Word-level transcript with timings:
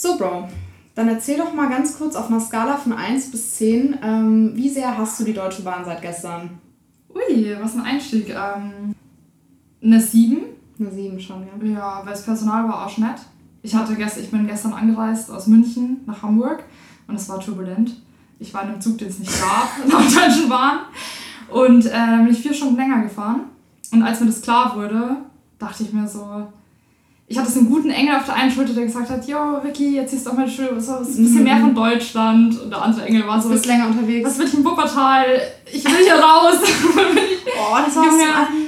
So, 0.00 0.16
Bro, 0.16 0.48
dann 0.94 1.08
erzähl 1.08 1.38
doch 1.38 1.52
mal 1.52 1.68
ganz 1.68 1.98
kurz 1.98 2.14
auf 2.14 2.28
einer 2.28 2.38
Skala 2.38 2.76
von 2.76 2.92
1 2.92 3.32
bis 3.32 3.56
10, 3.56 3.98
ähm, 4.00 4.52
wie 4.54 4.68
sehr 4.68 4.96
hast 4.96 5.18
du 5.18 5.24
die 5.24 5.32
Deutsche 5.32 5.62
Bahn 5.62 5.84
seit 5.84 6.00
gestern? 6.00 6.60
Ui, 7.12 7.56
was 7.60 7.74
ein 7.74 7.80
Einstieg. 7.80 8.28
Ähm, 8.30 8.94
eine 9.82 10.00
7. 10.00 10.38
Eine 10.78 10.92
7 10.92 11.18
schon, 11.18 11.42
ja. 11.42 11.68
Ja, 11.68 12.02
weil 12.04 12.12
das 12.12 12.22
Personal 12.22 12.68
war 12.68 12.86
auch 12.86 12.96
nett. 12.98 13.16
Ich, 13.62 13.74
hatte 13.74 13.96
gestern, 13.96 14.22
ich 14.22 14.30
bin 14.30 14.46
gestern 14.46 14.72
angereist 14.72 15.32
aus 15.32 15.48
München 15.48 16.02
nach 16.06 16.22
Hamburg 16.22 16.62
und 17.08 17.16
es 17.16 17.28
war 17.28 17.40
turbulent. 17.40 18.00
Ich 18.38 18.54
war 18.54 18.62
in 18.62 18.68
einem 18.68 18.80
Zug, 18.80 18.98
den 18.98 19.08
es 19.08 19.18
nicht 19.18 19.32
gab, 19.40 19.68
der 19.84 19.98
Deutschen 20.28 20.48
Bahn. 20.48 20.78
Und 21.48 21.86
äh, 21.86 22.18
bin 22.18 22.28
ich 22.28 22.38
vier 22.38 22.54
Stunden 22.54 22.76
länger 22.76 23.02
gefahren. 23.02 23.46
Und 23.90 24.04
als 24.04 24.20
mir 24.20 24.26
das 24.26 24.42
klar 24.42 24.76
wurde, 24.76 25.16
dachte 25.58 25.82
ich 25.82 25.92
mir 25.92 26.06
so, 26.06 26.46
ich 27.30 27.38
hatte 27.38 27.50
so 27.50 27.58
einen 27.60 27.68
guten 27.68 27.90
Engel 27.90 28.16
auf 28.16 28.24
der 28.24 28.36
einen 28.36 28.50
Schulter, 28.50 28.72
der 28.72 28.86
gesagt 28.86 29.10
hat, 29.10 29.28
yo, 29.28 29.36
Vicky, 29.62 29.96
jetzt 29.96 30.12
siehst 30.12 30.24
du 30.24 30.30
auch 30.30 30.34
mal 30.34 30.48
so, 30.48 30.62
so 30.80 30.92
ein 30.96 31.04
bisschen 31.06 31.44
mehr 31.44 31.58
von 31.58 31.74
Deutschland. 31.74 32.58
Und 32.58 32.70
der 32.70 32.80
andere 32.80 33.04
Engel 33.04 33.26
war 33.26 33.38
so, 33.40 33.48
Du 33.48 33.54
bist 33.54 33.66
länger 33.66 33.86
unterwegs. 33.88 34.26
was 34.26 34.38
will 34.38 34.46
ich 34.46 34.54
im 34.54 34.64
Wuppertal? 34.64 35.24
Ich 35.70 35.84
will 35.84 36.04
hier 36.04 36.14
raus. 36.14 36.56
Oh, 37.60 37.76
das 37.84 37.96
war 37.96 38.04
Junge, 38.04 38.18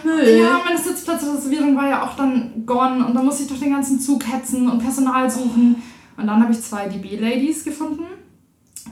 so 0.02 0.10
ein 0.10 0.16
Müll. 0.16 0.38
Ja, 0.40 0.60
meine 0.64 0.76
Sitzplatzreservierung 0.76 1.76
war 1.76 1.88
ja 1.88 2.02
auch 2.02 2.16
dann 2.16 2.64
gone 2.66 3.06
und 3.06 3.14
dann 3.14 3.24
musste 3.24 3.42
ich 3.42 3.48
durch 3.48 3.60
den 3.60 3.70
ganzen 3.72 4.00
Zug 4.00 4.24
hetzen 4.26 4.68
und 4.68 4.78
Personal 4.82 5.30
suchen. 5.30 5.80
Und 6.16 6.26
dann 6.26 6.42
habe 6.42 6.52
ich 6.52 6.60
zwei 6.60 6.88
DB-Ladies 6.88 7.62
gefunden, 7.62 8.04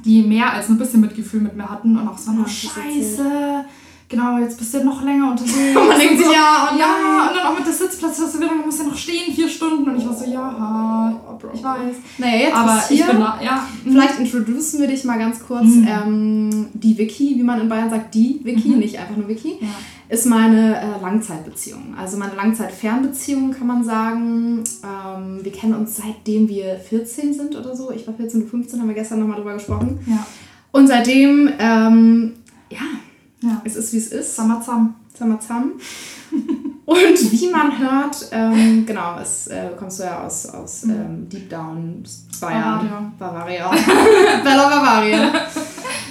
die 0.05 0.23
mehr 0.23 0.53
als 0.53 0.69
ein 0.69 0.79
bisschen 0.79 1.01
Mitgefühl 1.01 1.41
mit 1.41 1.57
mir 1.57 1.69
hatten 1.69 1.97
und 1.99 2.07
auch 2.07 2.17
so, 2.17 2.31
oh, 2.31 2.45
ist 2.45 2.53
scheiße. 2.53 3.65
Genau, 4.11 4.39
jetzt 4.39 4.59
bist 4.59 4.73
du 4.73 4.85
noch 4.85 5.03
länger 5.05 5.31
unterwegs. 5.33 5.77
Und 5.77 5.87
man 5.89 5.99
denkt 5.99 6.25
so, 6.25 6.33
ja, 6.33 6.71
oh 6.73 6.79
ja, 6.79 7.29
und 7.29 7.37
dann 7.37 7.47
auch 7.47 7.59
mit 7.59 7.67
der 7.67 7.75
Sitzplatzreservierung, 7.75 8.61
du 8.61 8.65
musst 8.65 8.79
ja 8.81 8.87
noch 8.87 8.97
stehen, 8.97 9.35
vier 9.35 9.49
Stunden. 9.49 9.87
Und 9.87 9.99
ich 9.99 10.07
war 10.07 10.15
so, 10.15 10.25
ja, 10.25 11.21
Oh, 11.31 11.39
ich 11.53 11.63
weiß. 11.63 11.97
Naja, 12.17 12.37
jetzt 12.39 12.55
Aber 12.57 12.83
ich 12.91 12.97
hier. 12.97 13.07
bin 13.07 13.21
da, 13.21 13.39
ja. 13.43 13.67
Vielleicht 13.85 14.19
introducen 14.19 14.81
wir 14.81 14.89
dich 14.89 15.05
mal 15.05 15.19
ganz 15.19 15.41
kurz. 15.47 15.67
Mhm. 15.67 15.87
Ähm, 15.89 16.67
die 16.73 16.97
Vicky, 16.97 17.35
wie 17.37 17.43
man 17.43 17.61
in 17.61 17.69
Bayern 17.69 17.91
sagt, 17.91 18.15
die 18.15 18.41
Vicky, 18.43 18.71
Mhm. 18.71 18.79
nicht 18.79 18.99
einfach 18.99 19.15
nur 19.17 19.29
Vicky, 19.29 19.59
ja. 19.61 19.69
ist 20.09 20.25
meine 20.27 20.77
äh, 20.81 21.01
Langzeitbeziehung. 21.03 21.95
Also 21.99 22.17
meine 22.17 22.35
Langzeitfernbeziehung 22.35 23.53
kann 23.53 23.67
man 23.67 23.85
sagen. 23.85 24.65
Ähm, 24.83 25.41
wir 25.45 25.53
kennen 25.53 25.75
uns 25.75 25.97
seitdem 25.97 26.49
wir 26.49 26.77
14 26.77 27.35
sind 27.35 27.55
oder 27.57 27.77
so. 27.77 27.91
Ich 27.93 28.07
war 28.07 28.15
14 28.15 28.43
und 28.43 28.49
15, 28.49 28.81
haben 28.81 28.89
wir 28.89 28.95
gestern 28.95 29.21
nochmal 29.21 29.37
drüber 29.37 29.55
gesprochen. 29.55 29.99
Ja. 30.07 30.27
Und 30.73 30.87
seitdem, 30.87 31.51
ähm, 31.59 32.33
ja, 32.71 32.79
ja. 33.43 33.61
es 33.65 33.77
ist 33.77 33.93
wie 33.93 33.99
es 33.99 34.09
ist. 34.09 34.35
Zusammen. 34.37 34.95
Samazam. 35.19 35.73
Und 36.85 37.33
wie 37.33 37.51
man 37.51 37.77
hört, 37.79 38.29
ähm, 38.33 38.87
genau, 38.87 39.19
es 39.21 39.47
äh, 39.49 39.71
kommst 39.79 39.99
du 39.99 40.05
ja 40.05 40.25
aus, 40.25 40.47
aus 40.47 40.85
Mhm. 40.85 40.91
ähm, 40.93 41.29
Deep 41.29 41.51
Down 41.51 42.03
Bayern. 42.41 43.13
Bavaria. 43.19 43.71
Bavaria. 43.71 43.71
Bella 44.45 44.69
Bavaria. 44.69 45.31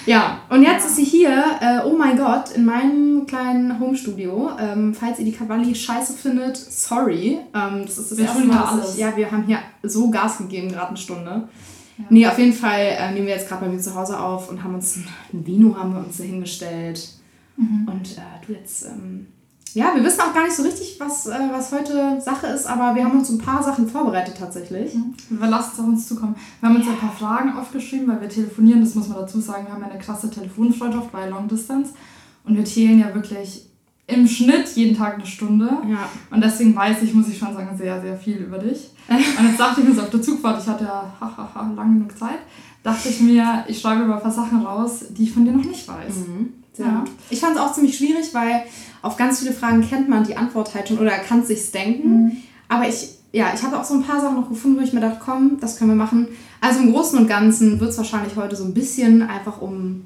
Ja, 0.06 0.40
und 0.50 0.62
jetzt 0.62 0.84
Ja. 0.84 0.88
ist 0.90 0.96
sie 0.98 1.04
hier, 1.04 1.44
äh, 1.62 1.80
oh 1.86 1.98
mein 1.98 2.16
Gott, 2.18 2.52
in 2.52 2.64
meinem 2.66 3.26
kleinen 3.26 3.80
Homestudio. 3.80 4.52
Ähm, 4.60 4.94
falls 4.94 5.18
ihr 5.20 5.26
die 5.26 5.32
Cavalli 5.32 5.74
scheiße 5.74 6.14
findet, 6.14 6.56
sorry. 6.58 7.40
Ähm, 7.56 7.84
das 7.86 7.98
ist 7.98 8.12
das 8.12 8.18
Wir 8.18 8.26
erste 8.26 8.44
Mal, 8.46 8.64
alles. 8.64 8.94
ich, 8.94 9.00
ja, 9.00 9.16
wir 9.18 9.32
haben 9.32 9.44
hier 9.46 9.60
so 9.84 10.10
Gas 10.12 10.38
gegeben, 10.38 10.70
gerade 10.72 10.90
eine 10.90 10.98
Stunde. 10.98 11.48
Ja. 11.98 12.06
Nee, 12.10 12.28
auf 12.28 12.38
jeden 12.38 12.54
Fall 12.54 12.80
äh, 12.80 13.12
nehmen 13.12 13.28
wir 13.28 13.34
jetzt 13.34 13.48
gerade 13.48 13.66
bei 13.66 13.72
mir 13.72 13.80
zu 13.80 13.96
Hause 13.96 14.20
auf 14.20 14.50
und 14.50 14.64
haben 14.64 14.76
uns 14.76 14.98
ein, 14.98 15.08
ein 15.34 15.46
Vino 15.46 15.76
haben 15.76 15.94
wir 15.94 16.00
uns 16.00 16.18
da 16.18 16.24
hingestellt. 16.24 17.10
Mhm. 17.56 17.88
Und 17.88 18.18
äh, 18.18 18.46
du 18.46 18.54
jetzt, 18.54 18.86
ähm, 18.86 19.28
ja, 19.74 19.94
wir 19.96 20.04
wissen 20.04 20.22
auch 20.22 20.34
gar 20.34 20.44
nicht 20.44 20.56
so 20.56 20.64
richtig, 20.64 21.00
was, 21.00 21.26
äh, 21.26 21.40
was 21.52 21.72
heute 21.72 22.22
Sache 22.22 22.48
ist, 22.48 22.68
aber 22.68 22.96
wir 22.96 23.04
haben 23.04 23.18
uns 23.18 23.30
ein 23.30 23.40
paar 23.40 23.64
Sachen 23.64 23.88
vorbereitet 23.88 24.36
tatsächlich. 24.38 24.94
Wir 25.30 25.48
lassen 25.48 25.72
es 25.74 25.80
auf 25.80 25.86
uns 25.86 26.08
zukommen. 26.08 26.36
Wir 26.60 26.70
haben 26.70 26.76
uns 26.76 26.88
ein 26.88 26.98
paar 26.98 27.12
Fragen 27.12 27.58
aufgeschrieben, 27.58 28.08
weil 28.08 28.22
wir 28.22 28.30
telefonieren, 28.30 28.82
das 28.82 28.94
muss 28.94 29.08
man 29.08 29.18
dazu 29.18 29.40
sagen. 29.40 29.66
Wir 29.66 29.74
haben 29.74 29.82
ja 29.82 29.90
eine 29.90 30.00
krasse 30.00 30.30
Telefonfreundschaft 30.30 31.12
bei 31.12 31.28
Long 31.28 31.48
Distance 31.48 31.94
und 32.44 32.56
wir 32.56 32.66
zählen 32.66 33.00
ja 33.00 33.14
wirklich 33.14 33.68
im 34.08 34.26
Schnitt 34.28 34.70
jeden 34.76 34.96
Tag 34.96 35.16
eine 35.16 35.26
Stunde. 35.26 35.66
Ja. 35.90 36.10
Und 36.32 36.44
deswegen 36.44 36.76
weiß 36.76 37.02
ich, 37.02 37.14
muss 37.14 37.28
ich 37.28 37.38
schon 37.38 37.54
sagen, 37.54 37.78
sehr, 37.78 38.02
sehr 38.02 38.16
viel 38.16 38.38
über 38.38 38.58
dich. 38.58 38.92
Und 39.10 39.48
jetzt 39.48 39.60
dachte 39.60 39.82
ich 39.82 39.88
mir 39.88 39.96
so 39.96 40.02
auf 40.02 40.10
der 40.10 40.22
Zugfahrt, 40.22 40.62
ich 40.62 40.68
hatte 40.68 40.84
ja 40.84 41.12
hahaha, 41.20 41.72
lang 41.76 41.94
genug 41.94 42.18
Zeit, 42.18 42.40
dachte 42.84 43.10
ich 43.10 43.22
mir, 43.22 43.64
ich 43.68 43.80
schreibe 43.80 44.04
über 44.04 44.16
ein 44.16 44.22
paar 44.22 44.32
Sachen 44.32 44.66
raus, 44.66 45.06
die 45.10 45.24
ich 45.24 45.32
von 45.32 45.46
dir 45.46 45.52
noch 45.52 45.64
nicht 45.64 45.88
weiß. 45.88 46.16
Mhm. 46.28 46.54
Ja. 46.78 47.04
Ich 47.30 47.40
fand 47.40 47.56
es 47.56 47.62
auch 47.62 47.74
ziemlich 47.74 47.98
schwierig, 47.98 48.34
weil 48.34 48.64
auf 49.02 49.18
ganz 49.18 49.40
viele 49.40 49.54
Fragen 49.54 49.82
kennt 49.88 50.10
man 50.10 50.24
die 50.24 50.38
Antwort 50.38 50.76
halt 50.76 50.88
schon 50.88 51.00
oder 51.00 51.12
kann 51.20 51.40
es 51.40 51.48
sich 51.48 51.72
denken. 51.72 52.44
Aber 52.68 52.88
ich, 52.88 53.10
ja, 53.32 53.48
ich 53.54 53.64
habe 53.64 53.80
auch 53.80 53.84
so 53.84 53.96
ein 53.96 54.04
paar 54.04 54.22
Sachen 54.22 54.36
noch 54.36 54.50
gefunden, 54.50 54.78
wo 54.78 54.84
ich 54.84 54.94
mir 54.94 55.00
dachte, 55.00 55.22
komm, 55.24 55.60
das 55.60 55.78
können 55.78 55.92
wir 55.92 55.96
machen. 55.96 56.28
Also 56.62 56.82
im 56.82 56.92
Großen 56.92 57.18
und 57.18 57.28
Ganzen 57.28 57.80
wird 57.80 57.92
es 57.92 57.98
wahrscheinlich 57.98 58.36
heute 58.36 58.56
so 58.56 58.64
ein 58.64 58.74
bisschen 58.74 59.24
einfach 59.24 59.62
um 59.62 60.04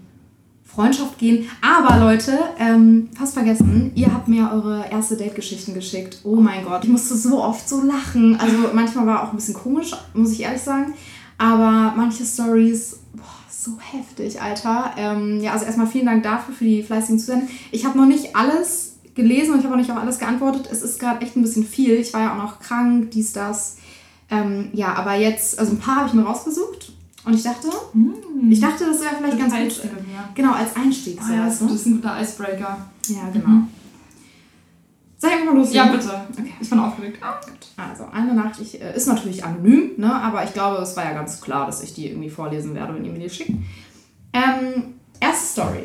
Freundschaft 0.73 1.17
gehen. 1.17 1.49
Aber 1.61 1.99
Leute, 1.99 2.37
ähm, 2.57 3.09
fast 3.17 3.33
vergessen, 3.33 3.91
ihr 3.95 4.13
habt 4.13 4.27
mir 4.27 4.49
eure 4.53 4.85
erste 4.89 5.17
Date-Geschichten 5.17 5.73
geschickt. 5.73 6.19
Oh 6.23 6.37
mein 6.37 6.63
Gott, 6.63 6.83
ich 6.83 6.89
musste 6.89 7.15
so 7.15 7.43
oft 7.43 7.67
so 7.67 7.81
lachen. 7.81 8.39
Also 8.39 8.55
manchmal 8.73 9.05
war 9.05 9.23
auch 9.23 9.31
ein 9.31 9.35
bisschen 9.35 9.53
komisch, 9.53 9.91
muss 10.13 10.31
ich 10.31 10.41
ehrlich 10.41 10.61
sagen. 10.61 10.93
Aber 11.37 11.93
manche 11.97 12.23
Stories, 12.23 12.99
boah, 13.13 13.23
so 13.49 13.71
heftig, 13.79 14.41
Alter. 14.41 14.91
Ähm, 14.95 15.41
ja, 15.41 15.51
also 15.53 15.65
erstmal 15.65 15.87
vielen 15.87 16.05
Dank 16.05 16.23
dafür, 16.23 16.53
für 16.53 16.65
die 16.65 16.83
fleißigen 16.83 17.19
Zusenden. 17.19 17.49
Ich 17.71 17.85
habe 17.85 17.97
noch 17.97 18.05
nicht 18.05 18.35
alles 18.35 18.95
gelesen 19.13 19.53
und 19.53 19.59
ich 19.59 19.65
habe 19.65 19.75
auch 19.75 19.79
nicht 19.79 19.91
auf 19.91 19.97
alles 19.97 20.19
geantwortet. 20.19 20.69
Es 20.71 20.81
ist 20.81 20.99
gerade 20.99 21.21
echt 21.25 21.35
ein 21.35 21.41
bisschen 21.41 21.65
viel. 21.65 21.95
Ich 21.95 22.13
war 22.13 22.21
ja 22.21 22.33
auch 22.33 22.43
noch 22.43 22.59
krank, 22.59 23.11
dies, 23.11 23.33
das. 23.33 23.77
Ähm, 24.29 24.69
ja, 24.71 24.93
aber 24.93 25.15
jetzt, 25.15 25.59
also 25.59 25.73
ein 25.73 25.79
paar 25.79 25.97
habe 25.97 26.07
ich 26.07 26.13
mir 26.13 26.23
rausgesucht. 26.23 26.90
Und 27.23 27.33
ich 27.35 27.43
dachte, 27.43 27.67
Mhm. 27.93 28.51
ich 28.51 28.59
dachte, 28.59 28.85
das 28.85 29.01
wäre 29.01 29.15
vielleicht 29.17 29.37
ganz 29.37 29.53
Teilst 29.53 29.81
gut. 29.83 29.91
mir. 29.93 30.23
Genau, 30.33 30.53
als 30.53 30.75
Einstieg. 30.75 31.19
Oh 31.21 31.27
so, 31.27 31.33
ja, 31.33 31.45
das 31.45 31.61
ist 31.61 31.85
ein 31.85 31.95
guter 32.01 32.19
Icebreaker. 32.21 32.77
Ja, 33.07 33.29
genau. 33.31 33.47
Mhm. 33.47 33.67
Ich 35.23 35.27
einfach 35.31 35.45
mal 35.45 35.55
loslegen? 35.55 35.85
Ja, 35.85 35.91
bitte. 35.91 36.21
Okay. 36.31 36.53
Ich 36.59 36.69
bin 36.69 36.79
aufgeregt. 36.79 37.19
Ah. 37.21 37.39
Also, 37.77 38.05
eine 38.11 38.33
Nachricht 38.33 38.59
ich, 38.61 38.81
äh, 38.81 38.95
ist 38.95 39.07
natürlich 39.07 39.43
anonym, 39.43 39.91
ne? 39.97 40.13
aber 40.13 40.43
ich 40.43 40.53
glaube, 40.53 40.81
es 40.81 40.97
war 40.97 41.03
ja 41.05 41.13
ganz 41.13 41.39
klar, 41.41 41.67
dass 41.67 41.83
ich 41.83 41.93
die 41.93 42.07
irgendwie 42.07 42.29
vorlesen 42.29 42.73
werde, 42.73 42.95
wenn 42.95 43.05
ihr 43.05 43.11
mir 43.11 43.19
die 43.19 43.29
schickt. 43.29 43.51
Ähm, 44.33 44.95
erste 45.19 45.45
Story. 45.45 45.83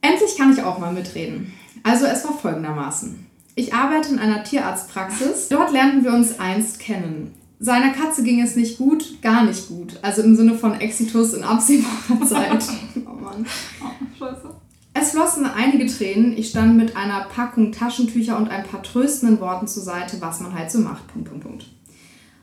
Endlich 0.00 0.36
kann 0.38 0.52
ich 0.52 0.62
auch 0.62 0.78
mal 0.78 0.92
mitreden. 0.92 1.52
Also, 1.82 2.06
es 2.06 2.24
war 2.24 2.34
folgendermaßen. 2.34 3.26
Ich 3.56 3.74
arbeite 3.74 4.10
in 4.10 4.18
einer 4.20 4.44
Tierarztpraxis. 4.44 5.48
Dort 5.48 5.72
lernten 5.72 6.04
wir 6.04 6.12
uns 6.12 6.38
einst 6.38 6.78
kennen. 6.78 7.34
Seiner 7.58 7.92
Katze 7.92 8.22
ging 8.22 8.42
es 8.42 8.54
nicht 8.54 8.76
gut, 8.76 9.22
gar 9.22 9.44
nicht 9.44 9.68
gut. 9.68 9.98
Also 10.02 10.22
im 10.22 10.36
Sinne 10.36 10.54
von 10.54 10.78
Exitus 10.78 11.32
in 11.32 11.42
absehbarer 11.42 12.26
Zeit. 12.26 12.64
oh 13.06 13.22
Mann. 13.22 13.46
Oh, 13.82 14.18
scheiße. 14.18 14.50
Es 14.98 15.10
flossen 15.10 15.46
einige 15.46 15.86
Tränen. 15.86 16.36
Ich 16.36 16.50
stand 16.50 16.76
mit 16.76 16.96
einer 16.96 17.24
Packung 17.24 17.72
Taschentücher 17.72 18.36
und 18.36 18.48
ein 18.48 18.64
paar 18.64 18.82
tröstenden 18.82 19.40
Worten 19.40 19.66
zur 19.66 19.82
Seite, 19.82 20.20
was 20.20 20.40
man 20.40 20.54
halt 20.54 20.70
so 20.70 20.78
macht. 20.80 21.06
Punkt, 21.08 21.28
Punkt, 21.28 21.44
Punkt. 21.44 21.66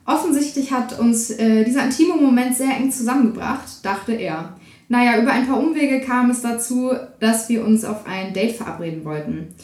Offensichtlich 0.06 0.72
hat 0.72 1.00
uns 1.00 1.31
äh, 1.31 1.63
dieser 1.63 1.85
intime 1.85 2.16
Moment 2.16 2.56
sehr 2.56 2.75
eng 2.75 2.91
zusammengebracht, 2.91 3.84
dachte 3.84 4.13
er. 4.13 4.56
Naja, 4.90 5.19
über 5.19 5.31
ein 5.31 5.47
paar 5.47 5.59
Umwege 5.59 6.02
kam 6.02 6.29
es 6.29 6.41
dazu, 6.41 6.91
dass 7.19 7.50
wir 7.50 7.66
uns 7.66 7.85
auf 7.85 8.06
ein 8.06 8.34
Date 8.34 8.56
verabreden 8.56 9.06
wollten. 9.06 9.56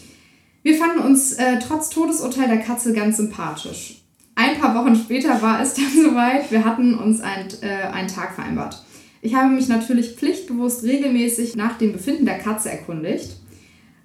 Wir 0.64 0.78
fanden 0.78 1.00
uns 1.00 1.34
äh, 1.34 1.60
trotz 1.60 1.90
Todesurteil 1.90 2.48
der 2.48 2.60
Katze 2.60 2.94
ganz 2.94 3.18
sympathisch. 3.18 4.02
Ein 4.40 4.58
paar 4.58 4.74
Wochen 4.74 4.96
später 4.96 5.42
war 5.42 5.62
es 5.62 5.74
dann 5.76 5.92
soweit, 5.92 6.50
wir 6.50 6.64
hatten 6.64 6.98
uns 6.98 7.20
ein, 7.20 7.48
äh, 7.60 7.92
einen 7.92 8.08
Tag 8.08 8.36
vereinbart. 8.36 8.82
Ich 9.22 9.36
habe 9.36 9.54
mich 9.54 9.68
natürlich 9.68 10.16
pflichtbewusst 10.16 10.84
regelmäßig 10.84 11.58
nach 11.58 11.78
dem 11.78 11.92
Befinden 11.92 12.26
der 12.26 12.38
Katze 12.38 12.72
erkundigt. 12.72 13.36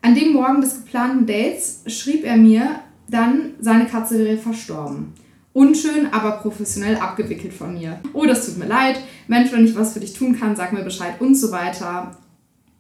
An 0.03 0.17
dem 0.17 0.33
Morgen 0.33 0.61
des 0.61 0.83
geplanten 0.83 1.25
Dates 1.25 1.85
schrieb 1.87 2.25
er 2.25 2.37
mir 2.37 2.81
dann, 3.09 3.53
seine 3.61 3.87
Katze 3.87 4.19
wäre 4.19 4.37
verstorben. 4.37 5.13
Unschön, 5.53 6.09
aber 6.11 6.33
professionell 6.39 6.97
abgewickelt 6.97 7.55
von 7.55 7.75
mir. 7.75 8.01
Oh, 8.13 8.27
das 8.27 8.45
tut 8.45 8.59
mir 8.59 8.67
leid. 8.67 8.99
Mensch, 9.29 9.53
wenn 9.53 9.65
ich 9.65 9.77
was 9.77 9.93
für 9.93 10.01
dich 10.01 10.15
tun 10.15 10.37
kann, 10.37 10.57
sag 10.57 10.73
mir 10.73 10.83
Bescheid 10.83 11.21
und 11.21 11.37
so 11.37 11.53
weiter. 11.53 12.11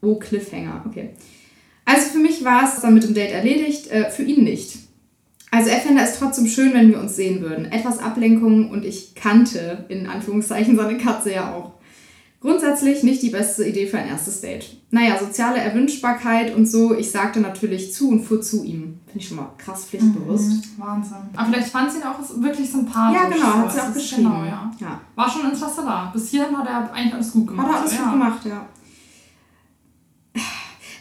Oh, 0.02 0.16
Cliffhanger. 0.16 0.84
Okay. 0.88 1.10
Also 1.84 2.08
für 2.08 2.18
mich 2.18 2.44
war 2.44 2.64
es 2.64 2.80
dann 2.80 2.94
mit 2.94 3.04
dem 3.04 3.14
Date 3.14 3.30
erledigt, 3.30 3.92
äh, 3.92 4.10
für 4.10 4.24
ihn 4.24 4.42
nicht. 4.42 4.83
Also 5.54 5.70
er 5.70 5.78
fände 5.78 6.02
es 6.02 6.18
trotzdem 6.18 6.48
schön, 6.48 6.74
wenn 6.74 6.90
wir 6.90 6.98
uns 6.98 7.14
sehen 7.14 7.40
würden. 7.40 7.66
Etwas 7.66 8.00
Ablenkung 8.00 8.70
und 8.70 8.84
ich 8.84 9.14
kannte 9.14 9.84
in 9.88 10.08
Anführungszeichen 10.08 10.76
seine 10.76 10.98
Katze 10.98 11.32
ja 11.32 11.54
auch. 11.54 11.74
Grundsätzlich 12.40 13.04
nicht 13.04 13.22
die 13.22 13.30
beste 13.30 13.64
Idee 13.64 13.86
für 13.86 13.98
ein 13.98 14.08
erstes 14.08 14.40
Date. 14.40 14.76
Naja, 14.90 15.16
soziale 15.16 15.58
Erwünschbarkeit 15.58 16.54
und 16.54 16.66
so, 16.66 16.92
ich 16.94 17.10
sagte 17.10 17.40
natürlich 17.40 17.94
zu 17.94 18.10
und 18.10 18.24
fuhr 18.24 18.42
zu 18.42 18.64
ihm. 18.64 18.98
Finde 19.06 19.18
ich 19.18 19.28
schon 19.28 19.36
mal 19.36 19.48
krass 19.56 19.84
pflichtbewusst. 19.86 20.50
Mhm. 20.50 20.82
Wahnsinn. 20.82 21.16
Aber 21.36 21.46
vielleicht 21.46 21.68
fand 21.68 21.92
sie 21.92 21.98
ihn 21.98 22.04
auch 22.04 22.18
wirklich 22.42 22.70
sympathisch. 22.70 23.20
Ja, 23.22 23.28
genau, 23.28 23.46
hat 23.46 23.72
sie 23.72 23.80
auch 23.80 23.94
geschrieben. 23.94 24.24
Genau, 24.24 24.44
ja. 24.44 24.72
ja. 24.78 25.00
War 25.14 25.30
schon 25.30 25.50
Interesse 25.50 25.82
da. 25.86 26.10
Bis 26.12 26.30
hierhin 26.30 26.58
hat 26.58 26.66
er 26.66 26.92
eigentlich 26.92 27.14
alles 27.14 27.32
gut 27.32 27.46
gemacht. 27.46 27.68
Hat 27.68 27.74
er 27.76 27.80
alles 27.80 27.96
ja. 27.96 28.02
gut 28.02 28.12
gemacht, 28.12 28.44
ja. 28.44 28.66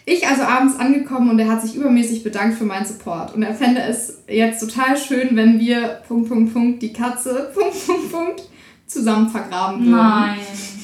Ich 0.06 0.28
also 0.28 0.44
abends 0.44 0.78
angekommen 0.78 1.30
und 1.30 1.40
er 1.40 1.48
hat 1.48 1.62
sich 1.62 1.76
übermäßig 1.76 2.24
bedankt 2.24 2.58
für 2.58 2.66
meinen 2.66 2.86
Support. 2.86 3.36
Und 3.36 3.44
er 3.44 3.54
fände 3.54 3.82
es 3.82 4.24
jetzt 4.28 4.60
total 4.60 4.98
schön, 4.98 5.36
wenn 5.36 5.60
wir 5.60 6.02
Punkt, 6.08 6.30
Punkt, 6.30 6.54
Punkt, 6.54 6.82
die 6.82 6.92
Katze, 6.92 7.52
Punkt, 7.56 7.86
Punkt, 7.86 8.12
Punkt, 8.12 8.44
zusammen 8.86 9.30
vergraben 9.30 9.80
würden. 9.80 9.92
Nein. 9.92 10.40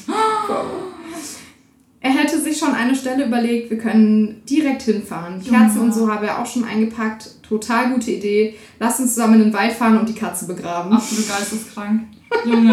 Er 2.02 2.12
hätte 2.12 2.40
sich 2.40 2.56
schon 2.56 2.72
eine 2.72 2.94
Stelle 2.94 3.26
überlegt, 3.26 3.68
wir 3.68 3.76
können 3.76 4.40
direkt 4.48 4.80
hinfahren. 4.80 5.38
Die 5.38 5.50
Kerzen 5.50 5.82
und 5.82 5.92
so 5.92 6.10
habe 6.10 6.28
er 6.28 6.40
auch 6.40 6.46
schon 6.46 6.64
eingepackt. 6.64 7.39
Total 7.50 7.90
gute 7.90 8.12
Idee. 8.12 8.54
Lass 8.78 9.00
uns 9.00 9.12
zusammen 9.14 9.34
in 9.34 9.40
den 9.40 9.52
Wald 9.52 9.72
fahren 9.72 9.98
und 9.98 10.08
die 10.08 10.14
Katze 10.14 10.46
begraben. 10.46 10.92
Absolut 10.92 11.28
geisteskrank. 11.28 12.02
Junge, 12.44 12.70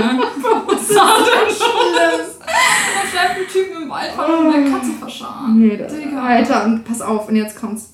was 0.67 0.95
war 0.95 1.17
denn 1.17 1.49
schon 1.49 1.93
das? 1.95 2.37
Da 2.37 3.01
schreibt 3.11 3.39
ein 3.39 3.47
Typen 3.51 3.81
im 3.83 3.89
Wald 3.89 4.11
fahren 4.11 4.45
und 4.45 4.53
eine 4.53 4.69
Katze 4.69 4.91
verscharen. 4.99 5.57
Nee, 5.59 5.75
das, 5.77 5.91
Digga. 5.95 6.21
Alter, 6.23 6.65
und 6.65 6.85
pass 6.85 7.01
auf, 7.01 7.27
und 7.27 7.35
jetzt 7.35 7.59
kommt's. 7.59 7.93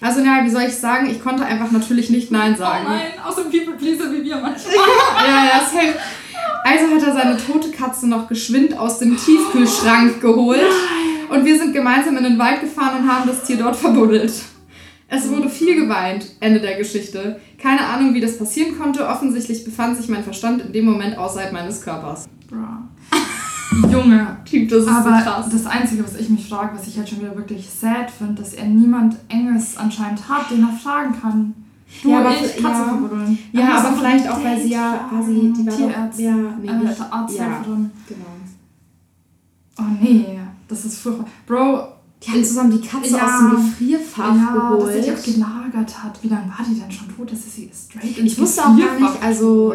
Also, 0.00 0.18
ja, 0.22 0.40
wie 0.44 0.50
soll 0.50 0.62
ich 0.62 0.74
sagen? 0.76 1.08
Ich 1.08 1.22
konnte 1.22 1.44
einfach 1.44 1.70
natürlich 1.70 2.10
nicht 2.10 2.32
Nein 2.32 2.54
Oh 2.56 2.58
sagen. 2.58 2.84
nein, 2.88 3.02
aus 3.24 3.36
dem 3.36 3.44
People 3.44 3.74
Pleaser 3.74 4.10
wie 4.10 4.24
wir 4.24 4.36
manchmal. 4.38 4.74
Ja, 5.24 5.44
ja, 5.46 5.60
safe. 5.60 5.94
Also 6.64 6.94
hat 6.96 7.02
er 7.06 7.12
seine 7.12 7.36
tote 7.36 7.70
Katze 7.70 8.08
noch 8.08 8.26
geschwind 8.26 8.76
aus 8.76 8.98
dem 8.98 9.16
Tiefkühlschrank 9.16 10.20
geholt. 10.20 10.60
Und 11.30 11.44
wir 11.44 11.56
sind 11.56 11.72
gemeinsam 11.72 12.16
in 12.16 12.24
den 12.24 12.38
Wald 12.40 12.60
gefahren 12.60 13.02
und 13.02 13.08
haben 13.08 13.28
das 13.28 13.44
Tier 13.44 13.56
dort 13.56 13.76
verbuddelt. 13.76 14.32
Es 15.14 15.28
wurde 15.28 15.50
viel 15.50 15.74
geweint. 15.78 16.24
Ende 16.40 16.58
der 16.58 16.78
Geschichte. 16.78 17.38
Keine 17.58 17.86
Ahnung, 17.86 18.14
wie 18.14 18.20
das 18.22 18.38
passieren 18.38 18.78
konnte. 18.78 19.06
Offensichtlich 19.06 19.62
befand 19.62 19.98
sich 19.98 20.08
mein 20.08 20.24
Verstand 20.24 20.62
in 20.62 20.72
dem 20.72 20.86
Moment 20.86 21.18
außerhalb 21.18 21.52
meines 21.52 21.82
Körpers. 21.82 22.26
Bra. 22.48 22.82
Junge. 23.92 24.38
Typ, 24.46 24.70
das 24.70 24.84
ist 24.84 24.88
Aber 24.88 25.18
so 25.18 25.24
krass. 25.24 25.46
das 25.52 25.66
Einzige, 25.66 26.02
was 26.04 26.16
ich 26.16 26.30
mich 26.30 26.48
frage, 26.48 26.74
was 26.78 26.86
ich 26.86 26.96
halt 26.96 27.10
schon 27.10 27.20
wieder 27.20 27.36
wirklich 27.36 27.68
sad 27.68 28.10
finde, 28.10 28.40
dass 28.40 28.54
er 28.54 28.64
niemand 28.64 29.16
Enges 29.28 29.76
anscheinend 29.76 30.26
hat, 30.30 30.50
den 30.50 30.62
er 30.62 30.72
fragen 30.72 31.14
kann. 31.20 31.54
Du, 32.02 32.10
Ja, 32.10 32.20
aber 32.20 32.30
ich, 32.30 32.40
Katze 32.56 32.62
ja. 32.62 32.84
verbuddeln. 32.84 33.38
Ja, 33.52 33.60
Er 33.60 33.68
aber 33.68 33.88
einfach 33.88 33.98
vielleicht 33.98 34.30
auch, 34.30 34.42
weil 34.42 34.62
sie 34.62 34.70
ja 34.70 35.10
quasi, 35.10 35.52
die 35.54 35.66
war 35.66 35.72
doch, 35.76 36.18
ja, 36.18 36.34
nee, 36.58 36.68
äh, 36.68 37.10
Arzthelferin. 37.10 37.90
genau. 38.08 38.26
Oh 39.78 39.82
nee, 40.00 40.38
das 40.68 40.86
ist 40.86 40.98
furchtbar. 41.00 41.26
Bro, 41.46 41.91
Die 42.24 42.30
haben 42.30 42.44
zusammen 42.44 42.70
die 42.70 42.86
Katze 42.86 43.16
Ja. 43.16 43.24
aus 43.24 43.38
dem 43.40 43.50
Gefrierfach 43.56 44.36
ja, 44.36 44.76
dass 44.78 44.94
sie 44.94 45.00
die 45.00 45.10
auch 45.10 45.16
geholt. 45.16 45.24
gelagert 45.24 46.02
hat. 46.04 46.22
Wie 46.22 46.28
lange 46.28 46.48
war 46.48 46.64
die 46.68 46.78
denn 46.78 46.90
schon 46.90 47.08
tot, 47.16 47.32
dass 47.32 47.42
sie 47.44 47.50
sie 47.50 47.70
straight 47.74 48.18
Ich 48.18 48.38
wusste 48.38 48.62
auch 48.62 48.76
gar 48.76 48.98
nicht, 49.00 49.22
also 49.22 49.74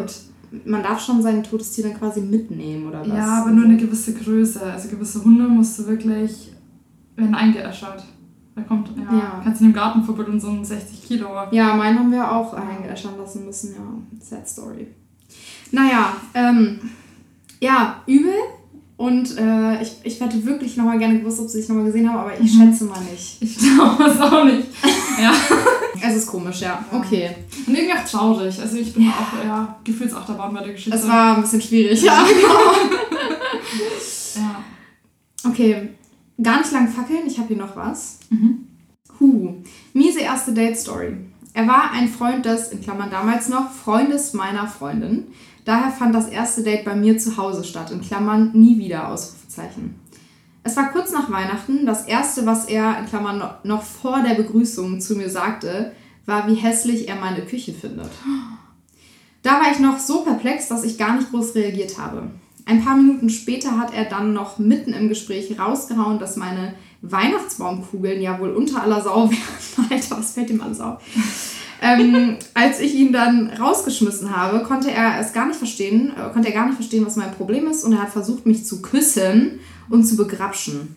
man 0.64 0.82
darf 0.82 0.98
schon 1.04 1.20
sein 1.22 1.42
totes 1.42 1.72
Tier 1.72 1.84
dann 1.84 1.98
quasi 1.98 2.20
mitnehmen 2.22 2.86
oder 2.86 3.00
was? 3.00 3.08
Ja, 3.08 3.42
aber 3.42 3.50
nur 3.50 3.64
eine 3.66 3.76
gewisse 3.76 4.14
Größe. 4.14 4.62
Also 4.62 4.88
gewisse 4.88 5.22
Hunde 5.22 5.44
musst 5.46 5.78
du 5.78 5.86
wirklich, 5.86 6.52
werden 7.16 7.34
eingeäschert. 7.34 8.02
Da 8.54 8.62
kommt, 8.62 8.90
ja, 8.96 9.14
Ja. 9.16 9.40
kannst 9.44 9.60
du 9.60 9.66
in 9.66 9.70
dem 9.70 9.74
Garten 9.76 10.02
verbuddeln, 10.02 10.40
so 10.40 10.48
ein 10.48 10.64
60 10.64 11.04
Kilo. 11.06 11.28
Ja, 11.52 11.76
meinen 11.76 11.98
haben 11.98 12.10
wir 12.10 12.32
auch 12.32 12.54
eingeäschern 12.54 13.18
lassen 13.18 13.44
müssen, 13.44 13.74
ja. 13.74 14.18
Sad 14.20 14.48
Story. 14.48 14.86
Naja, 15.70 16.14
ähm, 16.34 16.80
ja, 17.60 18.02
übel. 18.06 18.32
Und 18.98 19.38
äh, 19.38 19.80
ich, 19.80 19.92
ich 20.02 20.20
hätte 20.20 20.44
wirklich 20.44 20.76
nochmal 20.76 20.98
gerne 20.98 21.20
gewusst, 21.20 21.38
ob 21.40 21.48
sie 21.48 21.60
sich 21.60 21.68
nochmal 21.68 21.86
gesehen 21.86 22.08
haben, 22.10 22.18
aber 22.18 22.38
ich 22.38 22.52
Mhm. 22.52 22.70
schätze 22.70 22.84
mal 22.84 23.00
nicht. 23.00 23.36
Ich 23.40 23.56
glaube 23.56 24.04
es 24.04 24.20
auch 24.20 24.44
nicht. 24.44 24.66
ja. 25.22 25.32
Es 26.02 26.16
ist 26.16 26.26
komisch, 26.26 26.60
ja. 26.60 26.84
Okay. 26.92 27.30
Und 27.66 27.74
irgendwie 27.76 27.94
auch 27.96 28.04
traurig. 28.04 28.60
Also 28.60 28.76
ich 28.76 28.92
bin 28.92 29.08
auch 29.08 29.44
ja, 29.44 29.76
Gefühlsachterbahn 29.84 30.52
bei 30.52 30.62
der 30.64 30.72
Geschichte. 30.72 30.98
Es 30.98 31.06
war 31.08 31.36
ein 31.36 31.42
bisschen 31.42 31.62
schwierig, 31.62 32.02
ja. 32.02 32.24
Ja. 34.34 34.56
Okay, 35.48 35.90
gar 36.42 36.58
nicht 36.58 36.72
lang 36.72 36.88
fackeln, 36.88 37.26
ich 37.26 37.38
habe 37.38 37.48
hier 37.48 37.56
noch 37.56 37.76
was. 37.76 38.18
Mhm. 38.30 38.66
Huh, 39.20 39.54
miese 39.94 40.20
erste 40.20 40.52
Date-Story. 40.52 41.16
Er 41.54 41.66
war 41.66 41.92
ein 41.92 42.08
Freund 42.08 42.44
des, 42.44 42.68
in 42.72 42.80
Klammern 42.80 43.10
damals 43.10 43.48
noch, 43.48 43.70
Freundes 43.70 44.32
meiner 44.34 44.66
Freundin. 44.66 45.28
Daher 45.68 45.90
fand 45.90 46.14
das 46.14 46.28
erste 46.28 46.62
Date 46.62 46.86
bei 46.86 46.96
mir 46.96 47.18
zu 47.18 47.36
Hause 47.36 47.62
statt, 47.62 47.90
in 47.90 48.00
Klammern 48.00 48.52
nie 48.54 48.78
wieder, 48.78 49.10
Ausrufezeichen. 49.10 49.96
Es 50.62 50.74
war 50.78 50.90
kurz 50.92 51.12
nach 51.12 51.30
Weihnachten. 51.30 51.84
Das 51.84 52.06
erste, 52.06 52.46
was 52.46 52.64
er, 52.64 52.98
in 52.98 53.04
Klammern 53.04 53.42
noch, 53.64 53.82
vor 53.82 54.22
der 54.26 54.34
Begrüßung 54.34 54.98
zu 54.98 55.14
mir 55.14 55.28
sagte, 55.28 55.92
war, 56.24 56.48
wie 56.48 56.54
hässlich 56.54 57.06
er 57.06 57.16
meine 57.16 57.42
Küche 57.42 57.74
findet. 57.74 58.08
Da 59.42 59.60
war 59.60 59.70
ich 59.70 59.78
noch 59.78 59.98
so 59.98 60.22
perplex, 60.22 60.68
dass 60.68 60.84
ich 60.84 60.96
gar 60.96 61.16
nicht 61.16 61.30
groß 61.32 61.54
reagiert 61.54 61.98
habe. 61.98 62.30
Ein 62.64 62.82
paar 62.82 62.96
Minuten 62.96 63.28
später 63.28 63.76
hat 63.76 63.92
er 63.92 64.06
dann 64.06 64.32
noch 64.32 64.58
mitten 64.58 64.94
im 64.94 65.10
Gespräch 65.10 65.58
rausgehauen, 65.58 66.18
dass 66.18 66.36
meine 66.36 66.76
Weihnachtsbaumkugeln 67.02 68.22
ja 68.22 68.40
wohl 68.40 68.52
unter 68.52 68.82
aller 68.82 69.02
Sau 69.02 69.28
wären. 69.30 69.90
Alter, 69.90 70.16
was 70.16 70.32
fällt 70.32 70.48
ihm 70.48 70.62
alles 70.62 70.80
auf? 70.80 71.02
Ähm, 71.82 72.36
als 72.54 72.80
ich 72.80 72.94
ihn 72.94 73.12
dann 73.12 73.50
rausgeschmissen 73.50 74.34
habe, 74.36 74.64
konnte 74.64 74.90
er 74.90 75.20
es 75.20 75.32
gar 75.32 75.46
nicht 75.46 75.58
verstehen, 75.58 76.12
äh, 76.16 76.32
konnte 76.32 76.48
er 76.48 76.54
gar 76.54 76.66
nicht 76.66 76.76
verstehen, 76.76 77.06
was 77.06 77.16
mein 77.16 77.32
Problem 77.32 77.66
ist 77.66 77.84
und 77.84 77.92
er 77.92 78.02
hat 78.02 78.10
versucht, 78.10 78.46
mich 78.46 78.64
zu 78.66 78.82
küssen 78.82 79.60
und 79.88 80.04
zu 80.04 80.16
begrapschen. 80.16 80.96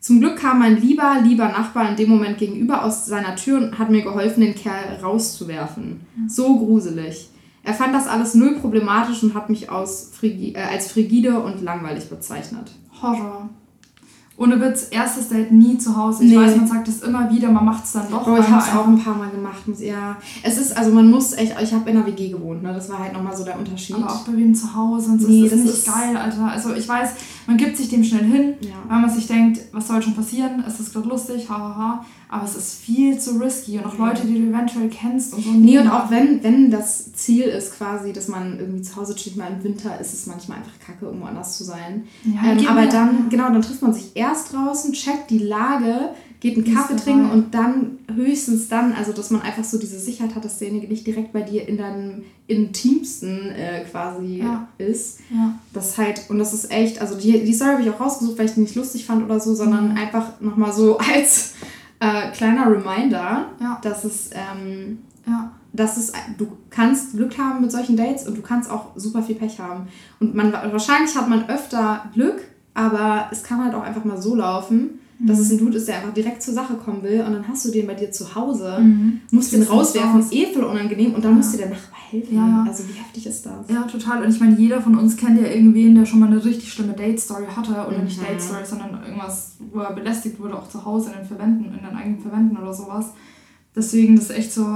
Zum 0.00 0.20
Glück 0.20 0.36
kam 0.36 0.60
mein 0.60 0.80
lieber, 0.80 1.18
lieber 1.22 1.48
Nachbar 1.48 1.90
in 1.90 1.96
dem 1.96 2.08
Moment 2.08 2.38
gegenüber 2.38 2.84
aus 2.84 3.04
seiner 3.04 3.36
Tür 3.36 3.58
und 3.58 3.78
hat 3.78 3.90
mir 3.90 4.02
geholfen, 4.02 4.40
den 4.40 4.54
Kerl 4.54 4.98
rauszuwerfen. 5.02 6.00
So 6.26 6.58
gruselig. 6.58 7.28
Er 7.62 7.74
fand 7.74 7.94
das 7.94 8.06
alles 8.06 8.34
null 8.34 8.54
problematisch 8.54 9.22
und 9.22 9.34
hat 9.34 9.50
mich 9.50 9.68
aus 9.68 10.10
äh, 10.22 10.54
als 10.56 10.90
frigide 10.90 11.40
und 11.40 11.60
langweilig 11.62 12.08
bezeichnet. 12.08 12.70
Horror. 13.02 13.50
Ohne 14.40 14.58
Witz, 14.58 14.86
erstes 14.90 15.28
Date 15.28 15.52
nie 15.52 15.76
zu 15.76 15.94
Hause. 15.94 16.24
Ich 16.24 16.30
Nee. 16.30 16.38
weiß, 16.38 16.56
man 16.56 16.66
sagt 16.66 16.88
es 16.88 17.02
immer 17.02 17.30
wieder, 17.30 17.50
man 17.50 17.62
macht 17.66 17.84
es 17.84 17.92
dann 17.92 18.10
doch. 18.10 18.26
Oh, 18.26 18.38
ich 18.40 18.48
habe 18.48 18.62
es 18.62 18.74
auch 18.74 18.86
ein 18.88 18.98
paar 18.98 19.14
Mal 19.14 19.28
gemacht. 19.28 19.60
Ja, 19.78 20.16
es 20.42 20.56
ist, 20.56 20.74
also 20.74 20.92
man 20.92 21.10
muss 21.10 21.34
echt, 21.34 21.54
ich 21.62 21.72
habe 21.74 21.90
in 21.90 21.96
einer 21.98 22.06
WG 22.06 22.30
gewohnt, 22.30 22.62
ne? 22.62 22.72
das 22.72 22.88
war 22.88 23.00
halt 23.00 23.12
nochmal 23.12 23.36
so 23.36 23.44
der 23.44 23.58
Unterschied. 23.58 23.96
Aber 23.96 24.06
auch 24.10 24.20
bei 24.26 24.34
wem 24.34 24.54
zu 24.54 24.74
Hause 24.74 25.10
und 25.10 25.20
so 25.20 25.28
Nee, 25.28 25.44
ist 25.44 25.52
das, 25.52 25.58
das 25.60 25.66
nicht 25.68 25.86
ist- 25.86 25.94
geil, 25.94 26.16
Alter. 26.16 26.50
Also 26.50 26.72
ich 26.74 26.88
weiß, 26.88 27.10
man 27.50 27.56
gibt 27.56 27.76
sich 27.76 27.88
dem 27.88 28.04
schnell 28.04 28.22
hin, 28.24 28.54
Ja. 28.60 28.76
weil 28.86 29.00
man 29.00 29.10
sich 29.10 29.26
denkt, 29.26 29.58
was 29.72 29.88
soll 29.88 30.00
schon 30.00 30.14
passieren? 30.14 30.62
Es 30.68 30.78
ist 30.78 30.92
gerade 30.92 31.08
lustig, 31.08 31.48
hahaha. 31.50 32.04
Aber 32.28 32.44
es 32.44 32.54
ist 32.54 32.74
viel 32.80 33.18
zu 33.18 33.40
risky 33.40 33.76
und 33.76 33.86
auch 33.86 33.98
Leute, 33.98 34.24
die 34.24 34.34
du 34.34 34.50
eventuell 34.50 34.88
kennst 34.88 35.34
und 35.34 35.42
so. 35.42 35.50
Nee, 35.50 35.76
und 35.80 35.88
auch 35.88 36.12
wenn, 36.12 36.40
wenn 36.44 36.70
das 36.70 37.12
Ziel 37.12 37.42
ist 37.46 37.76
quasi, 37.76 38.12
dass 38.12 38.28
man 38.28 38.56
irgendwie 38.60 38.82
zu 38.82 38.94
Hause 38.94 39.18
steht, 39.18 39.36
mal 39.36 39.48
im 39.50 39.64
Winter, 39.64 40.00
ist 40.00 40.14
es 40.14 40.28
manchmal 40.28 40.58
einfach 40.58 40.78
kacke, 40.78 41.06
irgendwo 41.06 41.26
anders 41.26 41.58
zu 41.58 41.64
sein. 41.64 42.04
Ja, 42.24 42.52
ähm, 42.52 42.68
aber 42.68 42.86
dann, 42.86 43.28
genau, 43.30 43.50
dann 43.50 43.62
trifft 43.62 43.82
man 43.82 43.92
sich 43.92 44.12
erst 44.14 44.52
draußen, 44.52 44.92
checkt 44.92 45.28
die 45.30 45.38
Lage, 45.38 46.10
geht 46.40 46.56
einen 46.56 46.74
Kaffee 46.74 46.96
trinken 46.96 47.30
und 47.30 47.54
dann 47.54 47.98
höchstens 48.14 48.68
dann, 48.68 48.92
also 48.94 49.12
dass 49.12 49.30
man 49.30 49.42
einfach 49.42 49.62
so 49.64 49.78
diese 49.78 49.98
Sicherheit 50.00 50.34
hat, 50.34 50.44
dass 50.44 50.58
derjenige 50.58 50.88
nicht 50.88 51.06
direkt 51.06 51.32
bei 51.34 51.42
dir 51.42 51.68
in 51.68 51.76
deinem 51.76 52.22
intimsten 52.46 53.50
äh, 53.50 53.84
quasi 53.90 54.38
Ja. 54.38 54.68
ist. 54.78 55.20
Ja. 55.30 55.54
Das 55.72 55.98
halt, 55.98 56.22
und 56.28 56.38
das 56.38 56.52
ist 56.54 56.70
echt, 56.70 57.00
also 57.00 57.14
die, 57.16 57.44
die 57.44 57.52
Story 57.52 57.72
habe 57.72 57.82
ich 57.82 57.90
auch 57.90 58.00
rausgesucht, 58.00 58.38
weil 58.38 58.46
ich 58.46 58.54
die 58.54 58.60
nicht 58.60 58.74
lustig 58.74 59.04
fand 59.06 59.24
oder 59.24 59.38
so, 59.40 59.54
sondern 59.54 59.90
Mhm. 59.92 59.96
einfach 59.98 60.40
nochmal 60.40 60.72
so 60.72 60.98
als 61.14 61.54
äh, 62.00 62.30
kleiner 62.32 62.66
Reminder, 62.70 63.46
Ja. 63.60 63.78
dass 63.82 64.04
es, 64.04 64.30
ähm, 64.32 64.98
Ja. 65.26 65.52
dass 65.72 65.96
es, 65.98 66.12
du 66.38 66.48
kannst 66.70 67.12
Glück 67.16 67.36
haben 67.38 67.60
mit 67.60 67.70
solchen 67.70 67.96
Dates 67.96 68.26
und 68.26 68.36
du 68.36 68.42
kannst 68.42 68.70
auch 68.70 68.86
super 68.96 69.22
viel 69.22 69.34
Pech 69.36 69.58
haben. 69.60 69.88
Und 70.20 70.34
man 70.34 70.52
wahrscheinlich 70.52 71.14
hat 71.16 71.28
man 71.28 71.48
öfter 71.48 72.04
Glück, 72.14 72.40
aber 72.74 73.28
es 73.30 73.42
kann 73.42 73.62
halt 73.62 73.74
auch 73.74 73.82
einfach 73.82 74.04
mal 74.04 74.20
so 74.20 74.34
laufen, 74.34 74.98
dass 75.22 75.36
Mhm. 75.38 75.42
es 75.44 75.50
ein 75.52 75.58
Dude 75.58 75.76
ist, 75.76 75.86
der 75.88 75.96
einfach 75.98 76.14
direkt 76.14 76.42
zur 76.42 76.54
Sache 76.54 76.74
kommen 76.74 77.02
will 77.02 77.20
und 77.26 77.32
dann 77.32 77.46
hast 77.46 77.64
du 77.66 77.70
den 77.70 77.86
bei 77.86 77.94
dir 77.94 78.10
zu 78.10 78.34
Hause, 78.34 78.78
Mhm. 78.80 79.20
musst 79.30 79.52
den 79.52 79.62
rauswerfen, 79.62 80.20
raus. 80.22 80.32
eh 80.32 80.46
voll 80.52 80.64
unangenehm 80.64 81.14
und 81.14 81.24
dann 81.24 81.32
Ja. 81.32 81.36
muss 81.36 81.50
dir 81.52 81.58
der 81.58 81.68
Nachbar 81.70 81.98
helfen. 82.10 82.34
Ja. 82.36 82.64
Also 82.66 82.84
wie 82.88 82.92
heftig 82.98 83.26
ist 83.26 83.44
das? 83.44 83.68
Ja, 83.68 83.82
total. 83.82 84.22
Und 84.24 84.30
ich 84.34 84.40
meine, 84.40 84.56
jeder 84.56 84.80
von 84.80 84.96
uns 84.98 85.16
kennt 85.16 85.40
ja 85.40 85.46
irgendwen, 85.46 85.94
der 85.94 86.06
schon 86.06 86.20
mal 86.20 86.26
eine 86.26 86.42
richtig 86.44 86.72
schlimme 86.72 86.94
Date-Story 86.94 87.44
hatte. 87.54 87.72
Oder 87.86 87.98
nicht 88.02 88.18
Mhm. 88.20 88.24
Date-Story, 88.26 88.64
sondern 88.64 88.98
irgendwas, 89.06 89.52
wo 89.72 89.80
er 89.80 89.92
belästigt 89.92 90.40
wurde, 90.40 90.56
auch 90.56 90.68
zu 90.68 90.84
Hause 90.84 91.10
in 91.10 91.18
den 91.18 91.26
Verwänden, 91.26 91.66
in 91.66 91.86
den 91.86 91.96
eigenen 91.96 92.18
Verwänden 92.20 92.56
oder 92.56 92.72
sowas. 92.72 93.06
Deswegen, 93.76 94.16
das 94.16 94.24
ist 94.30 94.36
echt 94.36 94.52
so 94.52 94.66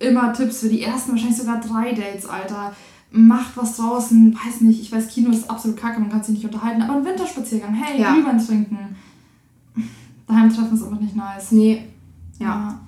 immer 0.00 0.32
Tipps 0.32 0.58
für 0.60 0.68
die 0.68 0.82
ersten, 0.82 1.12
wahrscheinlich 1.12 1.36
sogar 1.38 1.60
drei 1.60 1.92
Dates, 1.92 2.26
Alter. 2.26 2.72
Macht 3.16 3.56
was 3.56 3.76
draußen, 3.76 4.34
weiß 4.34 4.62
nicht, 4.62 4.80
ich 4.80 4.90
weiß, 4.90 5.06
Kino 5.08 5.30
ist 5.30 5.48
absolut 5.48 5.76
kacke, 5.76 6.00
man 6.00 6.10
kann 6.10 6.20
sich 6.22 6.34
nicht 6.34 6.44
unterhalten, 6.46 6.82
aber 6.82 6.94
ein 6.96 7.04
Winterspaziergang, 7.04 7.72
hey, 7.74 8.00
Ja. 8.00 8.12
Glühwein 8.12 8.44
trinken. 8.44 8.96
Daheim 10.26 10.48
treffen 10.52 10.74
ist 10.74 10.82
einfach 10.82 11.00
nicht 11.00 11.16
nice. 11.16 11.52
Nee, 11.52 11.82
ja. 12.38 12.80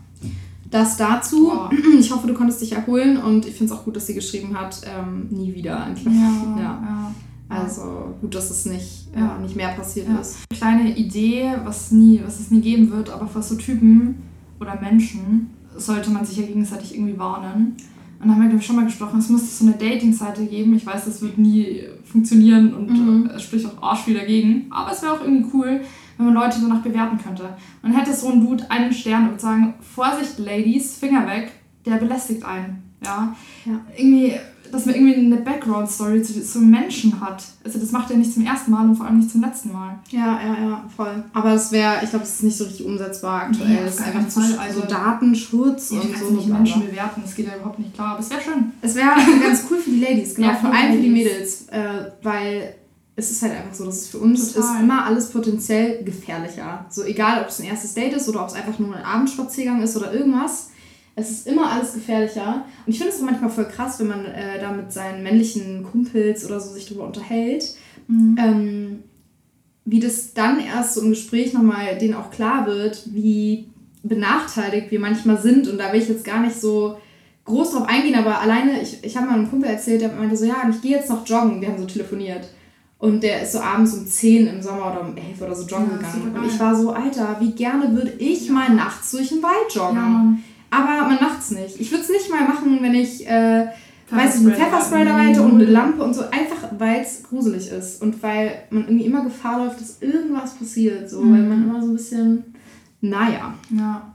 Das 0.70 0.96
dazu. 0.96 1.44
Boah. 1.48 1.70
Ich 1.98 2.10
hoffe, 2.12 2.26
du 2.26 2.34
konntest 2.34 2.60
dich 2.60 2.72
erholen 2.72 3.16
und 3.18 3.46
ich 3.46 3.54
finde 3.54 3.72
es 3.72 3.78
auch 3.78 3.84
gut, 3.84 3.96
dass 3.96 4.06
sie 4.06 4.14
geschrieben 4.14 4.58
hat, 4.58 4.80
ähm, 4.84 5.28
nie 5.30 5.54
wieder. 5.54 5.84
ein 5.84 5.94
Klick. 5.94 6.12
Ja, 6.12 6.56
Ja. 6.56 6.62
ja. 6.62 7.12
Also 7.48 8.14
gut, 8.20 8.34
dass 8.34 8.50
es 8.50 8.66
nicht, 8.66 9.06
Ja. 9.16 9.36
äh, 9.36 9.42
nicht 9.42 9.54
mehr 9.54 9.68
passiert 9.68 10.08
Ja. 10.08 10.16
ist. 10.18 10.38
kleine 10.50 10.96
Idee, 10.96 11.52
was, 11.64 11.92
nie, 11.92 12.20
was 12.24 12.40
es 12.40 12.50
nie 12.50 12.60
geben 12.60 12.90
wird, 12.90 13.08
aber 13.10 13.26
für 13.28 13.40
so 13.42 13.54
Typen 13.54 14.16
oder 14.60 14.80
Menschen 14.80 15.50
sollte 15.76 16.10
man 16.10 16.24
sich 16.24 16.38
ja 16.38 16.46
gegenseitig 16.46 16.94
irgendwie 16.96 17.18
warnen. 17.18 17.76
Und 18.20 18.28
da 18.28 18.34
haben 18.34 18.40
wir, 18.42 18.48
glaube 18.48 18.60
ich, 18.60 18.66
schon 18.66 18.76
mal 18.76 18.86
gesprochen, 18.86 19.18
es 19.20 19.28
müsste 19.28 19.48
so 19.64 19.70
eine 19.70 19.76
Dating-Seite 19.76 20.46
geben. 20.46 20.74
Ich 20.74 20.84
weiß, 20.86 21.04
das 21.04 21.20
wird 21.22 21.36
nie 21.38 21.82
funktionieren 22.04 22.74
und 22.74 22.90
Mhm. 22.90 23.26
äh, 23.30 23.34
es 23.34 23.42
spricht 23.42 23.66
auch 23.66 23.80
arsch 23.82 24.00
viel 24.00 24.14
dagegen. 24.14 24.66
Aber 24.70 24.90
es 24.90 25.02
wäre 25.02 25.12
auch 25.12 25.20
irgendwie 25.22 25.46
cool, 25.52 25.80
wenn 26.16 26.26
man 26.26 26.34
Leute 26.34 26.58
danach 26.60 26.82
bewerten 26.82 27.18
könnte. 27.22 27.48
Und 27.82 27.92
hätte 27.92 28.12
so 28.14 28.28
ein 28.30 28.40
Dude 28.44 28.70
einen 28.70 28.92
Stern 28.92 29.24
und 29.24 29.30
würde 29.30 29.42
sagen, 29.42 29.74
Vorsicht, 29.94 30.38
Ladies, 30.38 30.96
Finger 30.96 31.26
weg, 31.26 31.52
der 31.84 31.96
belästigt 31.96 32.44
einen. 32.44 32.82
Ja. 33.04 33.34
Ja. 33.64 33.72
Irgendwie, 33.96 34.32
dass 34.72 34.86
man 34.86 34.94
irgendwie 34.96 35.14
eine 35.14 35.36
Background-Story 35.36 36.22
zu 36.22 36.58
einem 36.58 36.70
Menschen 36.70 37.20
hat. 37.20 37.44
Also 37.64 37.78
das 37.78 37.92
macht 37.92 38.10
er 38.10 38.16
nicht 38.16 38.32
zum 38.32 38.44
ersten 38.44 38.70
Mal 38.72 38.88
und 38.88 38.96
vor 38.96 39.06
allem 39.06 39.18
nicht 39.18 39.30
zum 39.30 39.42
letzten 39.42 39.72
Mal. 39.72 39.98
Ja, 40.10 40.40
ja, 40.42 40.68
ja, 40.68 40.84
voll. 40.96 41.22
Aber 41.34 41.52
es 41.52 41.70
wäre, 41.70 42.00
ich 42.02 42.10
glaube, 42.10 42.24
es 42.24 42.30
ist 42.36 42.42
nicht 42.42 42.56
so 42.56 42.64
richtig 42.64 42.86
umsetzbar 42.86 43.42
aktuell. 43.42 43.68
Nee, 43.68 43.78
es 43.86 43.96
ist 44.00 44.02
einfach 44.06 44.26
zu, 44.28 44.40
also 44.58 44.80
Datenschutz 44.80 45.90
Ja, 45.92 46.00
und 46.00 46.16
so. 46.18 46.30
nicht 46.34 46.48
Menschen 46.48 46.80
bla. 46.80 46.90
bewerten, 46.90 47.22
das 47.22 47.34
geht 47.34 47.46
ja 47.46 47.56
überhaupt 47.56 47.78
nicht 47.78 47.94
klar. 47.94 48.12
Aber 48.12 48.20
es 48.20 48.30
wäre 48.30 48.40
schön. 48.40 48.72
Es 48.80 48.94
wäre 48.96 49.10
ganz 49.42 49.64
cool 49.70 49.76
für 49.78 49.90
die 49.90 50.00
Ladies, 50.00 50.34
genau, 50.34 50.48
Ja, 50.48 50.54
vor 50.54 50.72
allem 50.72 50.94
für 50.96 51.02
die. 51.02 51.10
Mädels, 51.10 51.68
äh, 51.68 52.10
weil 52.22 52.74
es 53.18 53.30
ist 53.30 53.42
halt 53.42 53.52
einfach 53.54 53.74
so, 53.74 53.86
dass 53.86 54.02
es 54.02 54.08
für 54.08 54.18
uns 54.18 54.52
Total. 54.52 54.74
ist 54.74 54.80
immer 54.82 55.06
alles 55.06 55.30
potenziell 55.30 56.04
gefährlicher. 56.04 56.84
So 56.90 57.02
egal, 57.02 57.40
ob 57.40 57.48
es 57.48 57.58
ein 57.58 57.66
erstes 57.66 57.94
Date 57.94 58.12
ist 58.12 58.28
oder 58.28 58.42
ob 58.42 58.48
es 58.48 58.54
einfach 58.54 58.78
nur 58.78 58.94
ein 58.94 59.02
Abendspaziergang 59.02 59.82
ist 59.82 59.96
oder 59.96 60.12
irgendwas. 60.12 60.70
Es 61.14 61.30
ist 61.30 61.46
immer 61.46 61.72
alles 61.72 61.94
gefährlicher. 61.94 62.66
Und 62.84 62.92
ich 62.92 62.98
finde 62.98 63.14
es 63.14 63.18
auch 63.18 63.24
manchmal 63.24 63.48
voll 63.48 63.68
krass, 63.68 63.98
wenn 63.98 64.08
man 64.08 64.26
äh, 64.26 64.60
da 64.60 64.70
mit 64.70 64.92
seinen 64.92 65.22
männlichen 65.22 65.82
Kumpels 65.82 66.44
oder 66.44 66.60
so 66.60 66.74
sich 66.74 66.86
drüber 66.86 67.06
unterhält, 67.06 67.74
ähm, 68.38 69.02
wie 69.86 70.00
das 70.00 70.34
dann 70.34 70.60
erst 70.60 70.94
so 70.94 71.00
im 71.00 71.10
Gespräch 71.10 71.54
nochmal 71.54 71.96
denen 71.96 72.14
auch 72.14 72.30
klar 72.30 72.66
wird, 72.66 73.14
wie 73.14 73.70
benachteiligt 74.02 74.90
wir 74.90 75.00
manchmal 75.00 75.40
sind. 75.40 75.68
Und 75.68 75.78
da 75.78 75.90
will 75.90 76.02
ich 76.02 76.08
jetzt 76.08 76.24
gar 76.24 76.40
nicht 76.40 76.60
so 76.60 76.98
groß 77.46 77.72
drauf 77.72 77.88
eingehen, 77.88 78.16
aber 78.16 78.40
alleine, 78.40 78.82
ich, 78.82 79.02
ich 79.02 79.16
habe 79.16 79.26
mal 79.26 79.36
einem 79.36 79.48
Kumpel 79.48 79.70
erzählt, 79.70 80.02
der 80.02 80.12
meinte 80.12 80.36
so, 80.36 80.44
ja, 80.44 80.68
ich 80.68 80.82
gehe 80.82 80.96
jetzt 80.96 81.08
noch 81.08 81.26
joggen. 81.26 81.62
Wir 81.62 81.68
haben 81.68 81.78
so 81.78 81.86
telefoniert. 81.86 82.46
Und 82.98 83.22
der 83.22 83.42
ist 83.42 83.52
so 83.52 83.60
abends 83.60 83.92
um 83.94 84.06
10 84.06 84.46
im 84.46 84.62
Sommer 84.62 84.90
oder 84.92 85.02
um 85.02 85.14
11 85.16 85.40
oder 85.42 85.54
so 85.54 85.66
joggen 85.66 85.90
Ja, 85.90 85.96
gegangen. 85.98 86.34
Und 86.36 86.46
ich 86.46 86.58
war 86.58 86.74
so, 86.74 86.92
Alter, 86.92 87.36
wie 87.40 87.52
gerne 87.52 87.94
würde 87.94 88.12
ich 88.18 88.48
mal 88.50 88.70
nachts 88.70 89.10
durch 89.10 89.28
den 89.28 89.42
Wald 89.42 89.72
joggen. 89.74 89.96
Ja. 89.96 90.34
Aber 90.70 91.06
man 91.08 91.20
macht's 91.20 91.50
nicht. 91.50 91.78
Ich 91.78 91.90
würde 91.90 92.04
es 92.04 92.08
nicht 92.10 92.30
mal 92.30 92.46
machen, 92.48 92.78
wenn 92.80 92.94
ich, 92.94 93.26
äh, 93.28 93.66
weiß 94.10 94.36
ich, 94.36 94.42
Pfefferspray 94.42 94.50
ein 94.50 94.56
Pfefferspray 94.56 95.04
dabei. 95.04 95.22
hätte 95.26 95.42
und 95.42 95.54
eine 95.56 95.64
Lampe 95.66 96.02
und 96.02 96.14
so. 96.14 96.22
Einfach, 96.22 96.70
weil 96.78 97.00
es 97.02 97.22
gruselig 97.22 97.68
ist. 97.70 98.00
Und 98.02 98.22
weil 98.22 98.62
man 98.70 98.84
irgendwie 98.84 99.04
immer 99.06 99.24
Gefahr 99.24 99.58
läuft, 99.64 99.80
dass 99.80 100.00
irgendwas 100.00 100.54
passiert. 100.54 101.08
So, 101.10 101.20
Mhm. 101.20 101.32
weil 101.34 101.42
man 101.42 101.64
immer 101.64 101.82
so 101.82 101.88
ein 101.88 101.96
bisschen, 101.96 102.44
naja, 103.02 103.52
Ja. 103.70 104.14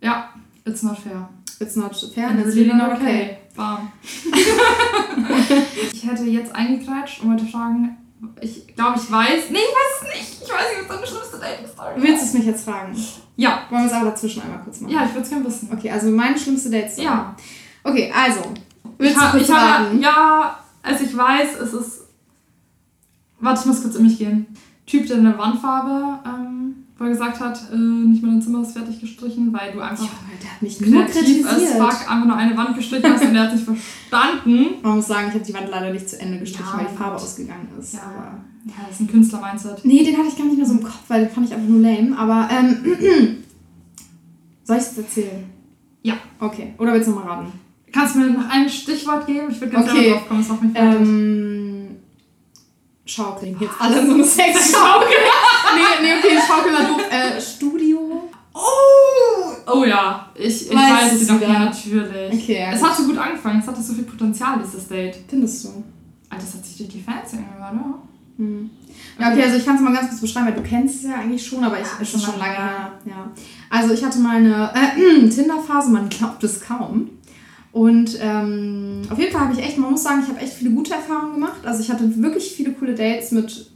Ja, 0.00 0.28
it's 0.66 0.82
not 0.82 0.98
fair. 0.98 1.28
it's 1.60 1.76
not 1.76 1.94
fair 2.14 2.28
And 2.28 2.38
and 2.38 2.46
it's 2.46 2.56
really 2.56 2.74
not 2.74 2.92
okay. 2.92 3.38
Bam. 3.56 3.92
ich 5.92 6.04
hätte 6.06 6.24
jetzt 6.24 6.54
eingekreitscht 6.54 7.22
und 7.22 7.30
wollte 7.30 7.46
fragen, 7.46 7.96
ich 8.40 8.74
glaube, 8.74 8.98
ich 8.98 9.10
weiß. 9.10 9.50
Nee, 9.50 9.58
ich 9.58 9.74
weiß 9.74 10.00
es 10.00 10.02
nicht. 10.14 10.42
Ich 10.42 10.48
weiß 10.52 10.64
nicht, 10.78 10.88
was 10.88 10.96
deine 10.96 11.06
schlimmste 11.06 11.38
Dating-Story 11.38 11.94
Du 11.96 12.02
willst 12.02 12.24
es 12.24 12.32
mich 12.34 12.44
jetzt 12.46 12.64
fragen? 12.64 12.96
Ja. 13.36 13.62
Wollen 13.70 13.82
wir 13.82 13.86
es 13.86 13.92
aber 13.92 14.10
dazwischen 14.10 14.42
einmal 14.42 14.60
kurz 14.62 14.80
machen? 14.80 14.92
Ja, 14.94 15.04
ich 15.04 15.10
würde 15.10 15.22
es 15.22 15.28
gerne 15.30 15.44
wissen. 15.44 15.68
Okay, 15.72 15.90
also 15.90 16.10
meine 16.10 16.38
schlimmste 16.38 16.70
Dates. 16.70 16.96
Ja. 16.98 17.34
Okay, 17.82 18.12
also. 18.16 18.40
Willst 18.98 19.14
ich 19.16 19.20
du 19.20 19.26
ha- 19.26 19.30
kurz 19.30 19.42
ich 19.42 19.50
habe, 19.54 19.84
raten? 19.84 20.00
ja, 20.00 20.58
also 20.82 21.04
ich 21.04 21.16
weiß, 21.16 21.60
es 21.60 21.72
ist. 21.74 22.00
Warte, 23.40 23.60
ich 23.60 23.66
muss 23.66 23.82
kurz 23.82 23.94
in 23.96 24.04
mich 24.04 24.18
gehen. 24.18 24.46
Typ, 24.86 25.06
der 25.06 25.18
eine 25.18 25.36
Wandfarbe 25.36 26.18
ähm, 26.26 26.63
wo 26.98 27.04
er 27.04 27.10
gesagt 27.10 27.40
hat, 27.40 27.58
äh, 27.72 27.76
nicht 27.76 28.22
mehr 28.22 28.32
dein 28.32 28.40
Zimmer 28.42 28.62
ist 28.62 28.72
fertig 28.72 29.00
gestrichen, 29.00 29.52
weil 29.52 29.72
du 29.72 29.80
einfach 29.80 30.04
Junge, 30.04 30.38
der 30.42 30.50
hat 30.52 30.62
mich 30.62 30.80
nur 30.80 31.04
kreativ 31.04 31.46
kritisiert. 31.46 31.72
fuck 31.78 32.10
einfach 32.10 32.26
nur 32.26 32.36
eine 32.36 32.56
Wand 32.56 32.76
gestrichen 32.76 33.12
hast 33.12 33.24
und 33.24 33.34
der 33.34 33.42
hat 33.42 33.52
sich 33.56 33.64
verstanden. 33.64 34.74
Man 34.82 34.96
muss 34.96 35.06
sagen, 35.08 35.26
ich 35.28 35.34
habe 35.34 35.44
die 35.44 35.54
Wand 35.54 35.68
leider 35.70 35.90
nicht 35.92 36.08
zu 36.08 36.20
Ende 36.20 36.38
gestrichen, 36.38 36.66
Ja, 36.72 36.78
weil 36.78 36.86
die 36.90 36.96
Farbe 36.96 37.16
ausgegangen 37.16 37.68
ist. 37.78 37.94
Ja, 37.94 38.00
Aber 38.02 38.38
ja, 38.66 38.72
das 38.86 38.94
ist 38.96 39.00
ein 39.00 39.08
Künstler-Mindset. 39.10 39.84
nee, 39.84 40.04
den 40.04 40.16
hatte 40.16 40.28
ich 40.28 40.36
gar 40.38 40.44
nicht 40.46 40.56
mehr 40.56 40.66
so 40.66 40.74
im 40.74 40.82
Kopf, 40.84 41.02
weil 41.08 41.24
den 41.26 41.30
fand 41.34 41.46
ich 41.48 41.54
einfach 41.54 41.68
nur 41.68 41.80
lame. 41.80 42.16
Aber 42.16 42.48
ähm, 42.52 42.76
soll 44.64 44.76
ich 44.76 44.82
es 44.84 44.96
erzählen? 44.96 45.44
Ja. 46.02 46.14
Okay. 46.38 46.74
Oder 46.78 46.92
willst 46.94 47.08
du 47.08 47.12
noch 47.12 47.24
mal 47.24 47.30
raten? 47.32 47.52
Kannst 47.92 48.14
du 48.14 48.20
mir 48.20 48.30
noch 48.30 48.48
ein 48.48 48.68
Stichwort 48.68 49.26
geben? 49.26 49.48
Ich 49.50 49.60
würde 49.60 49.72
gerne 49.72 49.90
Okay. 49.90 50.10
drauf 50.12 50.28
kommen, 50.28 50.40
das 50.40 50.48
macht 50.48 50.62
mich 50.62 50.72
fertig. 50.72 51.00
Ähm, 51.08 51.96
Schaukeln. 53.06 53.56
Jetzt 53.60 53.74
alle 53.78 54.06
so 54.06 54.14
eine 54.14 54.24
Sexschaukel. 54.24 55.08
Nee, 55.74 56.02
nee, 56.02 56.14
okay, 56.18 56.38
Schaukel 56.46 56.72
war 56.72 56.84
doof. 56.88 57.02
Äh, 57.10 57.40
Studio. 57.40 58.28
Oh! 58.54 58.60
Oh 59.66 59.84
ja, 59.84 60.28
ich, 60.34 60.70
ich 60.70 60.74
Weißt 60.76 60.92
weiß 61.04 61.12
du's 61.12 61.22
es 61.22 61.28
noch, 61.28 61.36
wieder? 61.40 61.48
ja, 61.48 61.58
natürlich. 61.60 62.32
Okay, 62.34 62.60
ja, 62.60 62.72
es 62.72 62.82
hat 62.82 62.96
so 62.96 63.04
gut 63.04 63.18
angefangen, 63.18 63.60
es 63.60 63.66
hatte 63.66 63.82
so 63.82 63.94
viel 63.94 64.04
Potenzial, 64.04 64.58
dieses 64.64 64.86
Date. 64.88 65.16
Findest 65.28 65.64
du? 65.64 65.68
Alter, 66.28 66.44
das 66.44 66.54
hat 66.54 66.64
sich 66.64 66.76
durch 66.76 66.88
die 66.90 67.00
Fans 67.00 67.32
irgendwie, 67.32 67.56
oder? 67.56 67.98
Hm. 68.36 68.70
Ja, 69.18 69.30
okay, 69.32 69.42
also 69.44 69.56
ich 69.56 69.64
kann 69.64 69.76
es 69.76 69.80
mal 69.82 69.92
ganz 69.92 70.08
kurz 70.08 70.20
beschreiben, 70.20 70.46
weil 70.46 70.54
du 70.54 70.62
kennst 70.62 70.96
es 70.96 71.10
ja 71.10 71.16
eigentlich 71.16 71.44
schon, 71.44 71.62
aber 71.64 71.80
ich, 71.80 71.86
Ja, 71.98 72.04
schon 72.04 72.20
schon 72.20 72.38
lange 72.38 72.54
her. 72.56 72.92
Ja. 73.06 73.30
Also 73.70 73.94
ich 73.94 74.04
hatte 74.04 74.18
mal 74.18 74.36
eine 74.36 74.70
äh, 74.74 75.28
Tinder-Phase, 75.28 75.90
man 75.90 76.08
glaubt 76.08 76.42
es 76.44 76.60
kaum. 76.60 77.10
Und 77.72 78.18
ähm, 78.20 79.02
auf 79.10 79.18
jeden 79.18 79.32
Fall 79.32 79.42
habe 79.42 79.52
ich 79.52 79.58
echt, 79.58 79.78
man 79.78 79.90
muss 79.90 80.02
sagen, 80.04 80.20
ich 80.22 80.28
habe 80.28 80.40
echt 80.40 80.54
viele 80.54 80.70
gute 80.70 80.94
Erfahrungen 80.94 81.34
gemacht. 81.34 81.64
Also 81.64 81.80
ich 81.80 81.90
hatte 81.90 82.22
wirklich 82.22 82.52
viele 82.52 82.72
coole 82.72 82.94
Dates 82.94 83.32
mit 83.32 83.70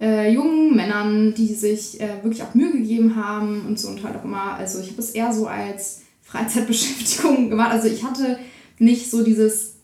äh, 0.00 0.32
jungen 0.32 0.74
Männern, 0.74 1.34
die 1.34 1.52
sich 1.54 2.00
äh, 2.00 2.22
wirklich 2.22 2.42
auch 2.42 2.54
Mühe 2.54 2.72
gegeben 2.72 3.16
haben 3.16 3.66
und 3.66 3.78
so 3.78 3.88
und 3.88 4.02
halt 4.02 4.16
auch 4.16 4.24
immer, 4.24 4.54
also 4.54 4.80
ich 4.80 4.90
habe 4.90 5.00
es 5.00 5.10
eher 5.10 5.32
so 5.32 5.46
als 5.46 6.02
Freizeitbeschäftigung 6.22 7.50
gemacht. 7.50 7.70
Also 7.72 7.88
ich 7.88 8.02
hatte 8.04 8.38
nicht 8.78 9.10
so 9.10 9.22
dieses, 9.22 9.74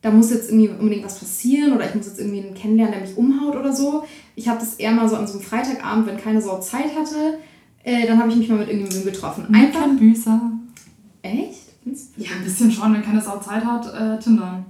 da 0.00 0.10
muss 0.10 0.30
jetzt 0.30 0.50
irgendwie 0.50 0.68
unbedingt 0.68 1.04
was 1.04 1.18
passieren 1.18 1.72
oder 1.74 1.88
ich 1.88 1.94
muss 1.94 2.06
jetzt 2.06 2.18
irgendwie 2.18 2.40
einen 2.42 2.54
kennenlernen, 2.54 2.94
der 2.98 3.02
mich 3.08 3.16
umhaut 3.16 3.54
oder 3.56 3.72
so. 3.72 4.04
Ich 4.34 4.48
habe 4.48 4.58
das 4.58 4.74
eher 4.74 4.90
mal 4.92 5.08
so 5.08 5.14
an 5.16 5.26
so 5.26 5.34
einem 5.34 5.42
Freitagabend, 5.42 6.06
wenn 6.06 6.16
keine 6.16 6.42
Sau 6.42 6.58
Zeit 6.60 6.96
hatte, 6.98 7.38
äh, 7.84 8.06
dann 8.06 8.18
habe 8.18 8.30
ich 8.30 8.36
mich 8.36 8.48
mal 8.48 8.58
mit 8.58 8.68
irgendjemandem 8.68 9.12
getroffen. 9.12 9.54
Einfach. 9.54 9.80
Kein 9.82 9.96
Büßer. 9.98 10.40
Echt? 11.22 11.60
Ja, 12.16 12.30
ein 12.36 12.44
bisschen 12.44 12.70
schon, 12.70 12.92
wenn 12.94 13.02
keine 13.02 13.20
Sau 13.20 13.38
Zeit 13.38 13.64
hat, 13.64 13.86
äh, 13.94 14.18
Tindern. 14.22 14.64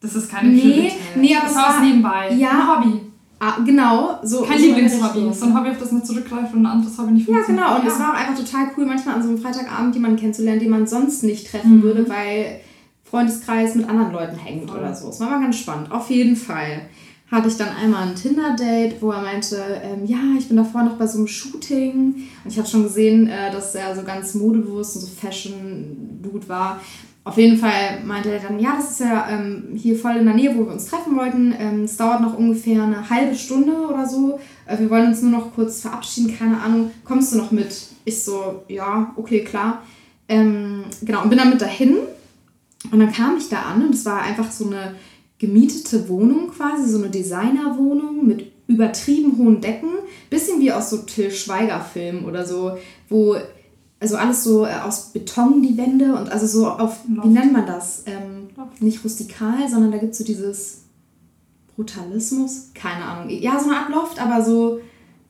Das 0.00 0.14
ist 0.14 0.30
keine 0.30 0.48
Nee, 0.50 0.60
Priorität. 0.60 0.92
nee, 1.16 1.34
aber 1.34 1.42
das 1.46 1.50
es 1.52 1.56
war- 1.56 1.80
nebenbei. 1.84 2.32
ja. 2.34 2.50
Ein 2.50 2.68
Hobby. 2.86 3.00
Ah, 3.40 3.58
genau, 3.64 4.18
so. 4.24 4.42
Kein 4.42 4.58
Lieblingshobby. 4.60 5.32
So 5.32 5.46
ein 5.46 5.56
Hobby, 5.56 5.70
auf 5.70 5.78
das 5.78 5.92
man 5.92 6.04
zurückgreift 6.04 6.52
und 6.54 6.62
ein 6.62 6.66
anderes 6.66 6.98
Hobby 6.98 7.12
nicht 7.12 7.28
Ja, 7.28 7.34
funktioniert. 7.36 7.66
genau. 7.66 7.80
Und 7.80 7.86
es 7.86 7.98
war 8.00 8.12
auch 8.12 8.18
einfach 8.18 8.36
total 8.36 8.66
cool, 8.76 8.84
manchmal 8.86 9.14
an 9.16 9.22
so 9.22 9.28
einem 9.28 9.38
Freitagabend 9.38 9.94
jemanden 9.94 10.16
kennenzulernen, 10.16 10.60
den 10.60 10.70
man 10.70 10.86
sonst 10.86 11.22
nicht 11.22 11.48
treffen 11.50 11.76
Mhm. 11.78 11.82
würde, 11.82 12.08
weil 12.08 12.60
Freundeskreis 13.04 13.74
mit 13.76 13.88
anderen 13.88 14.12
Leuten 14.12 14.36
hängt 14.36 14.68
Voll. 14.70 14.80
oder 14.80 14.94
so. 14.94 15.08
Es 15.08 15.20
war 15.20 15.30
mal 15.30 15.40
ganz 15.40 15.56
spannend. 15.56 15.90
Auf 15.92 16.10
jeden 16.10 16.34
Fall 16.36 16.82
hatte 17.30 17.48
ich 17.48 17.56
dann 17.56 17.68
einmal 17.68 18.08
ein 18.08 18.14
Tinder-Date, 18.16 19.00
wo 19.00 19.10
er 19.12 19.22
meinte, 19.22 19.56
ähm, 19.84 20.04
ja, 20.06 20.18
ich 20.38 20.48
bin 20.48 20.56
davor 20.56 20.82
noch 20.82 20.96
bei 20.96 21.06
so 21.06 21.18
einem 21.18 21.26
Shooting. 21.28 22.14
Und 22.44 22.50
ich 22.50 22.58
habe 22.58 22.66
schon 22.68 22.82
gesehen, 22.82 23.28
äh, 23.28 23.52
dass 23.52 23.74
er 23.74 23.94
so 23.94 24.02
ganz 24.02 24.34
modebewusst 24.34 24.96
und 24.96 25.02
so 25.02 25.08
Fashion-Dude 25.08 26.48
war. 26.48 26.80
Auf 27.28 27.36
jeden 27.36 27.58
Fall 27.58 28.02
meinte 28.06 28.30
er 28.30 28.40
dann, 28.40 28.58
ja, 28.58 28.74
das 28.74 28.92
ist 28.92 29.00
ja 29.00 29.28
ähm, 29.30 29.64
hier 29.76 29.98
voll 29.98 30.16
in 30.16 30.24
der 30.24 30.34
Nähe, 30.34 30.56
wo 30.56 30.64
wir 30.64 30.72
uns 30.72 30.86
treffen 30.86 31.14
wollten. 31.14 31.54
Ähm, 31.58 31.84
es 31.84 31.98
dauert 31.98 32.22
noch 32.22 32.38
ungefähr 32.38 32.82
eine 32.82 33.10
halbe 33.10 33.34
Stunde 33.34 33.86
oder 33.86 34.08
so. 34.08 34.40
Äh, 34.64 34.78
wir 34.78 34.88
wollen 34.88 35.08
uns 35.08 35.20
nur 35.20 35.32
noch 35.32 35.54
kurz 35.54 35.82
verabschieden, 35.82 36.34
keine 36.38 36.58
Ahnung. 36.58 36.90
Kommst 37.04 37.34
du 37.34 37.36
noch 37.36 37.50
mit? 37.50 37.68
Ich 38.06 38.24
so, 38.24 38.62
ja, 38.68 39.12
okay, 39.16 39.44
klar. 39.44 39.82
Ähm, 40.26 40.84
genau, 41.02 41.22
und 41.22 41.28
bin 41.28 41.38
dann 41.38 41.50
mit 41.50 41.60
dahin. 41.60 41.98
Und 42.90 42.98
dann 42.98 43.12
kam 43.12 43.36
ich 43.36 43.50
da 43.50 43.60
an 43.60 43.84
und 43.84 43.94
es 43.94 44.06
war 44.06 44.22
einfach 44.22 44.50
so 44.50 44.64
eine 44.64 44.94
gemietete 45.38 46.08
Wohnung 46.08 46.48
quasi, 46.48 46.88
so 46.88 46.96
eine 46.96 47.10
Designerwohnung 47.10 48.26
mit 48.26 48.50
übertrieben 48.68 49.36
hohen 49.36 49.60
Decken. 49.60 49.90
Bisschen 50.30 50.62
wie 50.62 50.72
aus 50.72 50.88
so 50.88 50.96
Till 50.96 51.30
Schweiger-Filmen 51.30 52.24
oder 52.24 52.46
so, 52.46 52.78
wo 53.10 53.36
also 54.00 54.16
alles 54.16 54.44
so 54.44 54.64
äh, 54.64 54.74
aus 54.84 55.12
Beton, 55.12 55.62
die 55.62 55.76
Wände 55.76 56.14
und 56.14 56.30
also 56.30 56.46
so 56.46 56.68
auf, 56.68 57.00
wie 57.06 57.16
Loft. 57.16 57.28
nennt 57.28 57.52
man 57.52 57.66
das? 57.66 58.04
Ähm, 58.06 58.48
nicht 58.80 59.04
rustikal, 59.04 59.68
sondern 59.68 59.92
da 59.92 59.98
gibt 59.98 60.12
es 60.12 60.18
so 60.18 60.24
dieses 60.24 60.82
Brutalismus, 61.74 62.70
keine 62.74 63.04
Ahnung. 63.04 63.30
Ja, 63.30 63.58
so 63.58 63.70
eine 63.70 63.78
Art 63.78 63.90
Loft, 63.90 64.20
aber 64.20 64.44
so 64.44 64.80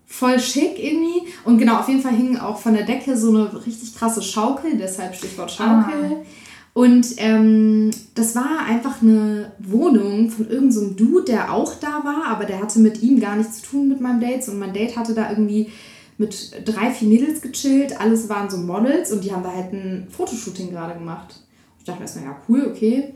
voll 0.06 0.38
schick 0.38 0.82
irgendwie. 0.82 1.30
Und 1.44 1.58
genau, 1.58 1.78
auf 1.78 1.88
jeden 1.88 2.00
Fall 2.00 2.14
hing 2.14 2.38
auch 2.38 2.58
von 2.58 2.74
der 2.74 2.84
Decke 2.86 3.16
so 3.16 3.28
eine 3.28 3.66
richtig 3.66 3.94
krasse 3.94 4.22
Schaukel, 4.22 4.76
deshalb 4.78 5.14
Stichwort 5.14 5.50
Schaukel. 5.50 6.24
Und 6.72 7.14
ähm, 7.16 7.90
das 8.14 8.36
war 8.36 8.64
einfach 8.66 9.02
eine 9.02 9.52
Wohnung 9.58 10.30
von 10.30 10.48
irgendeinem 10.48 10.70
so 10.70 10.90
Dude, 10.90 11.24
der 11.24 11.52
auch 11.52 11.74
da 11.74 12.04
war, 12.04 12.26
aber 12.28 12.44
der 12.44 12.60
hatte 12.62 12.78
mit 12.78 13.02
ihm 13.02 13.20
gar 13.20 13.36
nichts 13.36 13.60
zu 13.60 13.70
tun 13.70 13.88
mit 13.88 14.00
meinem 14.00 14.20
Date. 14.20 14.48
Und 14.48 14.58
mein 14.58 14.72
Date 14.72 14.96
hatte 14.96 15.12
da 15.12 15.28
irgendwie 15.28 15.70
mit 16.18 16.52
drei, 16.66 16.90
vier 16.90 17.08
Mädels 17.08 17.40
gechillt. 17.40 17.98
Alles 17.98 18.28
waren 18.28 18.50
so 18.50 18.58
Models 18.58 19.12
und 19.12 19.24
die 19.24 19.32
haben 19.32 19.42
da 19.44 19.52
halt 19.52 19.72
ein 19.72 20.08
Fotoshooting 20.10 20.70
gerade 20.70 20.98
gemacht. 20.98 21.42
Ich 21.78 21.84
dachte 21.84 22.02
erstmal, 22.02 22.24
ja, 22.24 22.36
cool, 22.48 22.66
okay. 22.70 23.14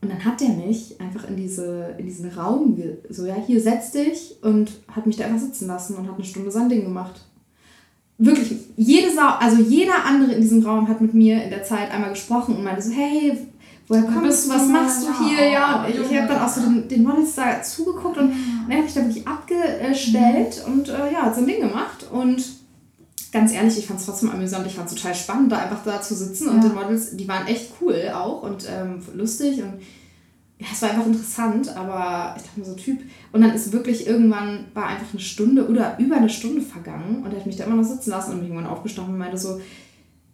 Und 0.00 0.10
dann 0.10 0.24
hat 0.24 0.40
der 0.40 0.50
mich 0.50 1.00
einfach 1.00 1.28
in, 1.28 1.36
diese, 1.36 1.94
in 1.98 2.06
diesen 2.06 2.30
Raum, 2.30 2.80
so, 3.10 3.26
ja, 3.26 3.34
hier 3.34 3.60
setz 3.60 3.90
dich 3.90 4.36
und 4.42 4.70
hat 4.94 5.06
mich 5.06 5.16
da 5.16 5.24
einfach 5.24 5.40
sitzen 5.40 5.66
lassen 5.66 5.96
und 5.96 6.08
hat 6.08 6.14
eine 6.14 6.24
Stunde 6.24 6.50
sein 6.50 6.68
Ding 6.68 6.84
gemacht. 6.84 7.20
Wirklich, 8.16 8.52
jede 8.76 9.12
Sau, 9.12 9.28
also 9.38 9.60
jeder 9.62 10.04
andere 10.04 10.32
in 10.32 10.40
diesem 10.40 10.64
Raum 10.64 10.88
hat 10.88 11.00
mit 11.00 11.14
mir 11.14 11.42
in 11.42 11.50
der 11.50 11.64
Zeit 11.64 11.90
einmal 11.90 12.10
gesprochen 12.10 12.56
und 12.56 12.64
meinte 12.64 12.82
so, 12.82 12.92
hey, 12.92 13.36
woher 13.88 14.02
kommst 14.02 14.46
du, 14.46 14.50
was 14.50 14.68
machst 14.68 15.02
du 15.02 15.24
hier? 15.24 15.48
Ja, 15.50 15.84
und 15.84 15.90
ich, 15.90 16.18
habe 16.18 16.28
dann 16.28 16.42
auch 16.42 16.48
so 16.48 16.60
den, 16.60 16.88
den 16.88 17.02
Models 17.02 17.34
da 17.34 17.62
zugeguckt 17.62 18.18
und 18.18 18.32
dann 18.68 18.76
habe 18.76 18.86
ich 18.86 18.94
da 18.94 19.00
wirklich 19.04 19.26
abgestellt 19.26 20.64
und 20.66 20.88
äh, 20.88 21.12
ja, 21.12 21.22
hat 21.22 21.34
so 21.34 21.40
ein 21.40 21.46
Ding 21.46 21.60
gemacht 21.60 22.06
und 22.12 22.42
ganz 23.32 23.52
ehrlich, 23.52 23.78
ich 23.78 23.86
fand 23.86 24.00
es 24.00 24.06
trotzdem 24.06 24.30
amüsant. 24.30 24.66
Ich 24.66 24.74
fand 24.74 24.88
es 24.88 24.94
total 24.94 25.14
spannend, 25.14 25.52
da 25.52 25.58
einfach 25.58 25.84
da 25.84 26.00
zu 26.00 26.14
sitzen. 26.14 26.48
Und 26.48 26.62
Ja. 26.62 26.68
die 26.68 26.74
Models, 26.74 27.16
die 27.16 27.28
waren 27.28 27.46
echt 27.46 27.72
cool 27.80 28.10
auch 28.14 28.42
und 28.42 28.66
ähm, 28.68 29.02
lustig. 29.14 29.62
Und 29.62 29.80
ja, 30.58 30.66
es 30.72 30.82
war 30.82 30.90
einfach 30.90 31.06
interessant, 31.06 31.76
aber 31.76 32.34
ich 32.36 32.42
dachte 32.42 32.58
mir 32.58 32.66
so, 32.66 32.74
Typ. 32.74 33.00
Und 33.32 33.42
dann 33.42 33.52
ist 33.52 33.72
wirklich 33.72 34.06
irgendwann, 34.06 34.66
war 34.74 34.86
einfach 34.86 35.12
eine 35.12 35.20
Stunde 35.20 35.68
oder 35.68 35.98
über 35.98 36.16
eine 36.16 36.30
Stunde 36.30 36.62
vergangen. 36.62 37.22
Und 37.24 37.32
er 37.32 37.38
hat 37.38 37.46
mich 37.46 37.56
da 37.56 37.64
immer 37.64 37.76
noch 37.76 37.84
sitzen 37.84 38.10
lassen 38.10 38.32
und 38.32 38.40
mich 38.40 38.48
irgendwann 38.48 38.70
aufgestanden 38.70 39.14
und 39.14 39.18
meinte 39.18 39.38
so, 39.38 39.60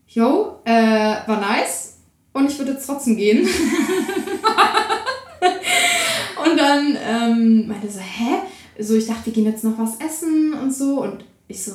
yo, 0.07 0.61
äh, 0.65 1.17
war 1.27 1.41
nice. 1.41 1.94
Und 2.35 2.51
ich 2.51 2.59
würde 2.59 2.73
jetzt 2.73 2.85
trotzdem 2.85 3.17
gehen. 3.17 3.47
und 6.45 6.59
dann 6.59 6.99
ähm, 7.03 7.69
meinte 7.69 7.87
er 7.87 7.93
so, 7.93 8.01
hä? 8.01 8.41
So, 8.79 8.97
ich 8.97 9.07
dachte, 9.07 9.27
wir 9.27 9.33
gehen 9.33 9.47
jetzt 9.47 9.65
noch 9.65 9.79
was 9.79 9.97
essen 10.01 10.53
und 10.53 10.75
so. 10.75 11.01
Und 11.01 11.25
ich 11.49 11.65
so, 11.65 11.73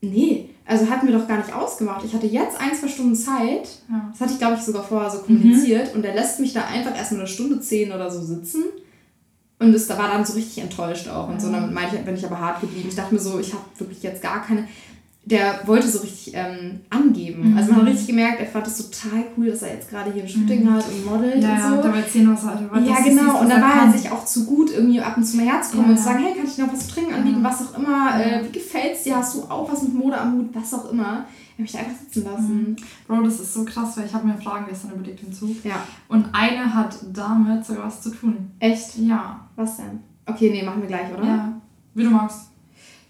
nee, 0.00 0.48
also 0.64 0.88
hatten 0.88 1.08
wir 1.08 1.18
doch 1.18 1.26
gar 1.26 1.38
nicht 1.38 1.52
ausgemacht. 1.52 2.04
Ich 2.04 2.14
hatte 2.14 2.28
jetzt 2.28 2.58
ein, 2.60 2.72
zwei 2.74 2.86
Stunden 2.86 3.16
Zeit. 3.16 3.68
Ja. 3.90 4.08
Das 4.12 4.20
hatte 4.20 4.32
ich, 4.32 4.38
glaube 4.38 4.54
ich, 4.54 4.62
sogar 4.62 4.84
vorher 4.84 5.10
so 5.10 5.18
kommuniziert. 5.18 5.92
Und 5.94 6.04
er 6.04 6.14
lässt 6.14 6.38
mich 6.38 6.52
da 6.52 6.64
einfach 6.66 6.96
erstmal 6.96 7.22
eine 7.22 7.28
Stunde 7.28 7.60
zehn 7.60 7.90
oder 7.90 8.08
so 8.10 8.22
sitzen. 8.22 8.64
Und 9.58 9.74
es 9.74 9.88
da 9.88 9.98
war 9.98 10.08
dann 10.08 10.24
so 10.24 10.34
richtig 10.34 10.62
enttäuscht 10.62 11.08
auch. 11.08 11.28
Und 11.28 11.40
so, 11.40 11.48
und 11.48 11.54
dann 11.54 11.74
meinte 11.74 11.96
ich, 11.96 12.02
bin 12.02 12.14
ich 12.14 12.24
aber 12.24 12.38
hart 12.38 12.60
geblieben. 12.60 12.88
Ich 12.88 12.94
dachte 12.94 13.12
mir 13.12 13.20
so, 13.20 13.40
ich 13.40 13.52
habe 13.52 13.64
wirklich 13.78 14.02
jetzt 14.02 14.22
gar 14.22 14.42
keine. 14.42 14.68
Der 15.30 15.60
wollte 15.66 15.88
so 15.88 16.00
richtig 16.00 16.32
ähm, 16.34 16.80
angeben. 16.90 17.54
Also 17.56 17.70
man 17.72 17.82
hat 17.82 17.88
richtig 17.88 18.08
gemerkt, 18.08 18.40
er 18.40 18.46
fand 18.46 18.66
es 18.66 18.76
total 18.90 19.24
cool, 19.36 19.46
dass 19.50 19.62
er 19.62 19.74
jetzt 19.74 19.88
gerade 19.88 20.12
hier 20.12 20.24
ein 20.24 20.28
Shooting 20.28 20.70
hat 20.72 20.84
und 20.88 21.06
modelt 21.06 21.42
Ja, 21.42 21.50
und 21.52 21.58
ja, 21.58 21.68
so. 21.68 21.74
und 21.76 21.84
dabei 21.84 21.98
erzählen, 22.00 22.32
was 22.32 22.44
er 22.44 22.68
was 22.70 22.88
Ja, 22.88 22.94
genau. 23.04 23.34
ist, 23.36 23.40
und 23.42 23.48
dann 23.48 23.62
war 23.62 23.86
er 23.86 23.92
sich 23.92 24.10
auch 24.10 24.24
zu 24.24 24.44
gut, 24.44 24.70
irgendwie 24.72 25.00
ab 25.00 25.16
und 25.16 25.24
zu 25.24 25.36
mal 25.36 25.46
herzukommen 25.46 25.86
Ja. 25.86 25.92
und 25.92 25.98
zu 25.98 26.04
sagen, 26.04 26.24
hey, 26.24 26.34
kann 26.34 26.46
ich 26.46 26.54
dir 26.56 26.66
noch 26.66 26.72
was 26.72 26.86
zu 26.88 26.94
trinken 26.94 27.14
anbieten, 27.14 27.42
Ja. 27.42 27.48
was 27.50 27.62
auch 27.62 27.78
immer, 27.78 28.20
äh, 28.20 28.44
wie 28.44 28.52
gefällt's 28.52 29.04
dir, 29.04 29.16
hast 29.16 29.34
du 29.36 29.42
auch 29.44 29.70
was 29.70 29.82
mit 29.82 29.94
Mode 29.94 30.18
am 30.20 30.34
Hut, 30.34 30.48
was 30.52 30.74
auch 30.74 30.90
immer. 30.92 31.24
Er 31.56 31.64
hat 31.64 31.72
mich 31.72 31.72
da 31.72 31.78
einfach 31.80 32.00
sitzen 32.00 32.24
lassen. 32.24 32.76
Bro, 33.06 33.22
das 33.22 33.38
ist 33.40 33.52
so 33.54 33.64
krass, 33.64 33.96
weil 33.96 34.06
ich 34.06 34.14
habe 34.14 34.26
mir 34.26 34.36
Fragen 34.38 34.64
gestern 34.68 34.92
überlegt 34.92 35.22
im 35.22 35.32
Zug. 35.32 35.62
Ja. 35.64 35.76
Und 36.08 36.26
eine 36.32 36.74
hat 36.74 36.96
damit 37.12 37.64
sogar 37.66 37.86
was 37.86 38.00
zu 38.00 38.10
tun. 38.10 38.50
Echt? 38.58 38.96
Ja. 38.98 39.40
Was 39.56 39.76
denn? 39.76 40.00
Okay, 40.26 40.50
nee, 40.50 40.62
machen 40.64 40.80
wir 40.80 40.88
gleich, 40.88 41.12
oder? 41.16 41.24
Ja. 41.26 41.52
Wie 41.94 42.04
du 42.04 42.10
magst. 42.10 42.46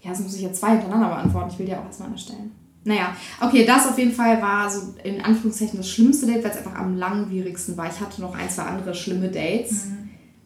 Ja, 0.03 0.15
sonst 0.15 0.29
muss 0.29 0.37
ich 0.37 0.43
jetzt 0.43 0.61
zwei 0.61 0.71
hintereinander 0.71 1.09
beantworten. 1.09 1.51
Ich 1.53 1.59
will 1.59 1.67
dir 1.67 1.79
auch 1.79 1.85
erstmal 1.85 2.09
eine 2.09 2.19
stellen. 2.19 2.53
Naja, 2.85 3.15
okay, 3.41 3.67
das 3.67 3.87
auf 3.87 3.99
jeden 3.99 4.13
Fall 4.13 4.41
war 4.41 4.71
so 4.71 4.95
in 5.05 5.21
Anführungszeichen 5.21 5.77
das 5.77 5.89
schlimmste 5.89 6.27
Date, 6.27 6.43
weil 6.43 6.51
es 6.51 6.57
einfach 6.57 6.77
am 6.77 6.97
langwierigsten 6.97 7.77
war. 7.77 7.91
Ich 7.91 8.01
hatte 8.01 8.23
noch 8.23 8.35
ein, 8.35 8.49
zwei 8.49 8.63
andere 8.63 8.95
schlimme 8.95 9.29
Dates. 9.29 9.89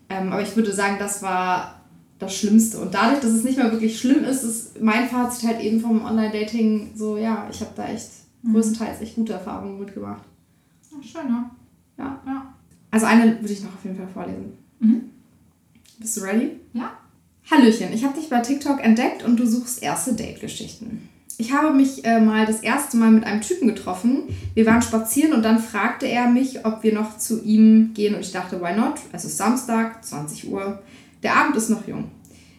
Ähm, 0.09 0.33
aber 0.33 0.43
ich 0.43 0.55
würde 0.57 0.73
sagen, 0.73 0.97
das 0.99 1.23
war 1.23 1.81
das 2.19 2.35
Schlimmste. 2.37 2.81
Und 2.81 2.95
dadurch, 2.95 3.21
dass 3.21 3.31
es 3.31 3.45
nicht 3.45 3.57
mehr 3.57 3.71
wirklich 3.71 3.99
schlimm 3.99 4.25
ist, 4.25 4.43
ist 4.43 4.83
mein 4.83 5.09
Fazit 5.09 5.49
halt 5.49 5.61
eben 5.61 5.81
vom 5.81 6.05
Online-Dating 6.05 6.91
so, 6.95 7.17
ja, 7.17 7.47
ich 7.51 7.61
habe 7.61 7.71
da 7.77 7.87
echt 7.87 8.11
größtenteils 8.51 9.01
echt 9.01 9.15
gute 9.15 9.35
Erfahrungen 9.35 9.79
mitgemacht. 9.79 10.23
Ja, 10.91 11.03
schön, 11.03 11.29
ja. 11.29 11.51
Ja. 11.99 12.23
Ja. 12.27 12.55
Also 12.91 13.07
eine 13.07 13.41
würde 13.41 13.53
ich 13.53 13.63
noch 13.63 13.75
auf 13.75 13.85
jeden 13.85 13.97
Fall 13.97 14.09
vorlesen. 14.09 14.53
Mhm. 14.81 15.11
Bist 15.99 16.17
du 16.17 16.21
ready? 16.23 16.61
Ja. 16.73 16.93
Hallöchen, 17.51 17.93
ich 17.93 18.05
habe 18.05 18.19
dich 18.19 18.31
bei 18.31 18.41
TikTok 18.41 18.83
entdeckt 18.83 19.23
und 19.23 19.39
du 19.39 19.47
suchst 19.47 19.83
erste 19.83 20.15
Date-Geschichten. 20.15 21.09
Ich 21.37 21.53
habe 21.53 21.75
mich 21.75 22.05
äh, 22.05 22.21
mal 22.21 22.47
das 22.47 22.61
erste 22.61 22.97
Mal 22.97 23.11
mit 23.11 23.25
einem 23.25 23.41
Typen 23.41 23.69
getroffen. 23.69 24.23
Wir 24.55 24.67
waren 24.67 24.83
spazieren 24.83 25.33
und 25.33 25.45
dann 25.45 25.59
fragte 25.59 26.07
er 26.07 26.29
mich, 26.29 26.65
ob 26.65 26.83
wir 26.83 26.95
noch 26.95 27.19
zu 27.19 27.43
ihm 27.43 27.93
gehen 27.93 28.15
und 28.15 28.21
ich 28.21 28.33
dachte, 28.33 28.61
why 28.61 28.75
not? 28.75 28.95
Es 29.13 29.25
ist 29.25 29.37
Samstag, 29.37 30.05
20 30.05 30.51
Uhr. 30.51 30.81
Der 31.23 31.37
Abend 31.37 31.57
ist 31.57 31.71
noch 31.71 31.87
jung. 31.89 32.11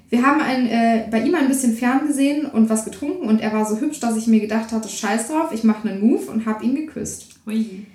Wir 0.10 0.24
haben 0.24 0.42
ein, 0.42 0.68
äh, 0.68 1.08
bei 1.10 1.22
ihm 1.22 1.34
ein 1.36 1.48
bisschen 1.48 1.76
ferngesehen 1.76 2.46
und 2.46 2.70
was 2.70 2.86
getrunken 2.86 3.28
und 3.28 3.42
er 3.42 3.54
war 3.54 3.66
so 3.66 3.80
hübsch, 3.80 4.00
dass 4.00 4.18
ich 4.18 4.28
mir 4.28 4.40
gedacht 4.40 4.72
hatte, 4.72 4.90
scheiß 4.90 5.30
drauf, 5.30 5.52
ich 5.52 5.64
mache 5.64 5.88
einen 5.88 6.06
Move 6.06 6.30
und 6.32 6.46
habe 6.46 6.64
ihn 6.64 6.76
geküsst. 6.76 7.40
Hui. 7.46 7.86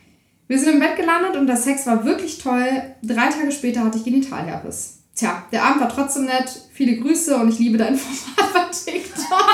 Wir 0.48 0.58
sind 0.58 0.74
im 0.74 0.80
Bett 0.80 0.96
gelandet 0.96 1.36
und 1.36 1.46
der 1.46 1.56
Sex 1.56 1.86
war 1.86 2.04
wirklich 2.04 2.38
toll. 2.38 2.66
Drei 3.02 3.28
Tage 3.28 3.52
später 3.52 3.84
hatte 3.84 3.98
ich 3.98 4.04
Genitalherpes. 4.04 4.99
Tja, 5.20 5.44
der 5.52 5.62
Abend 5.62 5.82
war 5.82 5.88
trotzdem 5.90 6.24
nett. 6.24 6.50
Viele 6.72 6.96
Grüße 6.96 7.36
und 7.36 7.50
ich 7.50 7.58
liebe 7.58 7.76
dein 7.76 7.94
Format 7.98 8.54
bei 8.54 8.92
TikTok. 8.92 9.26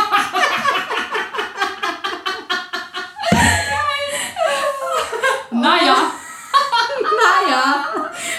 Naja. 5.50 5.96
naja. 7.02 7.86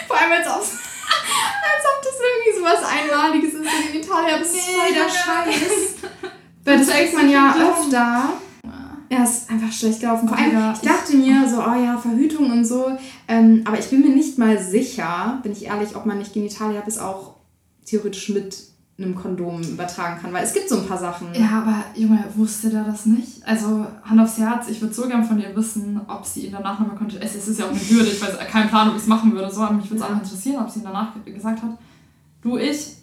Vor 0.08 0.18
allem 0.18 0.32
als 0.32 0.48
ob, 0.48 0.62
als 0.62 1.84
ob 1.84 2.04
das 2.04 2.14
irgendwie 2.22 2.60
sowas 2.60 2.84
Einmaliges 2.88 3.56
ist. 3.56 3.64
So 3.66 3.92
Genitalherpes 3.92 4.54
ist 4.54 4.70
voll 4.70 4.94
der 4.94 5.10
Scheiß. 5.10 5.96
Weil 6.64 6.78
das 6.80 6.90
kriegt 6.90 7.14
man 7.14 7.30
ja 7.30 7.56
öfter. 7.56 8.34
Ja, 9.10 9.24
ist 9.24 9.50
einfach 9.50 9.72
schlecht 9.72 10.02
gelaufen. 10.02 10.28
Vor 10.28 10.38
allem, 10.38 10.54
Ja, 10.54 10.74
ich 10.74 10.80
dachte 10.88 11.16
mir 11.16 11.48
so, 11.50 11.58
oh 11.60 11.82
ja, 11.84 11.98
Verhütung 11.98 12.52
und 12.52 12.66
so. 12.66 12.86
Ähm, 13.28 13.62
aber 13.66 13.80
ich 13.80 13.90
bin 13.90 14.02
mir 14.02 14.14
nicht 14.16 14.38
mal 14.38 14.58
sicher, 14.62 15.40
bin 15.44 15.52
ich 15.54 15.66
ehrlich, 15.66 15.96
ob 15.96 16.06
man 16.06 16.18
nicht 16.18 16.34
Genitalherpes 16.34 16.98
auch 17.00 17.36
theoretisch 17.86 18.30
mit 18.30 18.58
einem 19.00 19.16
Kondom 19.16 19.62
übertragen 19.62 20.20
kann. 20.22 20.34
Weil 20.34 20.44
es 20.44 20.54
gibt 20.54 20.68
so 20.68 20.80
ein 20.80 20.88
paar 20.88 20.98
Sachen. 20.98 21.28
Ja, 21.34 21.62
aber 21.64 21.84
Junge, 21.96 22.24
wusste 22.36 22.70
der 22.70 22.84
das 22.84 23.06
nicht? 23.06 23.46
Also, 23.48 23.86
Hand 24.04 24.20
aufs 24.20 24.40
Herz, 24.40 24.68
ich 24.70 24.82
würde 24.82 24.94
so 24.94 25.08
gern 25.08 25.24
von 25.24 25.40
ihr 25.40 25.56
wissen, 25.56 26.02
ob 26.08 26.26
sie 26.26 26.48
ihn 26.48 26.52
danach 26.52 26.80
nochmal 26.80 26.98
konnte. 26.98 27.22
Es 27.22 27.36
ist 27.36 27.60
ja 27.60 27.66
auch 27.66 27.70
eine 27.70 27.80
Hürde, 27.80 28.10
ich 28.10 28.22
weiß 28.22 28.38
keinen 28.52 28.68
Plan, 28.70 28.90
ob 28.90 28.96
ich 28.96 29.04
es 29.04 29.08
machen 29.08 29.32
würde. 29.34 29.50
So, 29.54 29.62
aber 29.62 29.76
mich 29.76 29.90
würde 29.90 30.04
es 30.04 30.10
einfach 30.10 30.24
interessieren, 30.24 30.62
ob 30.64 30.70
sie 30.70 30.80
ihn 30.80 30.86
danach 30.86 31.14
ge- 31.24 31.34
gesagt 31.34 31.62
hat. 31.62 31.78
Du, 32.42 32.58
ich, 32.58 32.97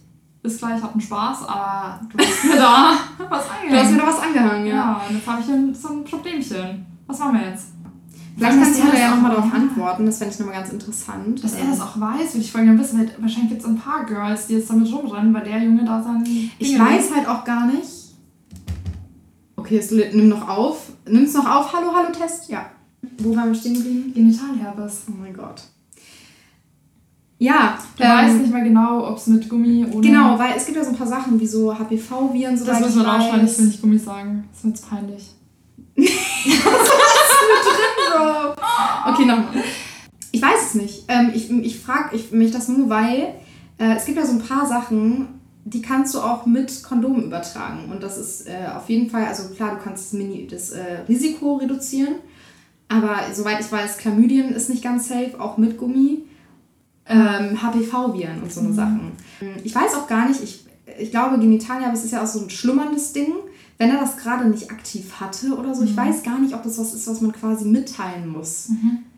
ist 0.44 0.59
gleich, 0.59 0.80
hatten 0.83 1.00
Spaß, 1.00 1.48
aber 1.48 2.00
du 2.12 2.18
hast 2.24 2.44
mir 2.44 2.57
da 2.57 2.92
was 3.30 3.50
angehängt. 3.50 3.72
Du 3.72 3.76
hast 3.78 3.90
mir 3.92 3.98
da 3.98 4.07
was 4.07 4.20
angehangen, 4.20 4.66
ja. 4.66 4.74
Ja, 4.74 5.00
und 5.09 5.16
jetzt 5.16 5.26
habe 5.26 5.40
ich 5.42 5.48
ein, 5.48 5.74
so 5.74 5.88
ein 5.88 6.04
Problemchen. 6.04 6.87
Was 7.07 7.18
machen 7.18 7.35
wir 7.40 7.48
jetzt? 7.50 7.66
Vielleicht 8.37 8.59
kannst 8.61 8.83
du 8.83 8.87
da 8.90 8.98
ja 8.98 9.11
nochmal 9.11 9.30
auch- 9.33 9.37
darauf 9.37 9.54
antworten. 9.54 10.07
Das 10.07 10.18
fände 10.18 10.35
ich 10.35 10.40
nochmal 10.40 10.57
ganz 10.57 10.70
interessant. 10.72 11.42
Dass 11.44 11.54
er 11.54 11.66
das 11.66 11.80
auch 11.80 12.00
weiß, 12.00 12.35
würde 12.35 12.44
ich 12.44 12.52
gerne 12.52 12.78
wissen. 12.78 12.98
weil 12.98 13.11
Wahrscheinlich 13.18 13.50
gibt 13.50 13.62
es 13.62 13.66
ein 13.68 13.78
paar 13.78 14.04
Girls, 14.04 14.46
die 14.48 14.54
jetzt 14.54 14.68
damit 14.70 14.92
rumrennen, 14.92 15.33
weil 15.33 15.44
der 15.44 15.59
Junge 15.62 15.85
da 15.85 16.02
sein. 16.02 16.24
Ich 16.59 16.68
Dinge- 16.72 16.85
weiß 16.85 17.14
halt 17.14 17.28
auch 17.28 17.44
gar 17.44 17.66
nicht. 17.66 17.88
Okay, 19.57 19.78
es 19.78 19.90
li- 19.92 20.11
nimm 20.12 20.28
noch 20.28 20.48
auf. 20.48 20.90
Nimm's 21.09 21.33
noch 21.35 21.46
auf. 21.48 21.72
Hallo, 21.72 21.92
hallo, 21.94 22.09
Test. 22.12 22.48
Ja. 22.50 22.66
Wo 23.18 23.35
waren 23.37 23.48
wir 23.52 23.54
stehen 23.54 23.74
geblieben? 23.74 24.12
Genitalherpes. 24.14 25.04
Oh 25.09 25.12
mein 25.20 25.33
Gott. 25.35 25.62
Ja, 27.38 27.78
Du 27.96 28.04
ähm, 28.04 28.10
weißt 28.10 28.36
nicht 28.36 28.52
mehr 28.52 28.62
genau, 28.62 29.08
ob 29.08 29.16
es 29.16 29.26
mit 29.26 29.48
Gummi 29.48 29.86
oder. 29.86 30.08
Genau, 30.08 30.38
weil 30.38 30.54
es 30.56 30.66
gibt 30.66 30.76
ja 30.76 30.84
so 30.84 30.90
ein 30.90 30.96
paar 30.96 31.06
Sachen 31.06 31.40
wie 31.40 31.46
so 31.46 31.76
HPV-Viren, 31.76 32.56
so 32.56 32.64
Das 32.64 32.80
müssen 32.80 33.02
wir 33.02 33.08
rausschneiden, 33.08 33.46
ich 33.46 33.58
will 33.58 33.66
nicht 33.66 33.80
Gummi 33.80 33.98
sagen. 33.98 34.44
Das 34.52 34.64
wird 34.64 34.88
peinlich. 34.88 35.30
Bro. 35.94 36.04
Okay, 39.06 39.26
nochmal. 39.26 39.62
Ich 40.32 40.40
weiß 40.40 40.68
es 40.68 40.74
nicht. 40.74 41.04
Ähm, 41.08 41.30
ich 41.34 41.50
ich 41.50 41.78
frage 41.78 42.16
ich, 42.16 42.32
mich 42.32 42.50
das 42.50 42.68
nur, 42.68 42.88
weil 42.88 43.34
äh, 43.78 43.96
es 43.96 44.06
gibt 44.06 44.16
ja 44.16 44.24
so 44.24 44.32
ein 44.32 44.42
paar 44.42 44.66
Sachen, 44.66 45.28
die 45.64 45.82
kannst 45.82 46.14
du 46.14 46.20
auch 46.20 46.46
mit 46.46 46.82
Kondomen 46.82 47.24
übertragen. 47.24 47.90
Und 47.92 48.02
das 48.02 48.16
ist 48.18 48.48
äh, 48.48 48.66
auf 48.74 48.88
jeden 48.88 49.10
Fall, 49.10 49.26
also 49.26 49.54
klar, 49.54 49.76
du 49.76 49.82
kannst 49.82 50.06
das, 50.06 50.12
Mini, 50.14 50.46
das 50.50 50.70
äh, 50.70 51.00
Risiko 51.08 51.56
reduzieren. 51.56 52.16
Aber 52.88 53.16
soweit 53.32 53.60
ich 53.60 53.70
weiß, 53.70 53.98
Chlamydien 53.98 54.52
ist 54.52 54.70
nicht 54.70 54.82
ganz 54.82 55.08
safe, 55.08 55.38
auch 55.38 55.58
mit 55.58 55.76
Gummi. 55.78 56.24
Ähm, 57.06 57.60
HPV-Viren 57.60 58.42
und 58.42 58.52
so 58.52 58.60
eine 58.60 58.72
Sachen. 58.72 59.12
Ich 59.62 59.74
weiß 59.74 59.94
auch 59.94 60.06
gar 60.06 60.28
nicht, 60.28 60.42
ich, 60.42 60.64
ich 60.98 61.10
glaube, 61.10 61.38
Genitaliabis 61.38 62.04
ist 62.04 62.12
ja 62.12 62.22
auch 62.22 62.26
so 62.26 62.40
ein 62.40 62.50
schlummerndes 62.50 63.12
Ding. 63.12 63.34
Wenn 63.76 63.90
er 63.90 64.00
das 64.00 64.16
gerade 64.16 64.48
nicht 64.48 64.70
aktiv 64.70 65.20
hatte 65.20 65.56
oder 65.56 65.74
so, 65.74 65.82
ich 65.82 65.96
weiß 65.96 66.22
gar 66.22 66.38
nicht, 66.38 66.54
ob 66.54 66.62
das 66.62 66.78
was 66.78 66.94
ist, 66.94 67.08
was 67.08 67.20
man 67.20 67.32
quasi 67.32 67.64
mitteilen 67.66 68.28
muss. 68.28 68.68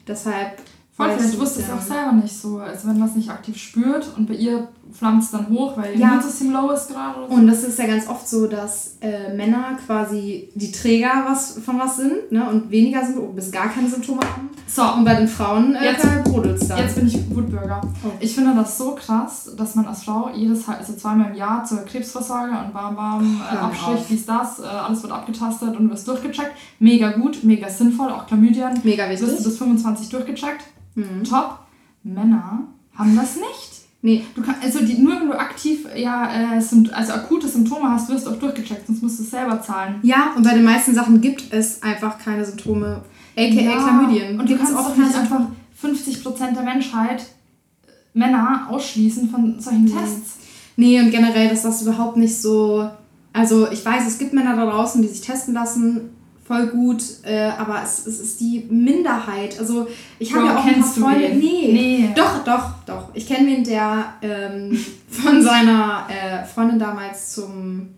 Deshalb. 0.09 0.59
Voll, 0.97 1.11
vielleicht 1.11 1.35
ich 1.35 1.41
wusste 1.41 1.61
es 1.61 1.71
auch 1.71 1.81
selber 1.81 2.13
nicht 2.13 2.35
so. 2.35 2.59
Also 2.59 2.89
wenn 2.89 2.99
man 2.99 3.09
es 3.09 3.17
nicht 3.17 3.29
aktiv 3.29 3.57
spürt 3.57 4.17
und 4.17 4.27
bei 4.27 4.35
ihr 4.35 4.67
es 4.91 5.31
dann 5.31 5.49
hoch, 5.51 5.77
weil 5.77 5.95
ihr 5.95 6.01
Ja. 6.01 6.09
Immunsystem 6.13 6.53
low 6.53 6.71
ist 6.71 6.89
gerade 6.89 7.27
so. 7.29 7.35
Und 7.35 7.47
das 7.47 7.63
ist 7.65 7.79
ja 7.79 7.87
ganz 7.87 8.09
oft 8.09 8.29
so, 8.29 8.47
dass 8.47 8.97
äh, 9.01 9.35
Männer 9.35 9.77
quasi 9.87 10.49
die 10.55 10.73
Träger 10.73 11.25
was, 11.29 11.59
von 11.65 11.79
was 11.79 11.97
sind 11.97 12.31
ne? 12.33 12.49
und 12.49 12.71
weniger 12.71 13.05
Symptome, 13.05 13.33
bis 13.35 13.51
gar 13.51 13.69
keine 13.69 13.89
Symptome 13.89 14.21
haben. 14.23 14.51
So, 14.69 14.83
Und 14.83 15.05
bei 15.05 15.15
den 15.15 15.29
Frauen 15.29 15.75
äh, 15.77 15.85
Jetzt- 15.93 16.25
brodelt 16.25 16.61
es 16.61 16.69
dann. 16.69 16.79
jetzt 16.79 16.97
bin 16.97 17.07
ich 17.07 17.35
Wutbürger. 17.35 17.81
Oh. 18.05 18.11
Ich 18.21 18.35
finde 18.35 18.55
das 18.55 18.77
so 18.79 18.95
krass, 18.95 19.51
dass 19.57 19.75
man 19.75 19.87
als 19.87 20.05
Frau 20.05 20.31
jedes 20.35 20.69
also 20.69 20.93
zweimal 20.95 21.31
im 21.31 21.37
Jahr 21.37 21.65
zur 21.65 21.79
Krebsvorsorge 21.85 22.53
und 22.53 22.73
bam 22.73 22.97
bam, 22.97 23.41
äh, 23.53 23.57
Abstrich, 23.57 24.01
dies, 24.11 24.27
das, 24.27 24.59
äh, 24.61 24.65
alles 24.65 25.03
wird 25.03 25.13
abgetastet 25.13 25.77
und 25.77 25.85
du 25.87 25.91
wirst 25.91 26.09
durchgecheckt. 26.09 26.53
Mega 26.79 27.13
gut, 27.13 27.45
mega 27.45 27.69
sinnvoll, 27.69 28.11
auch 28.11 28.27
Chlamydien. 28.27 28.81
Mega 28.83 29.09
Wirst 29.09 29.23
du 29.23 29.27
wichtig. 29.29 29.45
bis 29.45 29.59
25 29.59 30.09
durchgecheckt. 30.09 30.65
Mhm. 30.95 31.23
Top. 31.25 31.59
Männer 32.03 32.61
haben 32.97 33.17
das 33.17 33.37
nicht. 33.37 33.76
Nee, 34.07 34.25
Du 34.37 34.41
kannst, 34.43 34.63
also 34.63 34.79
die, 34.87 34.99
nur 34.99 35.19
wenn 35.21 35.27
du 35.27 35.37
aktiv 35.37 35.85
ja, 35.97 36.31
äh, 36.57 36.59
Sympt- 36.61 36.93
also 36.93 37.13
akute 37.13 37.49
Symptome 37.49 37.91
hast, 37.91 38.09
wirst 38.09 38.25
du 38.27 38.31
auch 38.31 38.39
durchgecheckt, 38.39 38.87
sonst 38.87 39.03
musst 39.03 39.19
du 39.19 39.25
es 39.25 39.31
selber 39.31 39.61
zahlen. 39.61 39.97
Ja, 40.03 40.33
und 40.37 40.45
bei 40.45 40.55
den 40.55 40.63
meisten 40.65 40.95
Sachen 40.95 41.21
gibt 41.21 41.53
es 41.53 41.83
einfach 41.83 42.17
keine 42.19 42.45
Symptome. 42.45 43.03
AKA 43.37 43.77
Chlamydien. 43.83 44.39
Und 44.39 44.49
du 44.49 44.57
kannst 44.57 44.77
auch 44.77 44.97
nicht 44.97 45.15
einfach 45.15 45.41
Symptome. 45.81 46.37
50% 46.47 46.55
der 46.55 46.63
Menschheit 46.63 47.21
äh, 47.23 47.91
Männer 48.19 48.67
ausschließen 48.71 49.29
von 49.29 49.59
solchen. 49.61 49.87
Tests. 49.87 50.37
Nee, 50.77 51.01
und 51.01 51.11
generell, 51.11 51.49
dass 51.49 51.63
das 51.63 51.83
überhaupt 51.83 52.17
nicht 52.17 52.41
so 52.41 52.89
Also 53.33 53.71
ich 53.73 53.85
weiß, 53.85 54.07
es 54.07 54.19
gibt 54.19 54.33
Männer 54.35 54.55
da 54.57 54.67
draußen, 54.67 55.03
die 55.03 55.09
sich 55.09 55.21
testen 55.21 55.53
lassen, 55.55 56.11
voll 56.47 56.69
gut, 56.69 57.03
äh, 57.25 57.49
aber 57.59 57.83
es, 57.83 58.07
es 58.07 58.21
ist 58.21 58.41
die 58.41 58.67
Minderheit. 58.71 59.59
Also 59.59 59.89
ich 60.19 60.33
habe 60.33 60.47
ja 60.47 60.59
auch 60.59 60.65
ein 60.65 60.81
paar 60.81 60.89
Freunde. 60.89 61.31
Nee. 61.31 61.71
Nee. 61.73 62.11
Doch, 62.15 62.45
doch, 62.45 62.71
doch. 62.87 63.09
Ich 63.15 63.27
kenne 63.27 63.49
wen, 63.49 63.65
der 63.65 64.15
ähm, 64.23 64.79
von 65.09 65.43
seiner 65.43 66.07
äh, 66.09 66.45
Freundin 66.45 66.79
damals 66.79 67.33
zum 67.33 67.89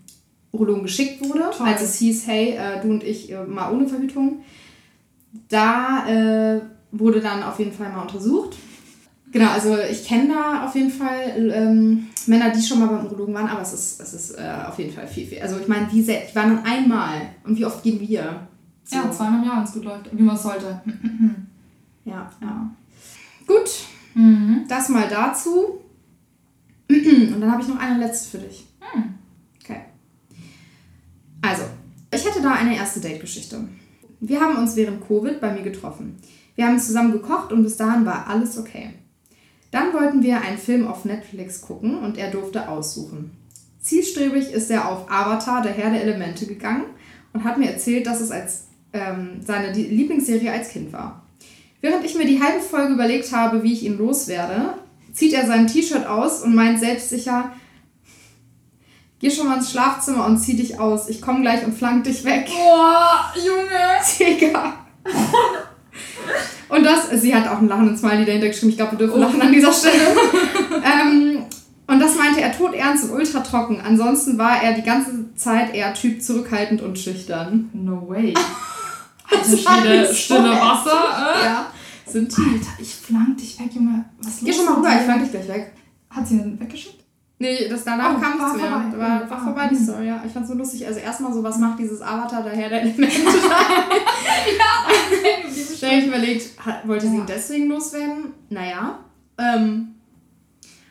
Urologen 0.53 0.85
geschickt 0.85 1.21
wurde, 1.29 1.51
Toll. 1.57 1.67
als 1.67 1.83
es 1.83 1.97
hieß, 1.97 2.27
hey, 2.27 2.57
äh, 2.57 2.81
du 2.81 2.89
und 2.89 3.05
ich 3.05 3.35
mal 3.47 3.73
ohne 3.73 3.87
Verhütung. 3.87 4.41
Da 5.49 6.07
äh, 6.09 6.61
wurde 6.91 7.21
dann 7.21 7.43
auf 7.43 7.59
jeden 7.59 7.73
Fall 7.73 7.93
mal 7.93 8.03
untersucht. 8.03 8.57
Genau, 9.31 9.51
also 9.51 9.77
ich 9.79 10.07
kenne 10.07 10.29
da 10.33 10.65
auf 10.67 10.75
jeden 10.75 10.91
Fall 10.91 11.51
ähm, 11.53 12.07
Männer, 12.27 12.51
die 12.51 12.63
schon 12.63 12.79
mal 12.81 12.87
beim 12.87 13.05
Urologen 13.07 13.35
waren, 13.35 13.47
aber 13.49 13.61
es 13.61 13.73
ist, 13.75 14.01
es 14.01 14.15
ist 14.15 14.31
äh, 14.39 14.51
auf 14.67 14.79
jeden 14.79 14.93
Fall 14.93 15.07
viel, 15.07 15.27
viel. 15.27 15.41
Also 15.41 15.59
ich 15.59 15.69
meine, 15.69 15.91
wie 15.93 16.03
sehr, 16.03 16.23
die 16.25 16.35
waren 16.35 16.57
dann 16.57 16.65
einmal 16.65 17.21
und 17.45 17.59
wie 17.59 17.65
oft 17.67 17.83
gehen 17.83 18.01
wir? 18.01 18.47
So. 18.85 18.97
Ja, 18.97 19.11
zweimal 19.11 19.41
im 19.41 19.47
Jahr, 19.47 19.57
wenn 19.59 19.65
es 19.65 19.73
gut 19.73 19.85
läuft. 19.85 20.09
Wie 20.17 20.23
man 20.23 20.35
es 20.37 20.43
sollte. 20.43 20.81
Ja, 22.07 22.31
ja. 22.41 22.71
Gut, 23.47 23.71
Mhm. 24.15 24.65
das 24.69 24.89
mal 24.89 25.07
dazu. 25.09 25.81
Und 26.91 27.41
dann 27.41 27.53
habe 27.53 27.61
ich 27.63 27.69
noch 27.69 27.79
eine 27.79 27.99
letzte 27.99 28.31
für 28.31 28.45
dich. 28.45 28.67
Hm. 28.81 29.05
Okay. 29.63 29.83
Also, 31.43 31.65
ich 32.13 32.25
hätte 32.27 32.41
da 32.41 32.53
eine 32.53 32.75
erste 32.75 33.01
Date-Geschichte. 33.01 33.69
Wir 34.21 34.41
haben 34.41 34.57
uns 34.57 34.75
während 34.75 35.07
Covid 35.07 35.39
bei 35.41 35.53
mir 35.53 35.63
getroffen. 35.63 36.17
Wir 36.57 36.67
haben 36.67 36.79
zusammen 36.81 37.13
gekocht 37.13 37.53
und 37.53 37.63
bis 37.63 37.77
dahin 37.77 38.05
war 38.07 38.27
alles 38.27 38.59
okay. 38.59 38.95
Dann 39.71 39.93
wollten 39.93 40.23
wir 40.23 40.41
einen 40.41 40.59
Film 40.59 40.87
auf 40.87 41.05
Netflix 41.05 41.61
gucken 41.61 41.99
und 41.99 42.17
er 42.17 42.31
durfte 42.31 42.69
aussuchen. 42.69 43.33
Zielstrebig 43.81 44.53
ist 44.53 44.71
er 44.71 44.89
auf 44.89 45.11
Avatar, 45.11 45.63
der 45.63 45.73
Herr 45.73 45.91
der 45.91 46.03
Elemente, 46.03 46.47
gegangen 46.47 46.85
und 47.33 47.45
hat 47.45 47.59
mir 47.59 47.71
erzählt, 47.71 48.07
dass 48.07 48.21
es 48.21 48.31
als 48.31 48.65
ähm, 48.93 49.41
seine 49.45 49.73
Lieblingsserie 49.73 50.53
als 50.53 50.71
Kind 50.71 50.93
war. 50.93 51.23
Während 51.81 52.05
ich 52.05 52.17
mir 52.17 52.27
die 52.27 52.43
halbe 52.43 52.61
Folge 52.61 52.95
überlegt 52.95 53.33
habe, 53.33 53.63
wie 53.63 53.73
ich 53.73 53.85
ihn 53.85 53.99
loswerde, 53.99 54.75
zieht 55.13 55.33
er 55.33 55.47
sein 55.47 55.67
T-Shirt 55.67 56.07
aus 56.07 56.43
und 56.43 56.55
meint 56.55 56.81
selbstsicher, 56.81 57.53
geh 59.21 59.31
schon 59.31 59.47
mal 59.47 59.59
ins 59.59 59.71
Schlafzimmer 59.71 60.27
und 60.27 60.39
zieh 60.39 60.57
dich 60.57 60.81
aus. 60.81 61.09
Ich 61.09 61.21
komme 61.21 61.43
gleich 61.43 61.65
und 61.65 61.77
flank 61.77 62.05
dich 62.05 62.25
weg. 62.25 62.47
Boah, 62.47 63.33
Junge! 63.37 64.39
Digga. 64.41 64.87
Und 66.69 66.85
das, 66.85 67.11
sie 67.23 67.35
hat 67.35 67.49
auch 67.49 67.59
einen 67.59 67.69
lachenden 67.69 67.97
Smiley 67.97 68.25
dahinter 68.25 68.49
geschrieben. 68.49 68.71
Ich 68.71 68.77
glaube, 68.77 68.93
wir 68.93 68.99
dürfen 69.07 69.21
lachen 69.21 69.41
an 69.41 69.53
dieser 69.53 69.73
Stelle. 69.73 69.95
ähm, 70.85 71.45
und 71.87 72.01
das 72.01 72.17
meinte 72.17 72.41
er 72.43 72.53
todernst 72.57 73.05
und 73.05 73.11
ultra 73.13 73.41
trocken. 73.41 73.81
Ansonsten 73.81 74.37
war 74.37 74.63
er 74.63 74.75
die 74.75 74.83
ganze 74.83 75.35
Zeit 75.35 75.75
eher 75.75 75.95
Typ 75.95 76.23
zurückhaltend 76.23 76.83
und 76.83 76.99
schüchtern. 76.99 77.71
No 77.73 78.09
way. 78.09 78.35
Das 79.31 79.51
Alter 79.51 79.65
war 79.67 79.81
Schwede, 79.83 79.99
nicht 80.01 80.09
so 80.09 80.15
stille 80.15 80.53
echt. 80.53 80.61
Wasser. 80.63 81.03
Äh? 81.43 81.45
Ja, 81.45 81.67
sind 82.07 82.35
tief. 82.35 82.47
Alter, 82.47 82.67
ich 82.81 82.95
flank 82.95 83.37
dich 83.37 83.61
weg, 83.61 83.75
Junge. 83.75 84.05
Was 84.23 84.41
Geh 84.41 84.47
los 84.47 84.57
schon 84.57 84.65
mal 84.65 84.75
rüber, 84.77 84.89
ich 84.97 85.03
flank 85.03 85.23
dich 85.23 85.31
gleich 85.33 85.49
weg. 85.49 85.73
Hat 86.09 86.27
sie 86.27 86.37
ihn 86.37 86.59
weggeschickt? 86.59 87.05
Nee, 87.39 87.69
das 87.69 87.85
danach 87.85 88.17
Oh, 88.17 88.21
kam 88.21 88.39
war 88.41 88.49
nichts 88.55 88.63
mehr. 88.63 88.71
vorbei. 88.71 88.99
War, 88.99 89.31
war 89.31 89.39
Ah, 89.39 89.45
vorbei 89.45 89.69
die 89.71 89.75
mhm. 89.77 89.85
Story, 89.85 90.07
ja. 90.07 90.23
Ich 90.27 90.33
fand's 90.33 90.49
so 90.49 90.55
lustig. 90.55 90.87
Also 90.87 90.99
erstmal 91.01 91.33
so, 91.35 91.43
was 91.43 91.59
macht 91.59 91.79
dieses 91.79 92.01
Avatar 92.01 92.43
daher 92.43 92.71
der 92.71 92.81
Elemente? 92.83 93.07
Dann 95.81 95.91
habe 95.91 96.01
ich 96.01 96.07
überlegt, 96.07 96.59
hat- 96.65 96.87
wollte 96.89 97.07
sie 97.09 97.15
Ja. 97.17 97.21
ihn 97.21 97.27
deswegen 97.27 97.69
loswerden? 97.69 98.33
Naja. 98.51 98.99
Ähm, 99.39 99.95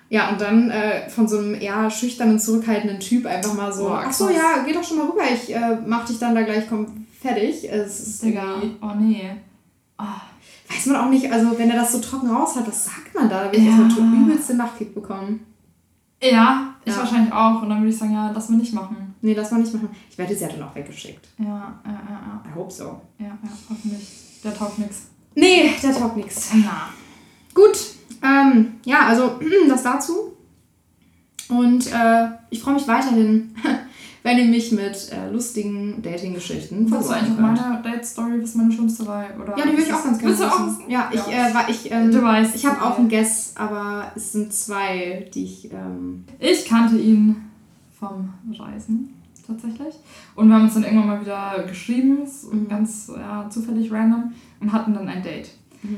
ja, 0.09 0.29
und 0.29 0.39
dann 0.39 0.69
äh, 0.69 1.09
von 1.09 1.27
so 1.27 1.37
einem 1.39 1.53
eher 1.55 1.89
schüchternen, 1.89 2.39
zurückhaltenden 2.39 2.99
Typ 2.99 3.25
einfach 3.25 3.53
mal 3.53 3.73
so, 3.73 3.83
Boah, 3.89 4.03
ach 4.07 4.13
so, 4.13 4.29
ja, 4.29 4.63
geh 4.65 4.71
doch 4.73 4.83
schon 4.83 4.97
mal 4.97 5.07
rüber, 5.07 5.23
ich 5.33 5.53
äh, 5.53 5.77
mach 5.85 6.05
dich 6.05 6.17
dann 6.19 6.33
da 6.33 6.43
gleich 6.43 6.67
komm, 6.69 7.05
fertig. 7.21 7.69
Es 7.69 7.99
ist 8.07 8.23
Digga. 8.23 8.61
Oh 8.81 8.91
nee. 8.97 9.31
Ah. 9.97 10.21
weiß 10.69 10.85
man 10.87 10.95
auch 10.97 11.09
nicht, 11.09 11.29
also 11.31 11.57
wenn 11.57 11.69
er 11.69 11.77
das 11.81 11.91
so 11.91 11.99
trocken 11.99 12.29
raus 12.29 12.55
hat, 12.55 12.67
was 12.67 12.85
sagt 12.85 13.13
man 13.15 13.29
da? 13.29 13.45
Da 13.45 13.51
will 13.51 13.59
ich 13.59 13.65
Ja. 13.65 13.71
erstmal 13.83 14.09
den 14.09 14.23
übelsten 14.23 14.57
Nachkick 14.57 14.93
bekommen. 14.93 15.45
Ja, 16.23 16.75
ich 16.85 16.93
Ja. 16.93 16.99
wahrscheinlich 16.99 17.31
auch. 17.33 17.61
Und 17.61 17.69
dann 17.69 17.79
würde 17.79 17.89
ich 17.91 17.97
sagen, 17.97 18.13
ja, 18.13 18.31
lass 18.33 18.49
mal 18.49 18.57
nicht 18.57 18.73
machen. 18.73 19.13
Nee, 19.21 19.33
lass 19.33 19.51
mal 19.51 19.59
nicht 19.59 19.73
machen. 19.73 19.89
Ich 20.09 20.17
wette, 20.17 20.35
sie 20.35 20.45
hat 20.45 20.55
ihn 20.55 20.63
auch 20.63 20.73
weggeschickt. 20.75 21.27
Ja, 21.39 21.79
ja, 21.85 21.91
ja, 22.09 22.43
I 22.49 22.55
hope 22.55 22.71
so. 22.71 22.83
ja. 23.19 23.25
Ja, 23.25 23.37
ja, 23.43 23.49
hoffentlich. 23.69 24.07
Der 24.43 24.53
taugt 24.55 24.79
nix. 24.79 25.03
Nee, 25.35 25.71
der 25.81 25.93
taugt 25.93 26.17
nichts. 26.17 26.49
Na. 26.53 26.89
Gut, 27.53 27.77
ähm, 28.23 28.73
ja, 28.85 29.07
also 29.07 29.39
das 29.69 29.83
dazu. 29.83 30.33
Und 31.49 31.87
äh, 31.93 32.27
ich 32.49 32.59
freue 32.61 32.73
mich 32.73 32.87
weiterhin, 32.87 33.55
wenn 34.23 34.37
ihr 34.37 34.45
mich 34.45 34.71
mit 34.73 35.11
äh, 35.13 35.29
lustigen 35.31 36.01
Dating-Geschichten 36.01 36.91
Willst 36.91 37.09
du 37.09 37.13
eigentlich 37.13 37.33
auch 37.37 37.39
meine 37.39 37.81
Date-Story, 37.81 38.41
was 38.43 38.55
meine 38.55 38.71
schlimmste 38.73 39.07
war? 39.07 39.25
Oder 39.41 39.57
Ja, 39.57 39.63
die 39.65 39.71
würde 39.71 39.83
ich 39.83 39.93
auch 39.93 40.03
ganz 40.03 40.19
gerne 40.19 40.35
auch 40.35 40.39
wissen. 40.67 40.77
wissen? 40.79 40.89
Ja, 40.91 41.09
ich, 41.13 41.25
Ja. 41.27 41.49
äh, 41.49 41.53
war, 41.53 41.69
ich, 41.69 41.89
ähm, 41.91 42.11
Du 42.11 42.21
weißt. 42.21 42.53
ich 42.55 42.65
habe 42.65 42.81
auch 42.81 42.97
einen 42.99 43.07
Guess, 43.09 43.53
aber 43.55 44.11
es 44.15 44.33
sind 44.33 44.51
zwei, 44.53 45.29
die 45.33 45.45
ich, 45.45 45.71
ähm, 45.71 46.25
Ich 46.39 46.65
kannte 46.65 46.97
ihn 46.97 47.37
vom 47.97 48.33
Reisen 48.59 49.13
tatsächlich. 49.47 49.95
Und 50.35 50.47
wir 50.49 50.55
haben 50.55 50.63
uns 50.65 50.73
dann 50.75 50.83
irgendwann 50.83 51.07
mal 51.07 51.21
wieder 51.21 51.63
geschrieben, 51.67 52.19
Mhm. 52.51 52.67
ganz 52.67 53.09
ja, 53.15 53.49
zufällig 53.49 53.91
random, 53.91 54.31
und 54.59 54.71
hatten 54.71 54.93
dann 54.93 55.07
ein 55.07 55.23
Date. 55.23 55.49
Mhm. 55.83 55.97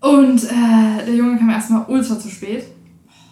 Und 0.00 0.44
äh, 0.44 1.04
der 1.06 1.14
Junge 1.14 1.38
kam 1.38 1.50
erstmal 1.50 1.84
ultra 1.88 2.18
zu 2.18 2.28
spät. 2.28 2.64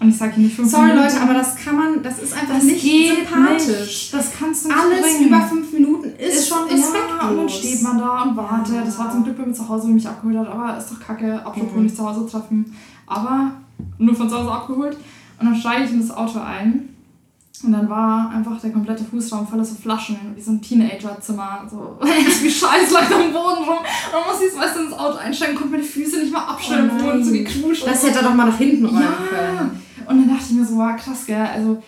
Und 0.00 0.08
ich 0.08 0.16
sage 0.16 0.32
ihm 0.36 0.42
nicht 0.44 0.56
fünf 0.56 0.68
Sorry 0.68 0.86
Minuten. 0.88 1.04
Leute, 1.04 1.20
aber 1.20 1.34
das 1.34 1.54
kann 1.54 1.76
man, 1.76 2.02
das 2.02 2.18
ist 2.20 2.32
einfach 2.32 2.54
das 2.56 2.64
nicht 2.64 2.82
sympathisch. 2.82 3.68
Nicht. 3.86 4.14
Das 4.14 4.32
kannst 4.36 4.64
du 4.64 4.68
nicht 4.68 4.76
Alles 4.78 5.00
bringen. 5.00 5.28
über 5.28 5.40
fünf 5.42 5.72
Minuten 5.72 6.08
ist, 6.18 6.34
ist 6.40 6.48
schon 6.48 6.64
respektlos. 6.64 6.94
respektlos. 6.94 7.20
Ja, 7.22 7.28
und 7.28 7.36
dann 7.36 7.48
steht 7.48 7.82
man 7.82 7.98
da 7.98 8.22
und 8.22 8.36
wartet. 8.36 8.74
Ja. 8.74 8.82
Das 8.84 8.98
war 8.98 9.12
zum 9.12 9.22
Glück 9.22 9.36
bei 9.38 9.46
mir 9.46 9.52
zu 9.52 9.68
Hause, 9.68 9.86
wo 9.86 9.92
mich 9.92 10.08
abgeholt 10.08 10.38
hat. 10.38 10.48
Aber 10.48 10.76
ist 10.76 10.90
doch 10.90 10.98
kacke, 10.98 11.34
apropos 11.46 11.76
Mhm. 11.76 11.82
nicht 11.84 11.96
zu 11.96 12.04
Hause 12.08 12.26
treffen. 12.28 12.74
Aber 13.06 13.52
nur 13.98 14.14
von 14.16 14.28
zu 14.28 14.36
Hause 14.38 14.50
abgeholt. 14.50 14.96
Und 15.38 15.46
dann 15.46 15.54
steige 15.54 15.84
ich 15.84 15.92
in 15.92 16.00
das 16.00 16.10
Auto 16.10 16.40
ein. 16.40 16.88
Und 17.64 17.72
dann 17.72 17.88
war 17.88 18.30
einfach 18.30 18.60
der 18.60 18.72
komplette 18.72 19.04
Fußraum 19.04 19.46
voller 19.46 19.64
so 19.64 19.74
Flaschen, 19.76 20.16
wie 20.34 20.40
so 20.40 20.50
ein 20.52 20.60
Teenager-Zimmer. 20.62 21.66
So, 21.70 21.98
wie 22.00 22.50
Scheiß 22.50 22.90
lag 22.90 23.04
am 23.10 23.32
Boden 23.32 23.62
rum. 23.64 23.78
Und 23.78 24.12
dann 24.12 24.22
muss 24.26 24.42
ich 24.42 24.58
weißt 24.58 24.76
du, 24.76 24.80
ins 24.84 24.92
Auto 24.92 25.18
einsteigen, 25.18 25.54
konnte 25.54 25.72
meine 25.72 25.82
Füße 25.84 26.18
nicht 26.20 26.32
mal 26.32 26.44
abstellen, 26.44 26.90
Oh 26.98 27.02
wurden 27.04 27.24
so 27.24 27.30
und 27.30 27.86
Das 27.86 28.02
hätte 28.02 28.18
er 28.18 28.24
doch 28.24 28.34
mal 28.34 28.46
nach 28.46 28.58
hinten 28.58 28.86
räumen 28.86 29.00
Ja. 29.02 29.08
können. 29.28 29.82
Und 30.08 30.18
dann 30.18 30.28
dachte 30.28 30.44
ich 30.50 30.56
mir 30.56 30.64
so, 30.64 30.76
wow, 30.76 30.96
krass, 30.96 31.24
gell. 31.26 31.46
Also, 31.54 31.80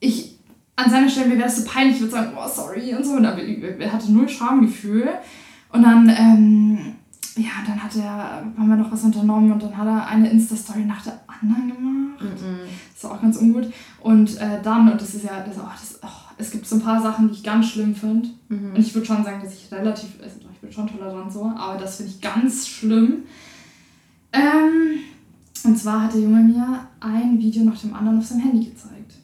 ich, 0.00 0.36
an 0.76 0.90
seiner 0.90 1.08
Stelle, 1.08 1.28
mir 1.28 1.34
wäre 1.36 1.44
das 1.44 1.58
so 1.58 1.64
peinlich, 1.70 1.96
ich 1.96 2.00
würde 2.00 2.12
sagen, 2.12 2.32
oh, 2.36 2.48
sorry 2.48 2.94
und 2.94 3.04
so. 3.04 3.12
Und 3.12 3.24
er 3.24 3.92
hatte 3.92 4.12
null 4.12 4.28
Schamgefühl. 4.28 5.08
Und 5.72 5.82
dann, 5.84 6.08
ähm, 6.08 6.78
ja, 7.36 7.50
dann 7.66 7.80
hat 7.82 7.94
er, 7.96 8.42
haben 8.58 8.68
wir 8.68 8.76
noch 8.76 8.90
was 8.90 9.04
unternommen 9.04 9.52
und 9.52 9.62
dann 9.62 9.76
hat 9.76 9.86
er 9.86 10.06
eine 10.08 10.30
Insta-Story 10.30 10.84
nach 10.84 11.02
der 11.02 11.20
anderen 11.42 11.68
gemacht. 11.68 12.24
Das 12.94 13.04
war 13.04 13.12
auch 13.12 13.22
ganz 13.22 13.36
ungut. 13.36 13.72
Und 14.00 14.36
äh, 14.38 14.60
dann, 14.62 14.90
und 14.90 15.00
das 15.00 15.14
ist 15.14 15.24
ja, 15.24 15.44
das, 15.44 15.56
oh, 15.58 15.68
das, 15.72 15.98
oh, 16.02 16.32
es 16.38 16.50
gibt 16.50 16.66
so 16.66 16.76
ein 16.76 16.82
paar 16.82 17.00
Sachen, 17.02 17.28
die 17.28 17.34
ich 17.34 17.42
ganz 17.42 17.68
schlimm 17.68 17.94
finde. 17.94 18.28
Mhm. 18.48 18.74
Und 18.74 18.78
ich 18.78 18.94
würde 18.94 19.06
schon 19.06 19.24
sagen, 19.24 19.42
dass 19.42 19.54
ich 19.54 19.72
relativ, 19.72 20.08
also 20.22 20.36
ich 20.52 20.58
bin 20.60 20.72
schon 20.72 20.88
tolerant 20.88 21.32
so, 21.32 21.44
aber 21.44 21.78
das 21.78 21.96
finde 21.96 22.12
ich 22.12 22.20
ganz 22.20 22.68
schlimm. 22.68 23.24
Ähm, 24.32 25.00
und 25.64 25.76
zwar 25.76 26.04
hat 26.04 26.14
der 26.14 26.20
Junge 26.22 26.42
mir 26.42 26.86
ein 27.00 27.38
Video 27.38 27.64
nach 27.64 27.78
dem 27.78 27.94
anderen 27.94 28.18
auf 28.18 28.26
seinem 28.26 28.40
Handy 28.42 28.66
gezeigt. 28.66 29.14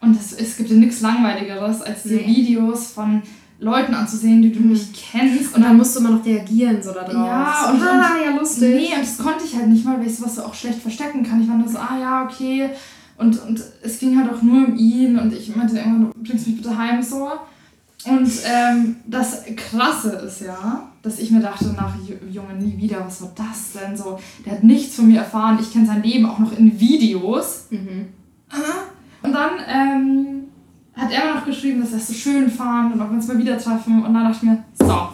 Und 0.00 0.16
das, 0.16 0.32
es 0.32 0.56
gibt 0.56 0.70
ja 0.70 0.76
nichts 0.76 1.00
Langweiligeres, 1.00 1.82
als 1.82 2.02
diese 2.02 2.16
Nee. 2.16 2.26
Videos 2.26 2.92
von 2.92 3.22
Leuten 3.58 3.94
anzusehen, 3.94 4.42
die 4.42 4.52
du 4.52 4.60
Mhm. 4.60 4.70
nicht 4.70 4.94
kennst. 4.94 5.54
Und 5.54 5.62
dann 5.62 5.76
musst 5.76 5.94
du 5.96 6.00
immer 6.00 6.10
noch 6.10 6.24
reagieren 6.24 6.82
so 6.82 6.92
da 6.92 7.04
drauf. 7.04 7.14
Ja, 7.26 7.70
und 7.70 7.80
und- 7.80 7.86
ah, 7.88 8.10
ja, 8.24 8.36
lustig. 8.38 8.74
Nee, 8.74 8.94
und 8.94 9.02
das 9.02 9.18
konnte 9.18 9.44
ich 9.44 9.56
halt 9.56 9.68
nicht 9.68 9.84
mal, 9.84 9.98
weil 9.98 10.06
ich 10.06 10.16
sowas 10.16 10.34
so 10.36 10.42
auch 10.42 10.54
schlecht 10.54 10.80
verstecken 10.80 11.22
kann. 11.22 11.40
Ich 11.42 11.48
war 11.48 11.56
nur 11.56 11.68
so, 11.68 11.78
ah 11.78 11.98
ja, 12.00 12.24
okay. 12.24 12.70
Und, 13.18 13.40
und 13.46 13.60
es 13.82 13.98
ging 13.98 14.18
halt 14.18 14.30
auch 14.30 14.42
nur 14.42 14.66
um 14.66 14.76
ihn 14.76 15.18
und 15.18 15.32
ich 15.32 15.54
meinte 15.56 15.76
irgendwann, 15.78 16.12
du 16.12 16.22
bringst 16.22 16.46
mich 16.46 16.56
bitte 16.56 16.76
heim 16.76 17.02
so. 17.02 17.30
Und 18.04 18.30
ähm, 18.46 18.96
das 19.06 19.42
Krasse 19.56 20.10
ist 20.26 20.42
ja, 20.42 20.90
dass 21.02 21.18
ich 21.18 21.30
mir 21.30 21.40
dachte, 21.40 21.64
nach 21.76 21.94
Ju- 21.96 22.30
Junge, 22.30 22.52
nie 22.54 22.76
wieder, 22.76 23.04
was 23.04 23.22
war 23.22 23.32
das 23.34 23.72
denn 23.72 23.96
so? 23.96 24.18
Der 24.44 24.52
hat 24.52 24.62
nichts 24.64 24.96
von 24.96 25.08
mir 25.08 25.20
erfahren, 25.20 25.58
ich 25.60 25.72
kenne 25.72 25.86
sein 25.86 26.02
Leben 26.02 26.26
auch 26.26 26.38
noch 26.38 26.56
in 26.56 26.78
Videos. 26.78 27.66
Mhm. 27.70 28.08
Und 29.22 29.32
dann 29.32 29.50
ähm, 29.66 30.35
hat 30.96 31.10
er 31.12 31.34
noch 31.34 31.44
geschrieben, 31.44 31.80
dass 31.80 31.92
er 31.92 31.98
es 31.98 32.08
so 32.08 32.14
schön 32.14 32.50
fand 32.50 32.94
und 32.94 33.00
ob 33.00 33.10
wir 33.10 33.16
uns 33.16 33.28
mal 33.28 33.38
wieder 33.38 33.58
treffen. 33.58 34.04
Und 34.04 34.14
dann 34.14 34.24
dachte 34.24 34.38
ich 34.38 34.42
mir, 34.42 34.64
so, 34.78 35.08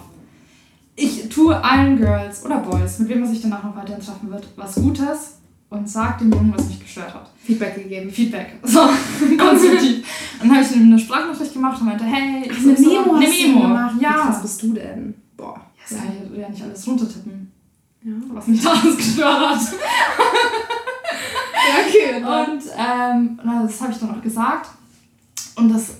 ich 0.94 1.28
tue 1.28 1.62
allen 1.64 1.96
Girls 1.96 2.44
oder 2.44 2.58
Boys, 2.58 2.98
mit 3.00 3.08
wem 3.08 3.20
man 3.20 3.28
sich 3.28 3.42
danach 3.42 3.64
noch 3.64 3.74
weiterhin 3.76 4.00
treffen 4.04 4.30
wird, 4.30 4.46
was 4.56 4.74
Gutes 4.76 5.38
und 5.70 5.88
sag 5.88 6.18
dem 6.18 6.30
Jungen, 6.30 6.52
was 6.56 6.66
mich 6.68 6.80
gestört 6.80 7.14
hat. 7.14 7.30
Feedback 7.42 7.74
gegeben. 7.74 8.10
Feedback. 8.10 8.58
So, 8.62 8.80
konstruktiv. 9.38 10.06
Und 10.42 10.48
dann 10.48 10.56
habe 10.56 10.64
ich 10.64 10.76
ihm 10.76 10.82
eine 10.82 10.98
Sprachnachricht 10.98 11.52
gemacht 11.52 11.80
und 11.80 11.86
meinte, 11.86 12.04
hey, 12.04 12.42
ich 12.50 12.58
Eine 12.58 12.72
Memo 12.72 13.14
eine 13.14 13.28
Memo. 13.28 13.60
gemacht. 13.62 13.94
Ja. 14.00 14.10
krass 14.12 14.42
bist 14.42 14.60
du 14.62 14.72
denn? 14.74 15.14
Boah. 15.36 15.60
Das 15.88 15.98
kann 15.98 16.08
ich 16.32 16.38
ja 16.40 16.48
nicht 16.48 16.62
alles 16.64 16.86
runtertippen, 16.86 17.52
Ja. 18.02 18.12
was 18.32 18.46
mich 18.48 18.60
da 18.64 18.70
alles 18.72 18.96
gestört 18.96 19.38
hat. 19.50 19.60
Ja, 21.54 21.74
okay. 21.86 22.16
Und 22.24 22.62
ähm, 22.76 23.40
na, 23.44 23.62
das 23.62 23.80
habe 23.80 23.92
ich 23.92 23.98
dann 23.98 24.10
auch 24.18 24.22
gesagt. 24.22 24.68
Und 25.56 25.68
das 25.68 25.96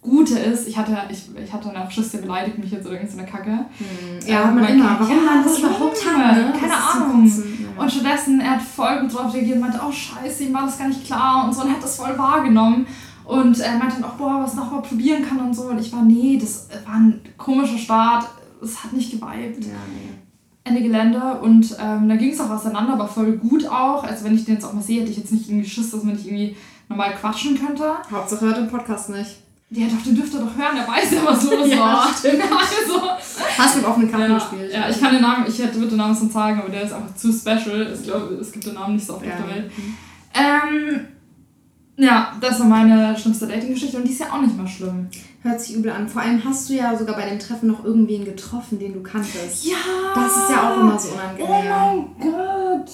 Gute 0.00 0.38
ist, 0.38 0.68
ich 0.68 0.76
hatte, 0.76 0.96
ich, 1.10 1.28
ich 1.36 1.52
hatte 1.52 1.70
eine 1.70 1.90
Schiss, 1.90 2.12
der 2.12 2.18
beleidigt 2.18 2.58
mich 2.58 2.70
jetzt 2.70 2.86
oder 2.86 3.00
irgendeine 3.00 3.28
Kacke. 3.28 3.50
Hm. 3.50 4.28
Ja, 4.28 4.46
man 4.46 4.64
immer. 4.64 4.96
Warum 4.98 5.16
ja, 5.16 5.22
man 5.22 5.44
das 5.44 5.58
überhaupt 5.58 6.06
hat, 6.06 6.36
ne? 6.36 6.52
Keine 6.58 6.76
Ahnung. 6.76 7.22
Kotzen. 7.24 7.66
Ja. 7.76 7.82
Und 7.82 7.92
stattdessen, 7.92 8.40
er 8.40 8.50
hat 8.52 8.62
voll 8.62 9.00
gut 9.00 9.14
drauf 9.14 9.34
reagiert 9.34 9.56
und 9.56 9.62
meinte, 9.62 9.80
oh 9.86 9.92
scheiße, 9.92 10.44
ihm 10.44 10.54
war 10.54 10.66
das 10.66 10.78
gar 10.78 10.88
nicht 10.88 11.04
klar 11.04 11.44
und 11.44 11.54
so 11.54 11.62
und 11.62 11.70
hat 11.70 11.82
das 11.82 11.96
voll 11.96 12.16
wahrgenommen. 12.16 12.86
Und 13.24 13.58
er 13.60 13.76
meinte 13.76 13.96
dann 13.96 14.04
auch, 14.04 14.14
boah, 14.14 14.40
was 14.42 14.54
noch 14.54 14.70
mal 14.70 14.80
probieren 14.80 15.22
kann 15.22 15.38
und 15.40 15.54
so. 15.54 15.64
Und 15.64 15.78
ich 15.78 15.92
war, 15.92 16.02
nee, 16.02 16.38
das 16.40 16.68
war 16.86 16.94
ein 16.94 17.20
komischer 17.36 17.76
Start. 17.76 18.26
Es 18.62 18.82
hat 18.82 18.92
nicht 18.92 19.10
geweibt. 19.10 19.64
Ja, 19.64 19.72
nee. 19.92 20.14
Ende 20.64 20.82
Gelände 20.82 21.40
und 21.40 21.76
ähm, 21.82 22.08
da 22.08 22.16
ging 22.16 22.30
es 22.30 22.40
auch 22.40 22.50
auseinander, 22.50 22.92
aber 22.92 23.08
voll 23.08 23.38
gut 23.38 23.66
auch. 23.66 24.04
Also 24.04 24.24
wenn 24.24 24.34
ich 24.34 24.44
den 24.44 24.54
jetzt 24.54 24.64
auch 24.64 24.74
mal 24.74 24.82
sehe, 24.82 25.00
hätte 25.00 25.10
ich 25.10 25.16
jetzt 25.16 25.32
nicht 25.32 25.48
irgendwie 25.48 25.68
Schiss, 25.68 25.90
dass 25.90 26.04
man 26.04 26.14
nicht 26.14 26.26
irgendwie 26.26 26.56
normal 26.88 27.14
quatschen 27.14 27.58
könnte. 27.58 27.92
Hauptsache 28.10 28.46
hört 28.46 28.56
den 28.56 28.68
Podcast 28.68 29.10
nicht. 29.10 29.36
Ja, 29.70 29.86
doch, 29.86 30.02
den 30.02 30.14
dürfte 30.16 30.38
er 30.38 30.44
doch 30.44 30.56
hören, 30.56 30.76
der 30.76 30.88
weiß 30.88 31.10
ja, 31.12 31.20
was 31.26 31.44
los 31.44 31.68
Ja, 31.70 31.78
war. 31.78 32.06
Also, 32.14 33.02
Hast 33.58 33.76
mit 33.76 33.84
offenen 33.84 34.10
Karten 34.10 34.32
ja, 34.32 34.38
gespielt. 34.38 34.72
ja, 34.72 34.88
ich 34.88 34.98
kann 34.98 35.12
den 35.12 35.20
Namen, 35.20 35.44
ich 35.46 35.58
hätte 35.58 35.74
würde 35.76 35.88
den 35.88 35.98
Namen 35.98 36.14
sonst 36.14 36.32
sagen, 36.32 36.58
aber 36.60 36.70
der 36.70 36.82
ist 36.84 36.92
einfach 36.94 37.14
zu 37.14 37.30
special. 37.32 37.92
Ich 37.94 38.02
glaube, 38.04 38.34
es 38.36 38.50
gibt 38.50 38.64
den 38.66 38.74
Namen 38.74 38.94
nicht 38.94 39.06
so 39.06 39.14
oft 39.16 39.26
Ja. 39.26 39.32
auf 39.32 39.38
der 39.46 39.54
Welt. 39.56 39.70
Ähm, 40.34 41.00
ja, 41.98 42.32
das 42.40 42.60
war 42.60 42.66
meine 42.66 43.14
schlimmste 43.18 43.46
Dating-Geschichte 43.46 43.96
und 43.98 44.04
die 44.04 44.12
ist 44.12 44.20
ja 44.20 44.32
auch 44.32 44.40
nicht 44.40 44.56
mal 44.56 44.66
schlimm. 44.66 45.08
Hört 45.42 45.60
sich 45.60 45.74
übel 45.76 45.90
an. 45.90 46.08
Vor 46.08 46.22
allem 46.22 46.42
hast 46.44 46.68
du 46.70 46.74
ja 46.74 46.96
sogar 46.96 47.16
bei 47.16 47.28
dem 47.28 47.38
Treffen 47.38 47.68
noch 47.68 47.84
irgendwen 47.84 48.24
getroffen, 48.24 48.78
den 48.78 48.94
du 48.94 49.02
kanntest. 49.02 49.64
Ja! 49.66 49.76
Das 50.14 50.30
ist 50.34 50.50
ja 50.50 50.70
auch 50.72 50.80
immer 50.80 50.98
so 50.98 51.08
Oh 51.10 51.14
unangenehm. 51.14 51.70
mein 51.70 52.06
Gott! 52.20 52.90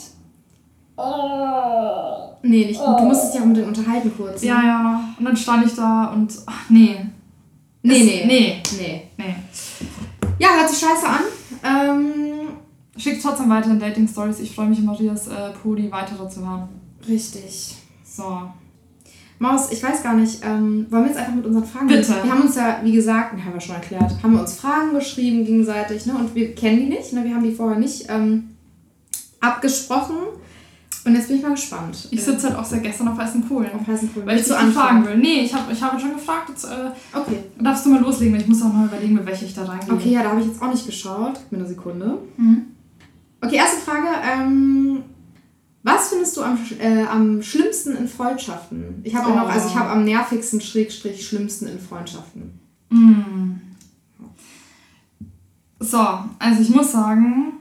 Oh. 0.96 2.36
Nee, 2.42 2.66
nicht 2.66 2.80
gut. 2.80 2.98
Du 3.00 3.04
musstest 3.04 3.34
dich 3.34 3.40
auch 3.40 3.46
mit 3.46 3.56
denen 3.56 3.68
unterhalten 3.68 4.12
kurz. 4.16 4.42
ne? 4.42 4.48
Ja, 4.48 4.62
ja. 4.62 5.04
Und 5.18 5.24
dann 5.24 5.36
stand 5.36 5.66
ich 5.66 5.74
da 5.74 6.06
und. 6.12 6.32
Ach, 6.46 6.68
nee. 6.70 6.96
Nee, 7.82 7.98
Das- 7.98 7.98
nee. 7.98 8.24
Nee. 8.26 8.62
Nee. 8.78 9.02
Nee. 9.18 9.34
Ja, 10.38 10.48
hört 10.58 10.68
sich 10.70 10.78
scheiße 10.78 11.06
an. 11.06 11.20
Ähm, 11.64 12.04
Schickt 12.96 13.22
trotzdem 13.22 13.50
weiter 13.50 13.70
in 13.70 13.80
Dating 13.80 14.06
Stories. 14.06 14.38
Ich 14.38 14.54
freue 14.54 14.68
mich, 14.68 14.78
in 14.78 14.84
Marias 14.84 15.26
äh, 15.26 15.50
Podi 15.62 15.90
weitere 15.90 16.28
zu 16.28 16.40
hören. 16.46 16.68
richtig. 17.08 17.74
So. 18.04 18.42
Maus, 19.40 19.72
ich 19.72 19.82
weiß 19.82 20.02
gar 20.04 20.14
nicht, 20.14 20.44
ähm, 20.44 20.86
wollen 20.90 21.02
wir 21.04 21.08
jetzt 21.10 21.18
einfach 21.18 21.34
mit 21.34 21.44
unseren 21.44 21.64
Fragen 21.64 21.88
Bitte. 21.88 22.14
Wir 22.22 22.30
haben 22.30 22.42
uns 22.42 22.54
ja, 22.54 22.78
wie 22.84 22.92
gesagt, 22.92 23.32
haben 23.32 23.52
wir 23.52 23.60
schon 23.60 23.74
erklärt, 23.74 24.14
haben 24.22 24.32
wir 24.34 24.40
uns 24.40 24.54
Fragen 24.54 24.94
geschrieben 24.94 25.44
gegenseitig, 25.44 26.06
ne? 26.06 26.14
Und 26.14 26.34
wir 26.36 26.54
kennen 26.54 26.78
die 26.78 26.86
nicht, 26.86 27.12
ne? 27.12 27.24
Wir 27.24 27.34
haben 27.34 27.42
die 27.42 27.50
vorher 27.52 27.78
nicht 27.80 28.06
ähm, 28.08 28.50
abgesprochen. 29.40 30.14
Und 31.06 31.14
jetzt 31.14 31.28
bin 31.28 31.36
ich 31.36 31.42
mal 31.42 31.50
gespannt. 31.50 32.08
Ich 32.10 32.22
sitze 32.24 32.48
halt 32.48 32.58
auch 32.58 32.64
seit 32.64 32.82
gestern 32.82 33.08
auf 33.08 33.18
heißen 33.18 33.46
Kohlen. 33.46 33.70
auf 33.74 33.86
heißen 33.86 34.12
Kohlen. 34.14 34.26
Weil 34.26 34.36
ich 34.38 34.48
Willst 34.48 34.58
dich 34.58 34.66
du 34.68 34.72
fragen 34.72 34.98
anfangen? 34.98 35.06
will. 35.06 35.18
Nee, 35.18 35.42
ich 35.44 35.52
habe 35.54 35.70
ich 35.70 35.82
hab 35.82 36.00
schon 36.00 36.14
gefragt. 36.14 36.48
Jetzt 36.48 36.64
äh, 36.64 36.90
Okay. 37.12 37.40
darfst 37.60 37.84
du 37.84 37.90
mal 37.90 38.00
loslegen, 38.00 38.32
weil 38.34 38.40
ich 38.40 38.48
muss 38.48 38.62
auch 38.62 38.72
mal 38.72 38.86
überlegen, 38.86 39.14
mit 39.14 39.26
welcher 39.26 39.44
ich 39.44 39.54
da 39.54 39.64
reingehe. 39.64 39.92
Okay, 39.92 40.10
ja, 40.12 40.22
da 40.22 40.30
habe 40.30 40.40
ich 40.40 40.46
jetzt 40.46 40.62
auch 40.62 40.70
nicht 40.70 40.86
geschaut. 40.86 41.34
Gib 41.34 41.52
mir 41.52 41.58
eine 41.58 41.68
Sekunde. 41.68 42.18
Mhm. 42.38 42.62
Okay, 43.42 43.56
erste 43.56 43.80
Frage. 43.82 44.06
Ähm, 44.32 45.02
was 45.82 46.08
findest 46.08 46.34
du 46.38 46.42
am, 46.42 46.58
äh, 46.80 47.02
am 47.04 47.42
schlimmsten 47.42 47.94
in 47.96 48.08
Freundschaften? 48.08 49.02
Ich 49.04 49.14
habe 49.14 49.28
ja 49.28 49.36
noch, 49.36 49.44
Oh. 49.44 49.48
also 49.52 49.68
ich 49.68 49.74
habe 49.76 49.90
am 49.90 50.04
nervigsten, 50.04 50.62
schrägstrich, 50.62 51.26
schlimmsten 51.28 51.66
in 51.66 51.78
Freundschaften. 51.78 52.58
Mm. 52.88 53.60
So, 55.80 55.98
also 56.38 56.62
ich 56.62 56.70
muss 56.70 56.92
sagen, 56.92 57.52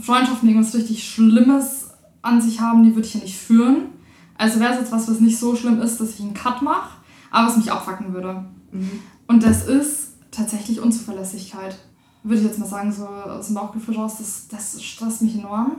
Freundschaften, 0.00 0.48
irgendwas 0.48 0.74
richtig 0.74 1.08
Schlimmes 1.08 1.77
an 2.22 2.40
sich 2.40 2.60
haben, 2.60 2.82
die 2.82 2.94
würde 2.94 3.06
ich 3.06 3.14
ja 3.14 3.20
nicht 3.20 3.36
führen. 3.36 3.88
Also 4.36 4.60
wäre 4.60 4.72
es 4.72 4.80
jetzt 4.80 4.92
was, 4.92 5.08
was 5.08 5.20
nicht 5.20 5.38
so 5.38 5.56
schlimm 5.56 5.80
ist, 5.80 6.00
dass 6.00 6.14
ich 6.14 6.20
einen 6.20 6.34
Cut 6.34 6.62
mache, 6.62 6.98
aber 7.30 7.48
was 7.48 7.56
mich 7.56 7.72
abfacken 7.72 8.12
würde. 8.12 8.44
Mhm. 8.72 9.00
Und 9.26 9.42
das 9.42 9.66
ist 9.66 10.14
tatsächlich 10.30 10.80
Unzuverlässigkeit. 10.80 11.76
Würde 12.22 12.40
ich 12.40 12.46
jetzt 12.46 12.58
mal 12.58 12.66
sagen, 12.66 12.92
so 12.92 13.06
aus 13.06 13.46
dem 13.46 13.54
Bauchgefühl 13.54 13.96
raus, 13.96 14.16
das, 14.18 14.48
das 14.48 14.82
stresst 14.82 15.22
mich 15.22 15.36
enorm. 15.36 15.76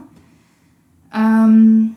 Ähm, 1.12 1.96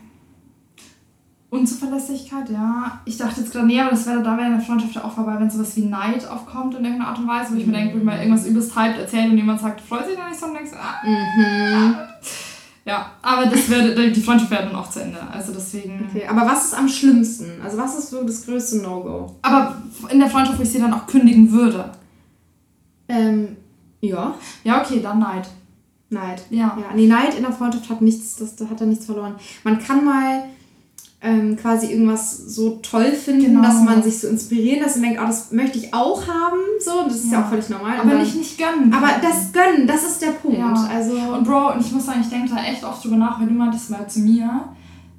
Unzuverlässigkeit, 1.49 2.49
ja. 2.49 2.99
Ich 3.05 3.17
dachte 3.17 3.41
jetzt 3.41 3.51
gerade, 3.51 3.67
nee, 3.67 3.79
aber 3.79 3.91
das 3.91 4.07
wäre, 4.07 4.23
da 4.23 4.35
wäre 4.37 4.47
eine 4.47 4.61
Freundschaft 4.61 4.95
ja 4.95 5.03
auch 5.03 5.11
vorbei, 5.11 5.35
wenn 5.37 5.51
sowas 5.51 5.75
wie 5.77 5.85
Neid 5.85 6.27
aufkommt 6.27 6.73
in 6.75 6.83
irgendeiner 6.83 7.09
Art 7.09 7.19
und 7.19 7.27
Weise, 7.27 7.53
wo 7.53 7.57
ich 7.57 7.67
mir 7.67 7.73
denke, 7.73 7.97
ich 7.97 8.03
mal 8.03 8.17
irgendwas 8.17 8.47
übelst 8.47 8.75
hyped 8.75 8.97
erzählt 8.97 9.31
und 9.31 9.37
jemand 9.37 9.59
sagt, 9.59 9.79
freut 9.81 10.07
sich 10.07 10.17
da 10.17 10.27
nicht 10.27 10.39
so 10.39 10.47
und 10.47 10.55
denkst, 10.55 10.71
ah. 10.73 11.05
Mhm. 11.05 11.95
Ja, 12.85 13.11
aber 13.21 13.45
das 13.45 13.69
wäre, 13.69 14.11
die 14.11 14.21
Freundschaft 14.21 14.51
wäre 14.51 14.63
dann 14.65 14.75
auch 14.75 14.89
zu 14.89 15.01
Ende. 15.01 15.17
Also 15.31 15.53
deswegen. 15.53 16.05
Okay, 16.09 16.27
aber 16.27 16.45
was 16.45 16.65
ist 16.65 16.73
am 16.73 16.87
schlimmsten? 16.89 17.61
Also 17.63 17.77
was 17.77 17.97
ist 17.97 18.09
so 18.09 18.23
das 18.23 18.45
größte 18.45 18.77
No-Go? 18.81 19.35
Aber 19.41 19.81
in 20.09 20.19
der 20.19 20.29
Freundschaft, 20.29 20.59
wo 20.59 20.63
ich 20.63 20.69
sie 20.69 20.79
dann 20.79 20.93
auch 20.93 21.07
kündigen 21.07 21.49
würde. 21.51 21.91
Ähm, 23.07 23.55
ja, 24.01 24.35
Ja, 24.65 24.81
okay, 24.81 24.99
dann 25.01 25.19
Neid. 25.19 25.47
Neid. 26.09 26.43
Ja. 26.49 26.77
Ja, 26.79 26.93
nee, 26.93 27.07
Neid 27.07 27.35
in 27.35 27.43
der 27.43 27.53
Freundschaft 27.53 27.89
hat 27.89 28.01
nichts, 28.01 28.35
das, 28.35 28.55
da 28.57 28.69
hat 28.69 28.81
er 28.81 28.87
nichts 28.87 29.05
verloren. 29.05 29.35
Man 29.63 29.79
kann 29.79 30.03
mal 30.03 30.43
ähm, 31.25 31.55
quasi 31.55 31.87
irgendwas 31.93 32.37
so 32.37 32.79
toll 32.81 33.13
finden, 33.13 33.45
Genau. 33.45 33.61
dass 33.61 33.81
man 33.81 34.03
sich 34.03 34.19
so 34.19 34.27
inspirieren 34.27 34.81
lässt 34.83 34.97
und 34.97 35.03
denkt, 35.03 35.19
oh, 35.23 35.25
das 35.25 35.51
möchte 35.53 35.77
ich 35.77 35.93
auch 35.93 36.27
haben. 36.27 36.59
So, 36.83 37.03
das 37.05 37.15
ist 37.15 37.31
ja, 37.31 37.39
Ja. 37.39 37.45
auch 37.45 37.49
völlig 37.49 37.69
normal. 37.69 37.97
Aber 37.99 38.09
dann, 38.09 38.19
nicht 38.19 38.35
nicht 38.35 38.57
gönnen. 38.57 38.93
aber 38.93 39.07
das 39.21 39.51
Gönnen, 39.53 39.87
das 39.87 40.03
ist 40.03 40.21
der 40.21 40.31
Punkt. 40.31 40.57
Ja. 40.57 40.73
Also, 40.93 41.13
Und 41.15 41.45
Bro, 41.45 41.73
und 41.75 41.79
ich 41.79 41.91
muss 41.93 42.05
sagen, 42.05 42.19
ich 42.21 42.29
denke 42.29 42.49
da 42.53 42.61
echt 42.63 42.83
oft 42.83 43.03
drüber 43.03 43.15
nach, 43.15 43.39
weil 43.39 43.47
du 43.47 43.53
meintest 43.53 43.89
mal 43.89 44.05
zu 44.07 44.19
mir, 44.19 44.65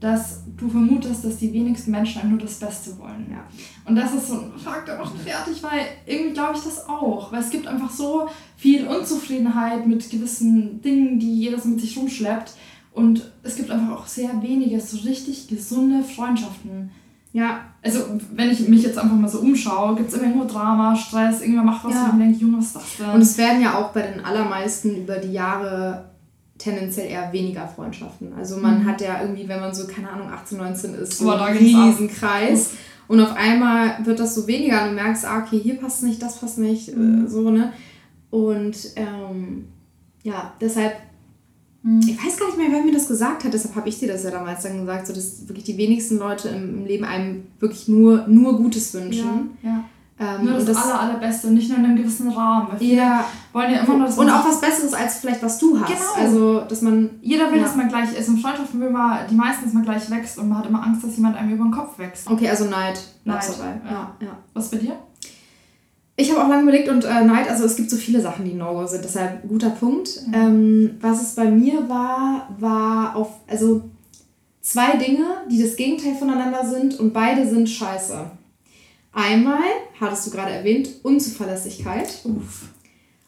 dass 0.00 0.40
du 0.58 0.68
vermutest, 0.68 1.24
dass 1.24 1.38
die 1.38 1.50
wenigsten 1.54 1.90
Menschen 1.90 2.20
einem 2.20 2.32
nur 2.32 2.40
das 2.40 2.56
Beste 2.56 2.90
wollen. 2.98 3.26
Ja. 3.30 3.38
Und 3.86 3.96
das 3.96 4.12
ist 4.12 4.28
so 4.28 4.34
ein 4.34 4.52
Fakt, 4.62 4.86
der 4.86 4.98
macht 4.98 5.14
fertig, 5.18 5.62
weil 5.62 5.80
irgendwie 6.04 6.34
glaube 6.34 6.52
ich 6.56 6.62
das 6.64 6.86
auch. 6.86 7.32
Weil 7.32 7.40
es 7.40 7.48
gibt 7.48 7.66
einfach 7.66 7.90
so 7.90 8.28
viel 8.58 8.86
Unzufriedenheit 8.86 9.86
mit 9.86 10.10
gewissen 10.10 10.82
Dingen, 10.82 11.18
die 11.18 11.40
jeder 11.40 11.58
so 11.58 11.68
mit 11.70 11.80
sich 11.80 11.96
rumschleppt. 11.96 12.52
Und 12.94 13.30
es 13.42 13.56
gibt 13.56 13.70
einfach 13.70 13.92
auch 13.98 14.06
sehr 14.06 14.30
wenige 14.40 14.80
so 14.80 14.96
richtig 14.98 15.48
gesunde 15.48 16.02
Freundschaften. 16.04 16.90
ja, 17.32 17.60
Also, 17.82 17.98
wenn 18.34 18.48
ich 18.50 18.68
mich 18.68 18.84
jetzt 18.84 18.96
einfach 18.96 19.16
mal 19.16 19.28
so 19.28 19.40
umschaue, 19.40 19.96
gibt 19.96 20.08
es 20.12 20.14
immer 20.18 20.28
nur 20.34 20.46
Drama, 20.46 20.94
Stress, 20.96 21.40
irgendwer 21.40 21.64
macht 21.64 21.84
was, 21.84 21.92
Ja. 21.94 22.06
ich 22.06 22.12
mir 22.14 22.24
denke, 22.24 22.38
Junge, 22.38 22.58
was 22.58 22.66
ist 22.66 22.76
das 22.76 22.96
denn? 22.98 23.10
und 23.10 23.20
es 23.20 23.36
werden 23.36 23.60
ja 23.60 23.74
auch 23.78 23.90
bei 23.92 24.02
den 24.02 24.24
allermeisten 24.24 24.94
über 24.96 25.16
die 25.16 25.32
Jahre 25.32 26.04
tendenziell 26.56 27.10
eher 27.10 27.32
weniger 27.32 27.66
Freundschaften. 27.66 28.32
Also 28.38 28.58
man 28.58 28.78
Mhm. 28.84 28.86
hat 28.86 29.00
ja 29.00 29.20
irgendwie, 29.20 29.48
wenn 29.48 29.58
man 29.60 29.74
so, 29.74 29.88
keine 29.88 30.08
Ahnung, 30.08 30.28
18, 30.30 30.56
19 30.58 30.94
ist, 30.94 31.18
so 31.18 31.30
einen 31.32 31.58
ging's 31.58 31.74
ab. 31.74 31.88
riesen 31.88 32.08
Kreis. 32.08 32.70
Und 33.08 33.20
auf 33.20 33.34
einmal 33.36 33.96
wird 34.06 34.20
das 34.20 34.34
so 34.36 34.46
weniger 34.46 34.82
und 34.84 34.90
du 34.90 34.94
merkst, 34.94 35.24
ah, 35.26 35.40
okay, 35.44 35.58
hier 35.58 35.74
passt 35.80 36.04
nicht, 36.04 36.22
das 36.22 36.38
passt 36.38 36.58
nicht, 36.58 36.96
Mhm. 36.96 37.26
äh, 37.26 37.28
so, 37.28 37.50
ne? 37.50 37.72
Und 38.30 38.76
ähm, 38.96 39.66
ja, 40.22 40.52
deshalb, 40.60 40.92
Mhm. 40.94 41.13
Ich 42.06 42.24
weiß 42.24 42.38
gar 42.38 42.46
nicht 42.46 42.56
mehr, 42.58 42.68
wer 42.70 42.82
mir 42.82 42.92
das 42.92 43.08
gesagt 43.08 43.44
hat, 43.44 43.52
deshalb 43.52 43.76
habe 43.76 43.88
ich 43.88 43.98
dir 43.98 44.08
das 44.08 44.22
ja 44.24 44.30
damals 44.30 44.62
dann 44.62 44.80
gesagt, 44.80 45.06
so 45.06 45.12
dass 45.12 45.46
wirklich 45.48 45.64
die 45.64 45.76
wenigsten 45.76 46.18
Leute 46.18 46.48
im, 46.48 46.78
im 46.80 46.86
Leben 46.86 47.04
einem 47.04 47.46
wirklich 47.60 47.88
nur, 47.88 48.26
nur 48.26 48.56
Gutes 48.56 48.94
wünschen. 48.94 49.56
ja, 49.62 49.70
ja. 49.70 49.84
Ähm, 50.16 50.44
Nur 50.44 50.58
und 50.58 50.68
das, 50.68 50.76
aller, 50.76 51.00
allerbeste 51.00 51.48
und 51.48 51.54
nicht 51.54 51.68
nur 51.68 51.78
in 51.78 51.86
einem 51.86 51.96
gewissen 51.96 52.30
Rahmen. 52.30 52.68
Weil 52.70 52.78
viele 52.78 52.94
ja, 52.98 53.24
wollen 53.52 53.72
ja 53.72 53.80
immer 53.80 53.96
nur 53.96 54.06
das 54.06 54.16
und 54.16 54.30
auch 54.30 54.46
was 54.46 54.60
Besseres 54.60 54.94
als 54.94 55.16
vielleicht 55.18 55.42
was 55.42 55.58
du 55.58 55.76
hast. 55.80 55.88
Genau. 55.88 56.12
Also, 56.16 56.60
dass 56.60 56.82
man 56.82 57.10
Jeder 57.20 57.50
will, 57.50 57.58
Ja. 57.58 57.64
dass 57.64 57.74
man 57.74 57.88
gleich 57.88 58.16
ist. 58.16 58.28
In 58.28 58.38
Freundschaften 58.38 58.80
will 58.80 58.90
man, 58.90 59.26
die 59.28 59.34
meisten, 59.34 59.64
dass 59.64 59.74
man 59.74 59.82
gleich 59.82 60.08
wächst 60.12 60.38
und 60.38 60.48
man 60.48 60.58
hat 60.58 60.66
immer 60.66 60.84
Angst, 60.84 61.02
dass 61.02 61.16
jemand 61.16 61.36
einem 61.36 61.54
über 61.54 61.64
den 61.64 61.72
Kopf 61.72 61.98
wächst. 61.98 62.30
Okay, 62.30 62.48
also 62.48 62.66
Neid. 62.66 63.00
Neid, 63.24 63.42
dabei. 63.58 63.80
Ja, 63.90 64.14
ja. 64.20 64.38
Was 64.52 64.68
bei 64.70 64.76
dir? 64.76 64.96
Ich 66.16 66.30
habe 66.30 66.44
auch 66.44 66.48
lange 66.48 66.62
überlegt 66.62 66.88
und 66.88 67.04
äh, 67.04 67.24
Neid, 67.24 67.50
also 67.50 67.64
es 67.64 67.74
gibt 67.74 67.90
so 67.90 67.96
viele 67.96 68.20
Sachen, 68.20 68.44
die 68.44 68.54
No-Go 68.54 68.86
sind, 68.86 69.04
deshalb 69.04 69.48
guter 69.48 69.70
Punkt. 69.70 70.20
Ähm, 70.32 70.96
was 71.00 71.22
es 71.22 71.34
bei 71.34 71.46
mir 71.46 71.88
war, 71.88 72.54
war 72.60 73.16
auf, 73.16 73.40
also 73.48 73.82
zwei 74.60 74.96
Dinge, 74.96 75.26
die 75.50 75.60
das 75.60 75.74
Gegenteil 75.74 76.14
voneinander 76.14 76.64
sind 76.64 77.00
und 77.00 77.12
beide 77.12 77.48
sind 77.48 77.68
scheiße. 77.68 78.30
Einmal, 79.12 79.62
hattest 80.00 80.26
du 80.26 80.30
gerade 80.30 80.52
erwähnt, 80.52 80.88
Unzuverlässigkeit. 81.02 82.20
Uff. 82.24 82.68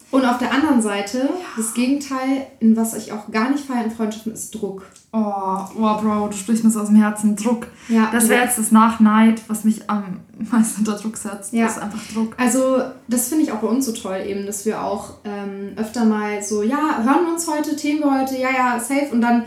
Und 0.09 0.25
auf 0.25 0.37
der 0.37 0.53
anderen 0.53 0.81
Seite, 0.81 1.29
das 1.57 1.73
Gegenteil, 1.73 2.47
in 2.59 2.77
was 2.77 2.93
ich 2.93 3.11
auch 3.11 3.29
gar 3.29 3.49
nicht 3.51 3.65
feiere 3.65 3.85
in 3.85 3.91
Freundschaften, 3.91 4.33
ist 4.33 4.51
Druck. 4.51 4.85
Oh, 5.11 5.59
oh, 5.77 6.01
Bro, 6.01 6.27
du 6.29 6.37
sprichst 6.37 6.63
mir 6.63 6.69
so 6.69 6.79
aus 6.79 6.87
dem 6.87 6.95
Herzen. 6.95 7.35
Druck. 7.35 7.67
Ja, 7.89 8.09
Das 8.11 8.29
wäre 8.29 8.43
jetzt 8.43 8.57
das 8.57 8.71
Nachneid, 8.71 9.41
was 9.47 9.63
mich 9.63 9.89
am 9.89 10.19
meisten 10.51 10.79
unter 10.79 10.93
Druck 10.93 11.17
setzt. 11.17 11.51
Ja. 11.53 11.65
Das 11.65 11.77
ist 11.77 11.83
einfach 11.83 11.99
Druck. 12.13 12.35
Also, 12.37 12.81
das 13.07 13.27
finde 13.27 13.45
ich 13.45 13.51
auch 13.51 13.59
bei 13.59 13.67
uns 13.67 13.85
so 13.85 13.91
toll, 13.91 14.21
eben, 14.25 14.45
dass 14.45 14.65
wir 14.65 14.81
auch 14.81 15.15
ähm, 15.25 15.73
öfter 15.75 16.05
mal 16.05 16.41
so, 16.43 16.61
ja, 16.61 17.03
hören 17.03 17.25
wir 17.25 17.33
uns 17.33 17.47
heute, 17.47 17.75
Themen 17.75 18.01
wir 18.01 18.19
heute, 18.19 18.37
ja, 18.37 18.49
ja, 18.49 18.79
safe. 18.79 19.09
Und 19.11 19.21
dann 19.21 19.43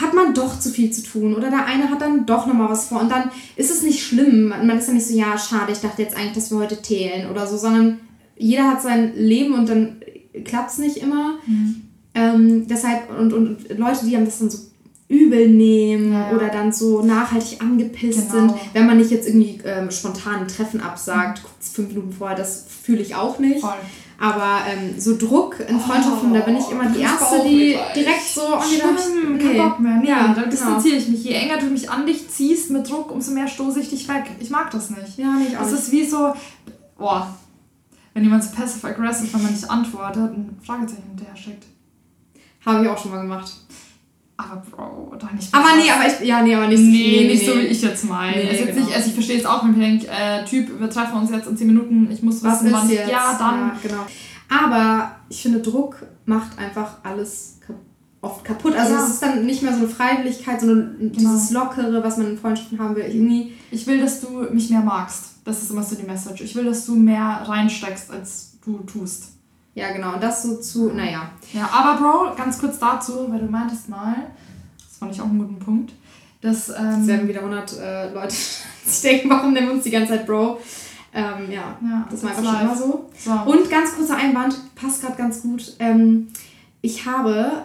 hat 0.00 0.14
man 0.14 0.34
doch 0.34 0.58
zu 0.58 0.70
viel 0.70 0.90
zu 0.90 1.02
tun. 1.02 1.34
Oder 1.34 1.50
der 1.50 1.66
eine 1.66 1.90
hat 1.90 2.00
dann 2.00 2.26
doch 2.26 2.46
nochmal 2.46 2.68
was 2.68 2.88
vor. 2.88 3.00
Und 3.00 3.10
dann 3.10 3.30
ist 3.56 3.70
es 3.70 3.82
nicht 3.82 4.02
schlimm. 4.02 4.48
Man 4.48 4.66
man 4.66 4.78
ist 4.78 4.88
ja 4.88 4.94
nicht 4.94 5.06
so, 5.06 5.14
ja, 5.14 5.36
schade, 5.38 5.72
ich 5.72 5.80
dachte 5.80 6.02
jetzt 6.02 6.16
eigentlich, 6.16 6.34
dass 6.34 6.50
wir 6.50 6.58
heute 6.58 6.80
teilen 6.80 7.30
oder 7.30 7.46
so, 7.46 7.56
sondern 7.56 7.98
jeder 8.36 8.68
hat 8.68 8.82
sein 8.82 9.14
Leben 9.16 9.54
und 9.54 9.68
dann 9.68 9.96
klappt 10.44 10.70
es 10.70 10.78
nicht 10.78 10.98
immer. 10.98 11.34
Ähm, 12.14 12.66
deshalb, 12.66 13.10
und, 13.18 13.32
und 13.32 13.78
Leute, 13.78 14.06
die 14.06 14.16
haben 14.16 14.24
das 14.24 14.38
dann 14.38 14.50
so 14.50 14.58
übel 15.08 15.48
nehmen 15.48 16.12
Ja, 16.12 16.30
ja. 16.30 16.36
oder 16.36 16.48
dann 16.48 16.72
so 16.72 17.02
nachhaltig 17.02 17.60
angepisst 17.62 18.30
Genau. 18.32 18.48
sind, 18.48 18.54
wenn 18.72 18.86
man 18.86 18.96
nicht 18.98 19.10
jetzt 19.10 19.28
irgendwie 19.28 19.60
ähm, 19.64 19.90
spontan 19.90 20.40
ein 20.40 20.48
Treffen 20.48 20.80
absagt, 20.80 21.42
kurz 21.44 21.68
fünf 21.70 21.88
Minuten 21.90 22.12
vorher, 22.12 22.36
das 22.36 22.66
fühle 22.82 23.02
ich 23.02 23.14
auch 23.14 23.38
nicht. 23.38 23.60
Voll. 23.60 23.74
Aber 24.18 24.60
ähm, 24.66 24.98
so 24.98 25.16
Druck 25.18 25.60
in 25.68 25.78
Freundschaften, 25.78 26.32
da 26.32 26.40
bin 26.40 26.56
ich 26.56 26.70
immer 26.70 26.86
die 26.86 27.02
das 27.02 27.20
Erste, 27.20 27.46
die 27.46 27.76
direkt 27.94 28.22
so, 28.34 28.40
oh 28.40 28.62
nee, 28.68 28.78
da 28.78 28.86
hab 28.88 28.96
ich, 28.98 29.46
kein 29.46 29.56
Bock 29.58 29.78
mehr. 29.80 29.96
Nee, 30.02 30.08
Ja, 30.08 30.28
da 30.28 30.32
genau. 30.34 30.46
distanziere 30.50 30.96
ich 30.96 31.08
mich. 31.08 31.22
Je 31.22 31.32
enger 31.34 31.58
du 31.58 31.66
mich 31.66 31.90
an 31.90 32.06
dich 32.06 32.26
ziehst 32.30 32.70
mit 32.70 32.88
Druck, 32.90 33.12
umso 33.12 33.32
mehr 33.32 33.46
stoße 33.46 33.78
ich 33.80 33.90
dich 33.90 34.08
weg. 34.08 34.24
Ich 34.40 34.48
mag 34.48 34.70
das 34.70 34.88
nicht. 34.88 35.18
Ja, 35.18 35.34
nicht 35.34 35.54
Das 35.54 35.70
ist 35.70 35.92
wie 35.92 36.06
so, 36.06 36.32
boah, 36.98 37.36
wenn 38.16 38.24
jemand 38.24 38.42
so 38.42 38.50
passive-aggressive, 38.56 39.34
wenn 39.34 39.42
man 39.42 39.52
nicht 39.52 39.70
antwortet, 39.70 40.32
ein 40.32 40.56
Fragezeichen 40.64 41.02
hinterher 41.08 41.36
schickt. 41.36 41.66
Habe 42.64 42.82
ich 42.82 42.88
auch 42.90 42.96
schon 42.96 43.10
mal 43.10 43.20
gemacht. 43.20 43.52
Aber 44.38 44.62
Bro, 44.70 45.14
doch 45.18 45.30
nicht. 45.32 45.54
Aber 45.54 45.76
nee, 45.76 45.90
aber 45.90 46.06
ich, 46.06 46.26
ja, 46.26 46.40
nee, 46.42 46.54
aber 46.54 46.66
nicht, 46.68 46.80
Nee, 46.80 47.26
nicht 47.28 47.44
so 47.44 47.54
wie 47.56 47.66
ich 47.66 47.82
jetzt 47.82 48.04
meine. 48.04 48.36
Nee, 48.36 48.42
jetzt 48.50 48.66
genau. 48.74 48.86
nicht, 48.86 48.96
also 48.96 49.08
ich 49.08 49.14
verstehe 49.14 49.38
es 49.38 49.44
auch, 49.44 49.62
wenn 49.64 49.72
ich 49.74 49.78
denke, 49.78 50.06
äh, 50.08 50.44
Typ, 50.46 50.80
wir 50.80 50.88
treffen 50.88 51.14
uns 51.18 51.30
jetzt 51.30 51.46
in 51.46 51.56
10 51.58 51.66
Minuten, 51.66 52.10
ich 52.10 52.22
muss 52.22 52.42
Was 52.42 52.62
wissen, 52.64 52.72
wann 52.72 52.88
jetzt? 52.88 53.10
Ja, 53.10 53.36
dann. 53.38 53.58
Ja, 53.68 53.76
genau. 53.82 54.06
Aber 54.48 55.16
ich 55.28 55.42
finde, 55.42 55.60
Druck 55.60 55.96
macht 56.24 56.58
einfach 56.58 56.96
alles 57.02 57.58
kap- 57.66 57.76
oft 58.26 58.44
kaputt. 58.44 58.74
Also 58.74 58.94
Ja. 58.94 59.02
es 59.04 59.10
ist 59.10 59.22
dann 59.22 59.46
nicht 59.46 59.62
mehr 59.62 59.72
so 59.72 59.78
eine 59.78 59.88
Freiwilligkeit, 59.88 60.60
sondern 60.60 60.96
dieses 61.12 61.50
Lockere, 61.50 62.02
was 62.02 62.16
man 62.18 62.28
in 62.30 62.38
Freundschaften 62.38 62.78
haben 62.78 62.94
will. 62.96 63.04
Irgendwie, 63.04 63.54
Ich 63.70 63.86
will, 63.86 64.00
dass 64.00 64.20
du 64.20 64.28
mich 64.52 64.70
mehr 64.70 64.80
magst. 64.80 65.24
Das 65.44 65.62
ist 65.62 65.70
immer 65.70 65.82
so 65.82 65.94
die 65.96 66.02
Message. 66.06 66.42
Ich 66.42 66.54
will, 66.54 66.64
dass 66.64 66.86
du 66.86 66.94
mehr 66.96 67.42
reinsteckst, 67.46 68.10
als 68.10 68.52
du 68.64 68.78
tust. 68.80 69.28
ja 69.74 69.92
genau, 69.92 70.14
und 70.14 70.22
das 70.22 70.42
so 70.42 70.56
zu, 70.56 70.90
naja. 70.92 71.30
Ja, 71.52 71.68
aber 71.72 72.00
Bro, 72.00 72.34
ganz 72.36 72.58
kurz 72.58 72.78
dazu, 72.78 73.26
weil 73.30 73.40
du 73.40 73.46
meintest 73.46 73.88
mal, 73.88 74.14
das 74.88 74.98
fand 74.98 75.12
ich 75.12 75.20
auch 75.20 75.26
einen 75.26 75.38
guten 75.38 75.58
Punkt, 75.58 75.92
dass, 76.40 76.68
ähm, 76.70 77.00
Es 77.02 77.06
werden 77.06 77.28
wieder 77.28 77.40
100 77.40 77.78
äh, 77.78 78.12
Leute 78.14 78.34
sich 78.86 79.02
denken, 79.02 79.28
warum 79.30 79.52
nennen 79.52 79.66
wir 79.68 79.74
uns 79.74 79.84
die 79.84 79.90
ganze 79.90 80.12
Zeit 80.14 80.26
Bro? 80.26 80.58
Ähm, 81.14 81.50
ja, 81.50 81.76
ja, 81.82 82.06
das 82.10 82.22
war 82.22 82.30
einfach 82.30 82.44
schon 82.44 82.60
immer 82.60 82.76
so. 82.76 83.08
So. 83.18 83.30
Und 83.50 83.70
ganz 83.70 83.94
kurzer 83.94 84.16
Einwand, 84.16 84.54
passt 84.74 85.00
gerade 85.02 85.16
ganz 85.16 85.40
gut. 85.42 85.74
Ähm, 85.78 86.28
ich 86.82 87.06
habe 87.06 87.64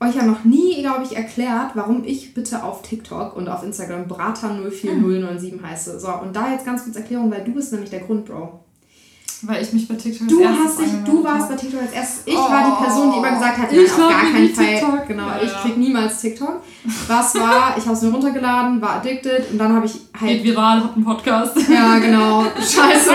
euch 0.00 0.14
ja 0.14 0.22
noch 0.24 0.44
nie, 0.44 0.80
glaube 0.80 1.04
ich, 1.04 1.16
erklärt, 1.16 1.72
warum 1.74 2.04
ich 2.04 2.32
bitte 2.34 2.62
auf 2.62 2.82
TikTok 2.82 3.34
und 3.36 3.48
auf 3.48 3.62
Instagram 3.64 4.04
Bratan04007 4.04 5.62
heiße. 5.62 5.98
So, 6.00 6.08
und 6.22 6.34
da 6.34 6.52
jetzt 6.52 6.64
ganz 6.64 6.84
kurz 6.84 6.96
Erklärung, 6.96 7.30
weil 7.30 7.44
du 7.44 7.52
bist 7.52 7.72
nämlich 7.72 7.90
der 7.90 8.00
Grund, 8.00 8.24
Bro. 8.26 8.60
Weil 9.42 9.62
ich 9.62 9.72
mich 9.72 9.86
bei 9.86 9.94
TikTok 9.94 10.26
Du 10.26 10.44
als 10.44 10.56
hast 10.64 10.80
dich, 10.80 10.88
du 11.04 11.22
warst 11.22 11.42
habe. 11.44 11.54
bei 11.54 11.60
TikTok 11.60 11.80
als 11.82 11.92
erstes. 11.92 12.22
Ich 12.26 12.34
Oh, 12.36 12.50
war 12.50 12.64
die 12.76 12.84
Person, 12.84 13.12
die 13.12 13.18
immer 13.18 13.30
gesagt 13.30 13.58
hat, 13.58 13.72
ich 13.72 13.90
auf 13.92 13.96
gar 13.98 14.10
keinen 14.22 14.48
Fall. 14.48 14.66
TikTok. 14.66 15.06
Genau, 15.06 15.26
Ja, 15.28 15.40
ich 15.44 15.52
krieg 15.62 15.76
niemals 15.76 16.20
TikTok. 16.20 16.60
Was 17.06 17.34
war, 17.36 17.74
ich 17.78 17.84
habe 17.84 17.94
es 17.94 18.02
mir 18.02 18.10
runtergeladen, 18.10 18.80
war 18.82 18.96
addicted 18.96 19.50
und 19.52 19.58
dann 19.58 19.72
habe 19.74 19.86
ich 19.86 19.92
halt 20.20 20.30
Geht 20.32 20.44
viral, 20.44 20.82
hat 20.82 20.94
einen 20.96 21.04
Podcast. 21.04 21.56
ja, 21.68 21.98
genau. 22.00 22.42
Scheiße. 22.56 23.10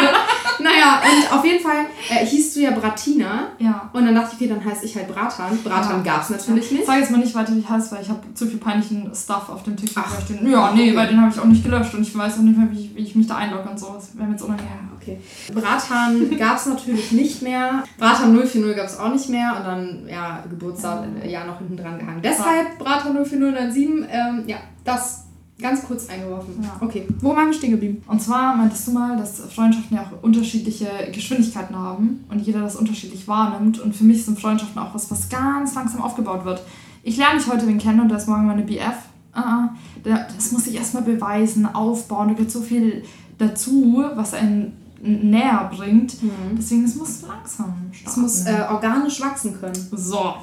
Naja, 0.60 1.02
und 1.04 1.38
auf 1.38 1.46
jeden 1.46 1.63
Fall 1.63 1.86
äh, 2.10 2.26
hieß 2.26 2.54
du 2.54 2.60
ja 2.62 2.72
Bratina. 2.72 3.48
Ja. 3.60 3.89
Und 3.94 4.06
dann 4.06 4.16
dachte 4.16 4.36
ich, 4.36 4.42
okay, 4.42 4.48
dann 4.54 4.63
heiße 4.63 4.86
ich 4.86 4.96
halt 4.96 5.08
Bratan. 5.08 5.58
Bratan 5.63 6.04
Ja. 6.06 6.13
gab's 6.16 6.30
natürlich 6.30 6.66
Ich 6.66 6.72
nicht. 6.72 6.86
sage 6.86 7.00
jetzt 7.00 7.12
mal 7.12 7.18
nicht 7.18 7.36
weiter, 7.36 7.54
wie 7.56 7.60
ich 7.60 7.70
heiße, 7.70 7.96
weil 7.96 8.02
ich 8.02 8.10
habe 8.10 8.22
zu 8.34 8.46
viel 8.48 8.60
peinlichen 8.60 9.12
Stuff 9.16 9.50
auf 9.50 9.63
dem 9.63 9.76
TikTok. 9.78 10.04
Ach, 10.08 10.22
den, 10.24 10.50
ja, 10.50 10.72
nee, 10.74 10.89
okay. 10.89 10.96
weil 10.98 11.08
den 11.08 11.22
habe 11.22 11.32
ich 11.32 11.39
auch 11.39 11.46
nicht 11.46 11.63
gelöscht 11.63 11.94
und 11.94 12.02
ich 12.02 12.18
weiß 12.18 12.38
auch 12.38 12.42
nicht 12.44 12.58
mehr, 12.58 12.68
wie 12.72 12.80
ich, 12.80 12.96
wie 12.96 13.02
ich 13.02 13.16
mich 13.16 13.28
da 13.28 13.38
einlogge 13.38 13.70
und 13.70 13.80
so. 13.80 13.94
Das 13.96 14.16
wäre 14.16 14.26
mir 14.28 14.34
jetzt 14.34 14.44
unangenehm. 14.44 14.89
Okay. 15.02 15.20
Bratan 15.54 16.38
gab's 16.39 16.66
natürlich 16.66 17.12
nicht 17.12 17.42
mehr. 17.42 17.84
Bratan 17.98 18.36
040 18.38 18.76
gab's 18.76 18.98
auch 18.98 19.12
nicht 19.12 19.30
mehr. 19.30 19.54
Und 19.58 19.66
dann, 19.66 20.08
ja, 20.10 20.44
Geburtstag, 20.50 21.04
äh, 21.24 21.30
ja, 21.32 21.46
noch 21.46 21.58
hinten 21.58 21.78
dran 21.78 22.00
gehangen. 22.00 22.22
Deshalb 22.24 22.78
Bratan 22.80 23.13
04007, 23.26 24.08
ähm, 24.10 24.44
ja, 24.48 24.58
das 24.86 25.23
ganz 25.60 25.84
kurz 25.84 26.10
eingeworfen. 26.10 26.56
Ja. 26.62 26.78
Okay, 26.80 27.08
wo 27.22 27.36
waren 27.36 27.48
wir 27.48 27.54
stehen 27.54 27.72
geblieben? 27.72 28.04
Und 28.08 28.22
zwar 28.22 28.56
meintest 28.56 28.88
du 28.88 28.92
mal, 28.92 29.18
dass 29.18 29.39
Freundschaften 29.54 29.96
ja 29.96 30.04
auch 30.04 30.24
unterschiedliche 30.24 30.89
Geschwindigkeiten 31.13 31.76
haben 31.76 32.26
und 32.30 32.39
jeder 32.39 32.62
das 32.62 32.76
unterschiedlich 32.76 33.28
wahrnimmt. 33.28 33.80
Und 33.80 33.96
für 33.96 34.04
mich 34.04 34.26
sind 34.26 34.39
Freundschaften 34.39 34.82
auch 34.82 34.94
was, 34.94 35.10
was 35.12 35.30
ganz 35.30 35.76
langsam 35.76 36.02
aufgebaut 36.02 36.46
wird. 36.46 36.62
Ich 37.04 37.18
lerne 37.18 37.39
dich 37.39 37.48
heute 37.48 37.68
wen 37.68 37.78
kennen 37.78 38.00
und 38.00 38.10
da 38.10 38.16
ist 38.16 38.28
morgen 38.28 38.48
meine 38.48 38.63
BF. 38.63 38.96
Uh, 39.36 39.70
das 40.04 40.52
muss 40.52 40.68
ich 40.68 40.76
erstmal 40.76 41.02
beweisen, 41.02 41.66
aufbauen. 41.66 42.28
Da 42.30 42.34
gibt 42.36 42.52
so 42.52 42.62
viel 42.62 43.04
dazu, 43.39 44.06
was 44.13 44.36
einen 44.36 44.74
näher 45.02 45.70
bringt. 45.76 46.18
Deswegen, 46.58 46.86
es 46.86 46.96
muss 46.96 47.24
langsam 47.24 47.74
starten. 47.92 48.10
Es 48.10 48.18
muss 48.18 48.46
äh, 48.46 48.66
organisch 48.70 49.20
wachsen 49.22 49.60
können. 49.60 49.76
so. 49.92 50.36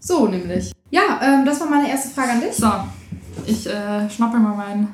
So 0.00 0.26
nämlich. 0.26 0.72
Ja, 0.90 1.20
ähm, 1.22 1.44
das 1.46 1.60
war 1.60 1.70
meine 1.70 1.88
erste 1.88 2.08
Frage 2.10 2.32
an 2.32 2.40
dich. 2.40 2.56
So, 2.56 2.66
ich 3.46 3.66
äh, 3.66 4.08
schnappe 4.10 4.38
mal 4.38 4.54
mein 4.56 4.88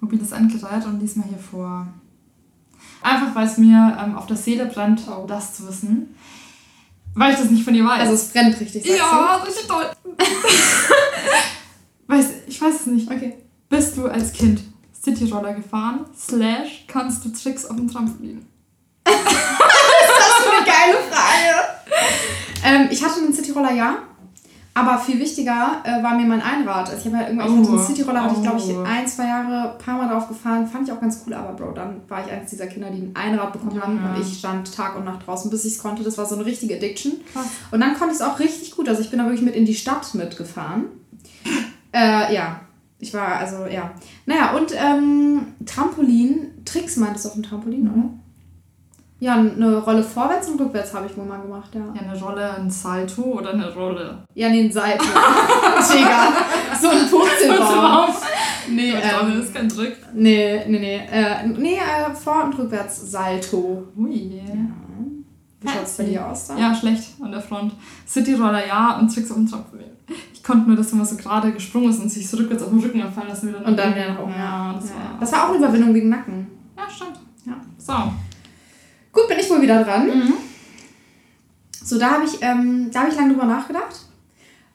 mobiles 0.00 0.32
Endgerät 0.32 0.84
und 0.86 1.00
lese 1.00 1.18
mal 1.18 1.28
hier 1.28 1.38
vor. 1.38 1.86
Einfach 3.02 3.34
weil 3.34 3.46
es 3.46 3.58
mir 3.58 3.96
ähm, 4.02 4.16
auf 4.16 4.26
der 4.26 4.36
Seele 4.36 4.66
brennt, 4.66 5.02
Oh. 5.08 5.24
das 5.26 5.54
zu 5.56 5.66
wissen. 5.68 6.14
Weil 7.14 7.32
ich 7.32 7.38
das 7.38 7.50
nicht 7.50 7.64
von 7.64 7.74
dir 7.74 7.84
weiß. 7.84 8.00
Also 8.00 8.14
es 8.14 8.28
brennt 8.32 8.58
richtig, 8.58 8.84
ja, 8.86 9.36
richtig 9.46 9.66
toll. 9.66 9.84
weiß, 12.08 12.26
ich 12.46 12.60
weiß 12.60 12.74
es 12.80 12.86
nicht. 12.86 13.08
du? 13.10 13.14
Okay. 13.14 13.38
Bist 13.68 13.96
du 13.96 14.06
als 14.06 14.32
Kind 14.32 14.62
Cityroller 15.02 15.54
gefahren? 15.54 16.06
Slash, 16.16 16.84
kannst 16.88 17.24
du 17.24 17.28
Tricks 17.30 17.66
auf 17.66 17.76
dem 17.76 17.90
Trampolin? 17.90 18.46
Das 19.06 20.40
ist 20.40 20.48
eine 20.48 20.66
geile 20.66 20.98
Frage. 21.10 21.54
ähm, 22.64 22.88
ich 22.90 23.04
hatte 23.04 23.20
einen 23.20 23.32
Cityroller, 23.32 23.72
ja. 23.72 23.98
Aber 24.76 24.98
viel 24.98 25.20
wichtiger 25.20 25.82
äh, 25.84 26.02
war 26.02 26.16
mir 26.16 26.26
mein 26.26 26.42
Einrad. 26.42 26.90
Also 26.90 26.96
ich 26.98 27.06
habe 27.06 27.22
ja 27.22 27.28
irgendwann, 27.28 27.48
hatte 27.58 27.70
Oh. 27.70 27.76
einen 27.76 27.86
Cityroller, 27.86 28.22
habe 28.24 28.34
ich 28.34 28.42
glaube 28.42 28.58
ich 28.58 28.76
Oh. 28.76 28.82
ein, 28.82 29.06
zwei 29.06 29.26
Jahre, 29.28 29.78
paar 29.78 29.96
Mal 29.98 30.08
drauf 30.08 30.26
gefahren. 30.26 30.66
Fand 30.66 30.88
ich 30.88 30.92
auch 30.92 31.00
ganz 31.00 31.22
cool, 31.24 31.32
aber 31.34 31.52
Bro, 31.52 31.72
dann 31.74 32.00
war 32.08 32.24
ich 32.26 32.32
eines 32.32 32.50
dieser 32.50 32.66
Kinder, 32.66 32.90
die 32.90 33.02
ein 33.02 33.12
Einrad 33.14 33.52
bekommen 33.52 33.80
haben 33.80 34.00
Ja. 34.02 34.12
und 34.14 34.20
ich 34.20 34.36
stand 34.38 34.74
Tag 34.74 34.96
und 34.96 35.04
Nacht 35.04 35.24
draußen, 35.26 35.48
bis 35.48 35.64
ich 35.64 35.74
es 35.74 35.78
konnte. 35.78 36.02
Das 36.02 36.18
war 36.18 36.26
so 36.26 36.34
eine 36.34 36.44
richtige 36.44 36.74
Addiction. 36.74 37.12
Krass. 37.32 37.46
Und 37.70 37.80
dann 37.80 37.94
konnte 37.94 38.14
ich 38.14 38.20
es 38.20 38.26
auch 38.26 38.38
richtig 38.40 38.74
gut. 38.74 38.88
Also 38.88 39.00
ich 39.00 39.10
bin 39.10 39.20
da 39.20 39.26
wirklich 39.26 39.42
mit 39.42 39.54
in 39.54 39.64
die 39.64 39.74
Stadt 39.74 40.12
mitgefahren. 40.14 40.86
Äh, 41.92 42.34
ja. 42.34 42.60
Ich 42.98 43.12
war, 43.14 43.36
also, 43.36 43.66
ja. 43.66 43.90
Naja, 44.26 44.56
und 44.56 44.72
ähm, 44.76 45.48
Trampolin, 45.66 46.48
Tricks 46.64 46.96
meintest 46.96 47.24
du 47.24 47.28
auf 47.28 47.34
dem 47.34 47.42
Trampolin, 47.42 47.88
oder? 47.88 48.08
Ja, 49.24 49.36
eine 49.36 49.78
Rolle 49.78 50.02
vorwärts 50.02 50.50
und 50.50 50.60
rückwärts 50.60 50.92
habe 50.92 51.06
ich 51.06 51.16
wohl 51.16 51.24
mal 51.24 51.40
gemacht, 51.40 51.70
ja. 51.74 51.80
Ja, 51.94 52.10
eine 52.10 52.20
Rolle, 52.20 52.56
ein 52.56 52.70
Salto 52.70 53.22
oder 53.22 53.54
eine 53.54 53.72
Rolle? 53.72 54.18
Ja, 54.34 54.50
nee, 54.50 54.60
ein 54.64 54.66
ist 54.68 54.76
egal. 54.76 56.28
So 56.78 56.88
ein 56.90 57.08
Purzelbaum. 57.08 58.10
Nee, 58.70 58.92
Rolle 58.92 59.34
ähm, 59.34 59.40
ist 59.40 59.54
kein 59.54 59.68
Trick. 59.68 59.96
nee, 60.12 60.60
nee, 60.66 60.78
nee. 60.78 60.96
Äh, 61.10 61.46
nee, 61.46 61.76
äh, 61.76 62.14
Vor- 62.14 62.44
und 62.44 62.58
rückwärts 62.58 63.10
Salto. 63.10 63.84
Ui. 63.96 64.42
Wie 65.60 65.68
schaut's 65.68 65.96
bei 65.96 66.04
dir 66.04 66.26
aus 66.26 66.48
da? 66.48 66.58
Ja, 66.58 66.74
schlecht 66.74 67.14
an 67.22 67.30
der 67.30 67.40
Front. 67.40 67.72
Cityroller 68.06 68.66
ja 68.66 68.98
und 68.98 69.14
Tricks 69.14 69.30
auf 69.30 69.38
dem 69.38 69.48
Trampolin. 69.48 69.86
Ich 70.34 70.42
konnte 70.42 70.68
nur, 70.68 70.76
dass 70.76 70.92
immer 70.92 71.04
so 71.06 71.16
gerade 71.16 71.50
gesprungen 71.52 71.88
ist 71.88 72.02
und 72.02 72.10
sich 72.10 72.28
so 72.28 72.36
rückwärts 72.36 72.62
auf 72.62 72.68
den 72.70 72.80
Rücken 72.80 73.00
fallen 73.10 73.28
lassen 73.28 73.48
wieder. 73.48 73.64
Und 73.64 73.78
dann 73.78 73.94
wieder 73.94 74.12
nach 74.12 74.20
oben. 74.20 74.32
Ja, 74.32 74.74
das 74.74 74.90
Ja. 74.90 74.96
war. 74.96 75.18
Das 75.20 75.32
war 75.32 75.44
auch 75.44 75.48
eine 75.48 75.58
Überwindung 75.58 75.94
wegen 75.94 76.10
Nacken. 76.10 76.46
Ja, 76.76 76.90
stimmt. 76.90 77.18
Ja. 77.46 77.54
So. 77.78 77.92
Gut, 79.14 79.28
bin 79.28 79.38
ich 79.38 79.48
wohl 79.48 79.62
wieder 79.62 79.82
dran. 79.82 80.06
Mhm. 80.06 80.34
So, 81.84 81.98
da 81.98 82.10
habe 82.10 82.24
ich, 82.24 82.42
ähm, 82.42 82.90
da 82.92 83.02
hab 83.02 83.08
ich 83.08 83.16
lange 83.16 83.32
drüber 83.32 83.46
nachgedacht. 83.46 84.06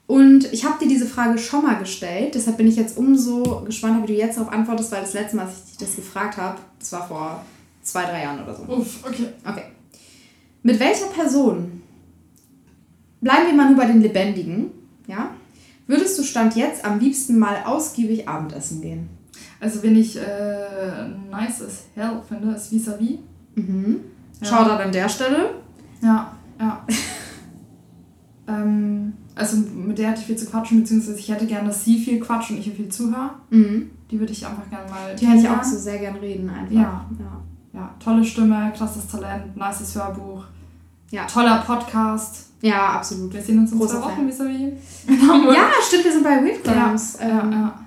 Und 0.07 0.51
ich 0.51 0.65
habe 0.65 0.79
dir 0.79 0.87
diese 0.87 1.05
Frage 1.05 1.37
schon 1.37 1.63
mal 1.63 1.77
gestellt. 1.77 2.33
Deshalb 2.33 2.57
bin 2.57 2.67
ich 2.67 2.75
jetzt 2.75 2.97
umso 2.97 3.61
gespannter, 3.65 4.01
wie 4.03 4.13
du 4.13 4.17
jetzt 4.17 4.37
darauf 4.37 4.51
antwortest, 4.51 4.91
weil 4.91 5.01
das 5.01 5.13
letzte 5.13 5.35
Mal, 5.35 5.45
als 5.45 5.57
ich 5.57 5.77
dich 5.77 5.87
das 5.87 5.95
gefragt 5.95 6.37
habe, 6.37 6.57
das 6.79 6.91
war 6.93 7.07
vor 7.07 7.45
zwei, 7.83 8.05
drei 8.05 8.23
Jahren 8.23 8.41
oder 8.41 8.55
so. 8.55 8.63
Uff, 8.63 9.05
okay. 9.05 9.27
Okay. 9.45 9.65
Mit 10.63 10.79
welcher 10.79 11.07
Person, 11.07 11.83
bleiben 13.21 13.47
wir 13.47 13.53
mal 13.53 13.69
nur 13.69 13.77
bei 13.77 13.85
den 13.85 14.01
Lebendigen, 14.01 14.71
ja, 15.07 15.31
würdest 15.85 16.17
du 16.17 16.23
Stand 16.23 16.55
jetzt 16.55 16.83
am 16.85 16.99
liebsten 16.99 17.37
mal 17.37 17.63
ausgiebig 17.65 18.27
Abendessen 18.27 18.81
gehen? 18.81 19.09
Also, 19.59 19.83
wenn 19.83 19.95
ich 19.95 20.17
äh, 20.17 21.07
nice 21.29 21.61
as 21.61 21.83
hell 21.95 22.21
finde, 22.27 22.55
ist 22.55 22.71
vis-à-vis. 22.71 23.19
Mhm. 23.55 23.99
Ja. 24.41 24.47
Shoutout 24.47 24.81
an 24.83 24.91
der 24.91 25.09
Stelle. 25.09 25.55
Ja, 26.01 26.31
ja. 26.59 26.85
ähm, 28.47 29.13
also, 29.35 29.57
mit 29.57 29.97
der 29.97 30.09
hätte 30.09 30.21
ich 30.21 30.27
viel 30.27 30.37
zu 30.37 30.45
quatschen, 30.45 30.81
beziehungsweise 30.81 31.19
ich 31.19 31.29
hätte 31.29 31.45
gerne, 31.45 31.67
dass 31.67 31.85
sie 31.85 31.97
viel 31.97 32.19
quatscht 32.19 32.51
und 32.51 32.59
ich 32.59 32.67
ihr 32.67 32.73
viel 32.73 32.89
zuhöre. 32.89 33.31
Mhm. 33.49 33.89
Die 34.11 34.19
würde 34.19 34.31
ich 34.31 34.45
einfach 34.45 34.69
gerne 34.69 34.89
mal. 34.89 35.15
Die 35.15 35.27
hätte 35.27 35.39
ich 35.39 35.49
auch 35.49 35.63
so 35.63 35.77
sehr 35.77 35.99
gern 35.99 36.15
reden 36.15 36.49
einfach. 36.49 36.71
Ja. 36.71 37.05
ja. 37.19 37.39
Ja, 37.71 37.93
tolle 38.03 38.23
Stimme, 38.25 38.73
krasses 38.75 39.07
Talent, 39.07 39.55
nices 39.55 39.95
Hörbuch. 39.95 40.43
Ja. 41.11 41.25
Toller 41.25 41.59
Podcast. 41.65 42.47
Ja, 42.61 42.93
absolut. 42.93 43.33
Wir 43.33 43.41
sehen 43.41 43.59
uns 43.59 43.71
in 43.71 43.79
Großer 43.79 44.01
zwei. 44.01 44.09
Wochen 44.09 44.25
Hamburg. 45.07 45.55
Ja, 45.55 45.69
stimmt, 45.87 46.03
wir 46.05 46.11
sind 46.11 46.23
bei 46.23 46.43
Weird 46.43 46.63
Crimes. 46.63 47.17
ja, 47.19 47.41
Ähm, 47.41 47.51
ja. 47.51 47.85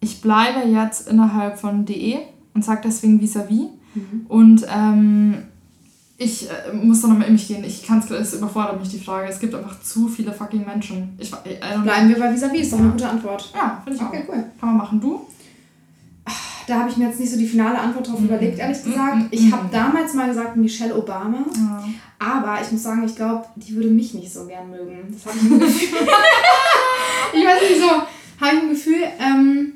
Ich 0.00 0.20
bleibe 0.20 0.68
jetzt 0.68 1.08
innerhalb 1.08 1.58
von 1.58 1.84
DE 1.84 2.18
und 2.54 2.64
sage 2.64 2.82
deswegen 2.84 3.20
vis-à-vis. 3.20 3.68
Mhm. 3.94 4.26
Und 4.28 4.66
ähm, 4.72 5.34
Ich 6.20 6.48
äh, 6.50 6.72
muss 6.72 7.00
da 7.00 7.06
nochmal 7.08 7.28
in 7.28 7.34
mich 7.34 7.46
gehen. 7.46 7.62
Ich 7.62 7.84
kann 7.86 8.02
es, 8.10 8.34
überfordert 8.34 8.80
mich 8.80 8.88
die 8.88 8.98
Frage. 8.98 9.28
Es 9.28 9.38
gibt 9.38 9.54
einfach 9.54 9.80
zu 9.82 10.08
viele 10.08 10.32
fucking 10.32 10.66
Menschen. 10.66 11.14
Ich, 11.18 11.30
don't 11.32 11.82
Bleiben 11.84 12.08
wir 12.08 12.18
bei 12.18 12.32
vis-à-vis, 12.34 12.62
ist 12.62 12.72
doch 12.72 12.80
eine 12.80 12.90
gute 12.90 13.08
Antwort. 13.08 13.52
Ja, 13.54 13.80
finde 13.84 13.98
ich 13.98 14.04
Okay, 14.04 14.24
auch. 14.26 14.34
cool. 14.34 14.44
Kann 14.58 14.68
man 14.70 14.76
machen. 14.78 15.00
Du? 15.00 15.20
Da 16.66 16.80
habe 16.80 16.90
ich 16.90 16.96
mir 16.98 17.06
jetzt 17.06 17.18
nicht 17.20 17.30
so 17.32 17.38
die 17.38 17.46
finale 17.46 17.78
Antwort 17.78 18.08
drauf 18.08 18.18
Mhm. 18.18 18.26
überlegt, 18.26 18.58
ehrlich 18.58 18.76
Mhm. 18.84 18.90
gesagt. 18.90 19.18
Ich 19.30 19.50
habe 19.52 19.68
damals 19.72 20.12
mal 20.14 20.28
gesagt 20.28 20.56
Michelle 20.56 20.94
Obama, 20.96 21.38
Ja. 21.56 21.84
aber 22.18 22.60
ich 22.60 22.70
muss 22.72 22.82
sagen, 22.82 23.04
ich 23.06 23.14
glaube, 23.16 23.46
die 23.56 23.74
würde 23.76 23.88
mich 23.88 24.12
nicht 24.12 24.30
so 24.32 24.44
gern 24.44 24.68
mögen. 24.68 24.98
Das 25.10 25.24
habe 25.24 25.36
ich 25.38 25.50
im 25.50 25.58
Gefühl. 25.60 25.98
ich 27.32 27.44
weiß 27.46 27.60
nicht 27.70 27.80
so, 27.80 27.90
habe 28.44 28.56
ich 28.56 28.62
ein 28.62 28.68
Gefühl, 28.70 29.02
ähm, 29.18 29.72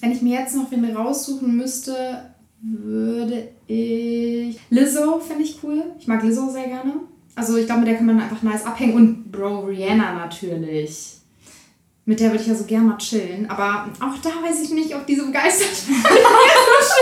wenn 0.00 0.12
ich 0.12 0.22
mir 0.22 0.40
jetzt 0.40 0.56
noch 0.56 0.68
wen 0.72 0.84
raussuchen 0.96 1.56
müsste, 1.56 2.22
würde 2.62 3.48
ich. 3.66 4.58
Lizzo 4.70 5.20
finde 5.20 5.44
ich 5.44 5.58
cool. 5.62 5.82
Ich 5.98 6.06
mag 6.06 6.22
Lizzo 6.22 6.50
sehr 6.50 6.66
gerne. 6.66 6.94
Also 7.34 7.56
ich 7.56 7.66
glaube, 7.66 7.80
mit 7.80 7.88
der 7.88 7.96
kann 7.96 8.06
man 8.06 8.20
einfach 8.20 8.42
nice 8.42 8.64
abhängen. 8.66 8.94
Und 8.94 9.30
Bro, 9.30 9.66
Rihanna 9.66 10.14
natürlich. 10.14 11.14
Mit 12.04 12.20
der 12.20 12.30
würde 12.30 12.42
ich 12.42 12.48
ja 12.48 12.54
so 12.54 12.64
gern 12.64 12.86
mal 12.86 12.96
chillen. 12.96 13.48
Aber 13.50 13.86
auch 14.00 14.18
da 14.22 14.30
weiß 14.42 14.62
ich 14.62 14.70
nicht, 14.70 14.94
ob 14.96 15.06
die 15.06 15.14
so 15.14 15.26
begeistert 15.26 15.70
weiß, 15.88 16.92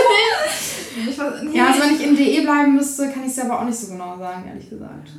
nee, 1.43 1.57
Ja, 1.57 1.67
also 1.67 1.81
wenn 1.81 1.95
ich 1.95 2.05
in 2.05 2.15
DE 2.15 2.41
bleiben 2.41 2.75
müsste, 2.75 3.09
kann 3.09 3.23
ich 3.23 3.31
es 3.31 3.39
aber 3.39 3.59
auch 3.59 3.65
nicht 3.65 3.77
so 3.77 3.93
genau 3.93 4.17
sagen, 4.17 4.45
ehrlich 4.47 4.69
gesagt. 4.69 5.09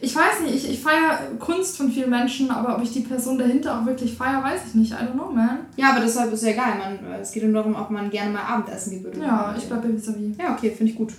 Ich 0.00 0.14
weiß 0.14 0.40
nicht, 0.42 0.54
ich, 0.54 0.70
ich 0.70 0.80
feiere 0.80 1.18
Kunst 1.38 1.76
von 1.76 1.90
vielen 1.90 2.10
Menschen, 2.10 2.50
aber 2.50 2.76
ob 2.76 2.82
ich 2.82 2.92
die 2.92 3.00
Person 3.00 3.38
dahinter 3.38 3.80
auch 3.80 3.86
wirklich 3.86 4.14
feiere, 4.14 4.42
weiß 4.42 4.60
ich 4.68 4.74
nicht. 4.74 4.92
I 4.92 4.96
don't 4.96 5.12
know, 5.12 5.30
man. 5.32 5.58
Ja, 5.76 5.90
aber 5.90 6.00
deshalb 6.00 6.32
ist 6.32 6.42
ja 6.42 6.50
egal. 6.50 6.74
Man, 6.78 7.12
äh, 7.12 7.20
es 7.20 7.32
geht 7.32 7.42
nur 7.44 7.52
darum, 7.52 7.74
ob 7.74 7.90
man 7.90 8.10
gerne 8.10 8.30
mal 8.32 8.42
Abendessen 8.42 8.90
geht. 8.92 9.04
Würde. 9.04 9.20
Ja, 9.20 9.54
ich 9.56 9.64
bleibe 9.66 9.88
bei 9.88 9.94
vis-à-vis. 9.94 10.36
Ja, 10.38 10.52
okay, 10.54 10.70
finde 10.70 10.92
ich 10.92 10.98
gut. 10.98 11.12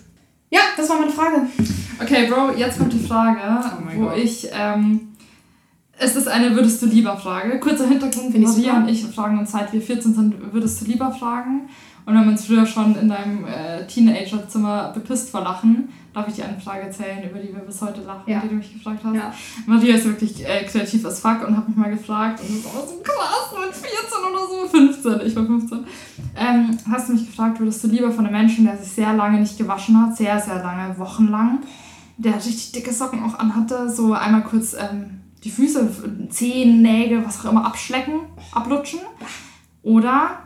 Ja, 0.50 0.60
das 0.76 0.90
war 0.90 1.00
meine 1.00 1.12
Frage. 1.12 1.48
Okay, 2.02 2.28
Bro, 2.30 2.52
jetzt 2.58 2.78
kommt 2.78 2.92
die 2.92 3.00
Frage, 3.00 3.40
Oh 3.40 4.00
wo 4.00 4.06
Gott. 4.08 4.18
ich. 4.18 4.50
Ähm, 4.54 5.08
es 5.98 6.16
ist 6.16 6.28
eine 6.28 6.56
Würdest 6.56 6.82
du 6.82 6.88
lieber 6.88 7.16
Frage. 7.16 7.60
Kurzer 7.60 7.88
Hintergrund: 7.88 8.32
Finde 8.32 8.50
ich 8.50 8.58
Maria 8.58 8.78
und 8.78 8.90
ich 8.90 9.06
fragen 9.06 9.38
uns 9.40 9.52
seit 9.52 9.72
wir 9.72 9.82
14 9.82 10.14
sind, 10.16 10.54
würdest 10.54 10.82
du 10.82 10.86
lieber 10.86 11.12
fragen. 11.12 11.70
Und 12.06 12.14
wir 12.14 12.20
haben 12.22 12.30
uns 12.30 12.46
früher 12.46 12.66
schon 12.66 12.96
in 12.96 13.08
deinem 13.08 13.46
äh, 13.46 13.86
Teenagerzimmer 13.86 14.92
bepisst 14.94 15.30
vor 15.30 15.42
Lachen. 15.42 15.90
Darf 16.14 16.28
ich 16.28 16.36
dir 16.36 16.46
eine 16.46 16.60
Frage 16.60 16.82
erzählen, 16.82 17.24
über 17.30 17.40
die 17.40 17.54
wir 17.54 17.62
bis 17.62 17.82
heute 17.82 18.02
lachen, 18.02 18.24
Ja. 18.30 18.42
die 18.42 18.50
du 18.50 18.56
mich 18.56 18.74
gefragt 18.74 19.00
hast? 19.04 19.16
Ja. 19.16 19.34
Maria 19.66 19.96
ist 19.96 20.06
wirklich 20.06 20.46
äh, 20.46 20.66
kreativ 20.66 21.06
as 21.06 21.22
fuck 21.22 21.48
und 21.48 21.56
hat 21.56 21.68
mich 21.70 21.78
mal 21.78 21.90
gefragt. 21.90 22.42
Und 22.42 22.50
das 22.64 22.66
war 22.74 22.82
so 22.86 23.00
krass 23.02 23.54
mit 23.66 23.74
14 23.74 23.94
oder 24.30 24.48
so. 24.48 24.68
15, 24.68 25.28
ich 25.28 25.36
war 25.38 25.46
15. 25.46 25.86
Ähm, 26.36 26.78
hast 26.92 27.08
du 27.10 27.14
mich 27.14 27.26
gefragt, 27.28 27.60
würdest 27.60 27.84
du 27.84 27.88
lieber 27.88 28.12
von 28.12 28.26
einem 28.26 28.36
Menschen, 28.38 28.66
der 28.66 28.78
sich 28.78 28.92
sehr 28.92 29.14
lange 29.14 29.40
nicht 29.40 29.58
gewaschen 29.58 30.00
hat, 30.02 30.18
sehr, 30.18 30.38
sehr 30.40 30.62
lange, 30.62 30.98
wochenlang, 31.00 31.60
der 32.18 32.36
richtig 32.36 32.74
dicke 32.74 32.94
Socken 32.94 33.24
auch 33.24 33.40
anhatte, 33.40 33.90
so 33.90 34.14
einmal 34.14 34.44
kurz 34.44 34.74
ähm, 34.74 35.22
die 35.44 35.50
Füße, 35.50 35.90
Zehen, 36.30 36.82
Nägel, 36.82 37.26
was 37.26 37.40
auch 37.46 37.52
immer 37.52 37.66
abschlecken, 37.66 38.16
ablutschen? 38.52 39.00
Oder 39.82 40.40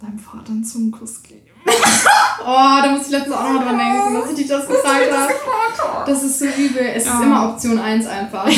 deinem 0.00 0.18
Vater 0.18 0.52
einen 0.52 0.64
Zungenkuss 0.64 1.22
geben? 1.22 1.40
Oh, 1.66 2.78
da 2.82 2.90
muss 2.90 3.06
ich 3.06 3.10
letztens 3.12 3.34
auch 3.34 3.50
noch 3.50 3.62
dran 3.62 3.78
denken, 3.78 4.14
dass 4.20 4.30
ich 4.30 4.36
dich 4.36 4.48
das 4.48 4.66
gesagt 4.66 5.12
habe. 5.12 5.32
Das 6.06 6.22
ist 6.22 6.38
so 6.38 6.44
übel. 6.44 6.82
Es 6.94 7.06
Ja. 7.06 7.14
ist 7.14 7.22
immer 7.22 7.48
Option 7.50 7.78
1 7.78 8.06
einfach. 8.06 8.46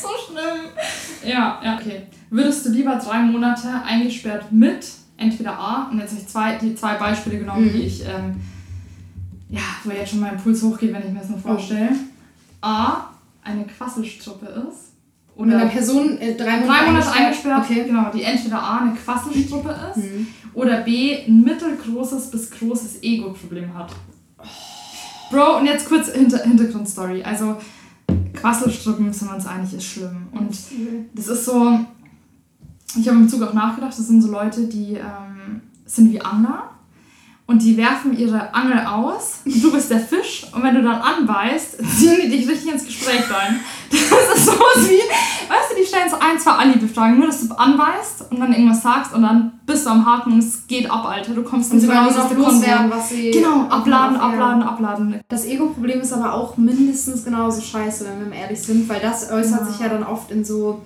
so 0.00 0.08
schlimm. 0.26 0.70
Ja, 1.24 1.60
ja, 1.62 1.78
okay. 1.80 2.06
Würdest 2.30 2.66
du 2.66 2.70
lieber 2.70 2.96
drei 2.96 3.18
Monate 3.20 3.68
eingesperrt 3.86 4.50
mit 4.50 4.86
entweder 5.16 5.56
A, 5.58 5.88
und 5.90 6.00
jetzt 6.00 6.10
habe 6.12 6.20
ich 6.22 6.28
zwei, 6.28 6.56
die 6.56 6.74
zwei 6.74 6.94
Beispiele 6.94 7.38
genommen, 7.38 7.66
Mhm. 7.66 7.72
die 7.72 7.82
ich, 7.82 8.02
ähm, 8.04 8.40
ja, 9.50 9.60
wo 9.84 9.90
jetzt 9.90 10.10
schon 10.10 10.20
mein 10.20 10.36
Puls 10.42 10.62
hochgeht, 10.62 10.92
wenn 10.92 11.02
ich 11.06 11.10
mir 11.12 11.20
das 11.20 11.28
nur 11.28 11.38
vorstelle. 11.38 11.90
A, 12.62 13.04
eine 13.44 13.64
Quasselstruppe 13.64 14.46
ist. 14.46 14.91
Mit 15.36 15.54
einer 15.54 15.64
Oder 15.64 15.72
Person 15.72 16.18
äh, 16.18 16.34
drei 16.34 16.60
Monate, 16.60 16.66
drei 16.66 16.86
Monate 16.90 17.12
eingesperrt, 17.12 17.64
Okay. 17.64 17.84
genau, 17.86 18.10
die 18.12 18.22
entweder 18.22 18.62
A, 18.62 18.78
eine 18.80 18.94
Quasselstruppe 18.94 19.74
ist. 19.90 20.04
Mhm. 20.04 20.26
Oder 20.54 20.82
B, 20.82 21.16
ein 21.26 21.42
mittelgroßes 21.42 22.30
bis 22.30 22.50
großes 22.50 23.02
Ego-Problem 23.02 23.72
hat. 23.74 23.92
Bro, 25.30 25.58
und 25.58 25.66
jetzt 25.66 25.88
kurz 25.88 26.10
Hinter 26.10 26.42
Hintergrundstory. 26.42 27.22
Also, 27.22 27.56
Quasselstrippen, 28.34 29.12
sind 29.12 29.28
wir 29.28 29.34
uns 29.36 29.46
einig, 29.46 29.72
ist 29.72 29.84
schlimm. 29.86 30.28
Und 30.32 30.56
das 31.14 31.28
ist 31.28 31.44
so, 31.46 31.78
ich 32.98 33.08
habe 33.08 33.18
im 33.18 33.28
Zug 33.28 33.42
auch 33.42 33.54
nachgedacht, 33.54 33.96
das 33.98 34.06
sind 34.06 34.20
so 34.20 34.30
Leute, 34.30 34.66
die 34.66 34.94
ähm, 34.94 35.60
sind 35.86 36.12
wie 36.12 36.20
Angler 36.20 36.70
und 37.46 37.62
die 37.62 37.76
werfen 37.76 38.16
ihre 38.16 38.52
Angel 38.54 38.84
aus 38.86 39.40
und 39.44 39.62
du 39.62 39.72
bist 39.72 39.90
der 39.90 40.00
Fisch 40.00 40.46
und 40.52 40.62
wenn 40.62 40.74
du 40.74 40.82
dann 40.82 41.00
anbeißt, 41.00 41.78
ziehen 41.98 42.18
die 42.22 42.30
dich 42.30 42.48
richtig 42.48 42.72
ins 42.72 42.84
Gespräch 42.84 43.22
rein. 43.30 43.60
Das 43.92 44.38
ist 44.38 44.46
sowas 44.46 44.88
wie, 44.88 44.98
weißt 44.98 45.70
du, 45.70 45.76
die 45.80 45.86
stellen 45.86 46.08
so 46.08 46.16
ein, 46.18 46.38
zwei 46.38 46.52
Alibi-Fragen, 46.52 47.18
nur 47.18 47.26
dass 47.26 47.46
du 47.46 47.54
anbeißt 47.54 48.30
und 48.30 48.40
dann 48.40 48.52
irgendwas 48.52 48.82
sagst 48.82 49.12
und 49.14 49.22
dann 49.22 49.60
bist 49.66 49.84
du 49.86 49.90
am 49.90 50.06
Haken 50.06 50.32
und 50.32 50.38
es 50.38 50.66
geht 50.66 50.90
ab, 50.90 51.04
Alter. 51.06 51.32
Du 51.34 51.42
kommst 51.42 51.72
der 51.72 51.80
Konvo. 51.80 52.42
loswerden, 52.42 52.90
was 52.90 53.10
sie... 53.10 53.30
Genau, 53.30 53.66
abladen, 53.68 54.16
abladen, 54.16 54.62
abladen. 54.62 55.20
Das 55.28 55.44
Ego-Problem 55.44 56.00
ist 56.00 56.12
aber 56.12 56.32
auch 56.32 56.56
mindestens 56.56 57.24
genauso 57.24 57.60
scheiße, 57.60 58.06
wenn 58.06 58.20
wir 58.20 58.26
mal 58.30 58.36
ehrlich 58.42 58.60
sind, 58.62 58.88
weil 58.88 59.00
das 59.00 59.30
äußert 59.30 59.60
Ja. 59.60 59.66
sich 59.66 59.78
ja 59.80 59.88
dann 59.88 60.04
oft 60.04 60.30
in 60.30 60.44
so, 60.44 60.80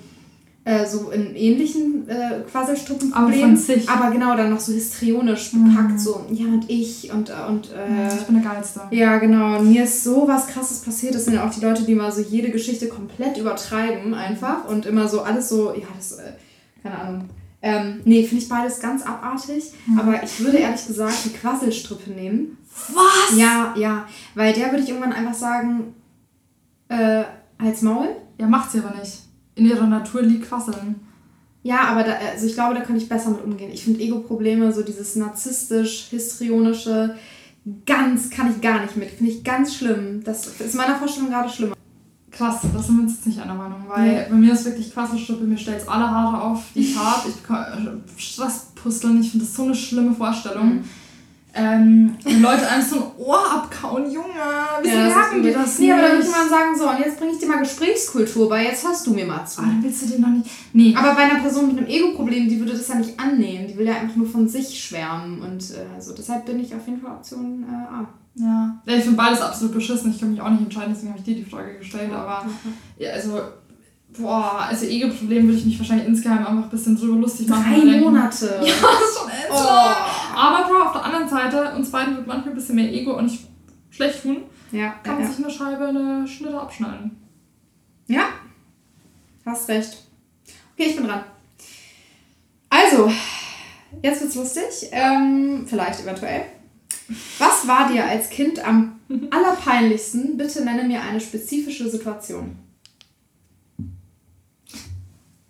äh, 0.66 0.84
so 0.84 1.10
in 1.12 1.36
ähnlichen 1.36 2.08
äh, 2.08 2.40
Quasselstruppenproblemen. 2.50 3.56
Aber. 3.86 3.92
Aber 4.04 4.10
genau, 4.10 4.36
dann 4.36 4.50
noch 4.50 4.58
so 4.58 4.72
histrionisch 4.72 5.52
Mhm. 5.52 5.70
bepackt, 5.70 6.00
so, 6.00 6.26
ja 6.30 6.46
und 6.46 6.68
ich 6.68 7.10
und, 7.12 7.30
äh, 7.30 7.32
und 7.48 7.70
äh, 7.72 8.08
ich 8.08 8.24
bin 8.24 8.42
der 8.42 8.52
Geilste. 8.52 8.80
ja, 8.90 9.16
genau. 9.18 9.58
Und 9.60 9.70
mir 9.70 9.84
ist 9.84 10.02
so 10.02 10.26
was 10.26 10.48
krasses 10.48 10.80
passiert. 10.80 11.14
Das 11.14 11.24
sind 11.24 11.34
ja 11.34 11.46
auch 11.46 11.54
die 11.54 11.60
Leute, 11.64 11.84
die 11.84 11.94
mal 11.94 12.10
so 12.10 12.20
jede 12.20 12.50
Geschichte 12.50 12.88
komplett 12.88 13.38
übertreiben 13.38 14.12
einfach 14.12 14.68
und 14.68 14.86
immer 14.86 15.06
so 15.08 15.20
alles 15.22 15.48
so, 15.48 15.72
ja, 15.72 15.86
das, 15.96 16.12
äh, 16.18 16.32
keine 16.82 16.98
Ahnung. 16.98 17.30
Ähm, 17.62 18.00
nee, 18.04 18.24
finde 18.24 18.42
ich 18.42 18.48
beides 18.48 18.80
ganz 18.80 19.02
abartig. 19.02 19.72
Aber 19.98 20.20
ich 20.22 20.40
würde 20.40 20.58
ehrlich 20.58 20.84
gesagt 20.86 21.14
die 21.26 21.30
Quasselstrippe 21.30 22.10
nehmen. 22.10 22.58
Was? 22.92 23.38
Ja, 23.38 23.72
ja. 23.76 24.06
Weil 24.34 24.52
der 24.52 24.70
würde 24.72 24.82
ich 24.82 24.88
irgendwann 24.90 25.12
einfach 25.12 25.34
sagen, 25.34 25.94
äh, 26.88 27.22
als 27.58 27.82
Maul. 27.82 28.08
Ja, 28.38 28.46
macht 28.48 28.70
sie 28.72 28.80
aber 28.80 28.94
nicht. 28.98 29.25
In 29.56 29.66
ihrer 29.66 29.86
Natur 29.86 30.22
liegt 30.22 30.48
Quasseln. 30.48 30.96
Ja, 31.64 31.88
aber 31.88 32.04
da, 32.04 32.12
also 32.32 32.46
ich 32.46 32.54
glaube, 32.54 32.74
da 32.74 32.80
könnte 32.82 33.02
ich 33.02 33.08
besser 33.08 33.30
mit 33.30 33.42
umgehen. 33.42 33.72
Ich 33.72 33.82
finde 33.82 34.00
Ego-Probleme, 34.00 34.72
so 34.72 34.82
dieses 34.82 35.16
narzisstisch, 35.16 36.06
histrionische, 36.10 37.16
ganz 37.84 38.30
kann 38.30 38.50
ich 38.52 38.60
gar 38.60 38.82
nicht 38.82 38.96
mit. 38.96 39.10
Finde 39.10 39.32
ich 39.32 39.42
ganz 39.42 39.74
schlimm. 39.74 40.22
Das 40.22 40.46
ist 40.46 40.60
in 40.60 40.76
meiner 40.76 40.94
Vorstellung 40.96 41.28
gerade 41.30 41.48
schlimmer. 41.48 41.74
Krass, 42.30 42.60
da 42.72 42.80
sind 42.82 42.96
wir 42.96 43.02
uns 43.04 43.14
jetzt 43.14 43.26
nicht 43.26 43.40
einer 43.40 43.54
Meinung, 43.54 43.84
weil 43.88 44.08
Nee. 44.08 44.26
bei 44.28 44.36
mir 44.36 44.52
ist 44.52 44.64
wirklich 44.66 44.92
Quasselstrippe, 44.92 45.42
mir 45.44 45.56
stellt 45.58 45.88
alle 45.88 46.08
Haare 46.08 46.40
auf, 46.42 46.64
die 46.74 46.80
ich 46.90 46.96
habe. 46.96 47.28
Ich 47.28 47.42
kann 47.42 48.02
Stresspusteln, 48.16 49.20
ich 49.20 49.30
finde 49.30 49.46
das 49.46 49.54
so 49.54 49.64
eine 49.64 49.74
schlimme 49.74 50.12
Vorstellung. 50.12 50.74
Mhm. 50.76 50.84
Ähm, 51.58 52.16
Leute 52.42 52.68
einem 52.68 52.82
so 52.82 52.96
ein 52.96 53.02
Ohr 53.16 53.50
abkauen, 53.50 54.10
Junge, 54.10 54.26
wieso 54.82 54.94
Ja, 54.94 55.04
merken 55.04 55.42
die 55.42 55.48
übel. 55.48 55.52
das 55.54 55.78
Nee, 55.78 55.90
aber 55.90 56.02
da 56.02 56.08
würde 56.12 56.24
ich 56.24 56.30
mal 56.30 56.48
sagen, 56.48 56.76
so, 56.76 56.90
und 56.90 56.98
jetzt 56.98 57.18
bringe 57.18 57.32
ich 57.32 57.38
dir 57.38 57.46
mal 57.46 57.60
Gesprächskultur 57.60 58.48
bei, 58.50 58.64
jetzt 58.64 58.86
hörst 58.86 59.06
du 59.06 59.14
mir 59.14 59.24
mal 59.24 59.46
zu. 59.46 59.62
Ah, 59.62 59.64
dann 59.64 59.82
willst 59.82 60.02
du 60.02 60.06
den 60.06 60.20
noch 60.20 60.28
nicht... 60.28 60.50
Nee, 60.74 60.94
Aber 60.94 61.14
bei 61.14 61.22
einer 61.22 61.40
Person 61.40 61.68
mit 61.68 61.78
einem 61.78 61.86
Ego-Problem, 61.86 62.46
die 62.48 62.58
würde 62.58 62.72
das 62.72 62.88
ja 62.88 62.96
nicht 62.96 63.18
annehmen. 63.18 63.66
Die 63.68 63.76
will 63.78 63.86
ja 63.86 63.94
einfach 63.94 64.16
nur 64.16 64.26
von 64.26 64.46
sich 64.46 64.78
schwärmen. 64.78 65.40
Und 65.40 65.62
äh, 65.70 66.00
so, 66.00 66.12
deshalb 66.12 66.44
bin 66.44 66.60
ich 66.60 66.74
auf 66.74 66.86
jeden 66.86 67.00
Fall 67.00 67.12
Option 67.12 67.64
äh, 67.64 67.74
A. 67.74 68.08
ja. 68.34 68.82
ja 68.84 68.96
ich 68.96 69.04
finde 69.04 69.16
beides 69.16 69.40
absolut 69.40 69.74
beschissen, 69.74 70.10
ich 70.10 70.20
kann 70.20 70.32
mich 70.32 70.40
auch 70.42 70.50
nicht 70.50 70.62
entscheiden, 70.62 70.92
deswegen 70.92 71.12
habe 71.12 71.20
ich 71.20 71.24
dir 71.24 71.36
die 71.36 71.50
Frage 71.50 71.78
gestellt, 71.78 72.12
aber... 72.12 72.44
Ja, 72.98 73.12
also, 73.12 73.40
boah, 74.18 74.60
also 74.68 74.86
Ego-Problem 74.86 75.46
würde 75.46 75.58
ich 75.58 75.64
mich 75.66 75.78
wahrscheinlich 75.78 76.06
insgeheim 76.08 76.38
einfach 76.46 76.64
ein 76.64 76.70
bisschen 76.70 76.96
drüber 76.98 77.16
lustig 77.16 77.48
machen. 77.48 77.64
Drei 77.72 77.80
denken, 77.80 78.00
Monate. 78.00 78.46
Ja, 78.64 78.72
das 78.82 79.10
ist 79.10 79.18
schon 79.18 79.28
echt 79.30 79.50
Oh. 79.50 79.54
Aber 80.36 80.68
Bro, 80.68 80.82
auf 80.86 80.92
der 80.92 81.04
anderen 81.04 81.28
Seite, 81.28 81.72
uns 81.76 81.90
beiden 81.90 82.16
wird 82.16 82.26
manchmal 82.26 82.50
ein 82.52 82.56
bisschen 82.56 82.76
mehr 82.76 82.92
Ego 82.92 83.16
und 83.16 83.24
nicht 83.26 83.44
schlecht 83.90 84.22
tun, 84.22 84.38
Ja, 84.72 84.94
kann 85.02 85.20
ja. 85.20 85.26
sich 85.26 85.38
eine 85.44 85.52
Scheibe, 85.52 85.86
eine 85.86 86.26
Schnitte 86.28 86.60
abschneiden. 86.60 87.16
ja, 88.08 88.24
hast 89.44 89.68
recht. 89.68 89.96
Okay, 90.74 90.88
ich 90.90 90.96
bin 90.96 91.06
dran. 91.06 91.22
Also, 92.68 93.10
jetzt 94.02 94.20
wird's 94.20 94.34
lustig. 94.34 94.88
Ähm, 94.92 95.64
vielleicht 95.66 96.00
eventuell. 96.02 96.42
Was 97.38 97.66
war 97.68 97.88
dir 97.90 98.04
als 98.04 98.28
Kind 98.28 98.58
am 98.66 98.98
allerpeinlichsten? 99.30 100.36
Bitte 100.36 100.64
nenne 100.64 100.84
mir 100.84 101.00
eine 101.00 101.20
spezifische 101.20 101.88
Situation. 101.88 102.56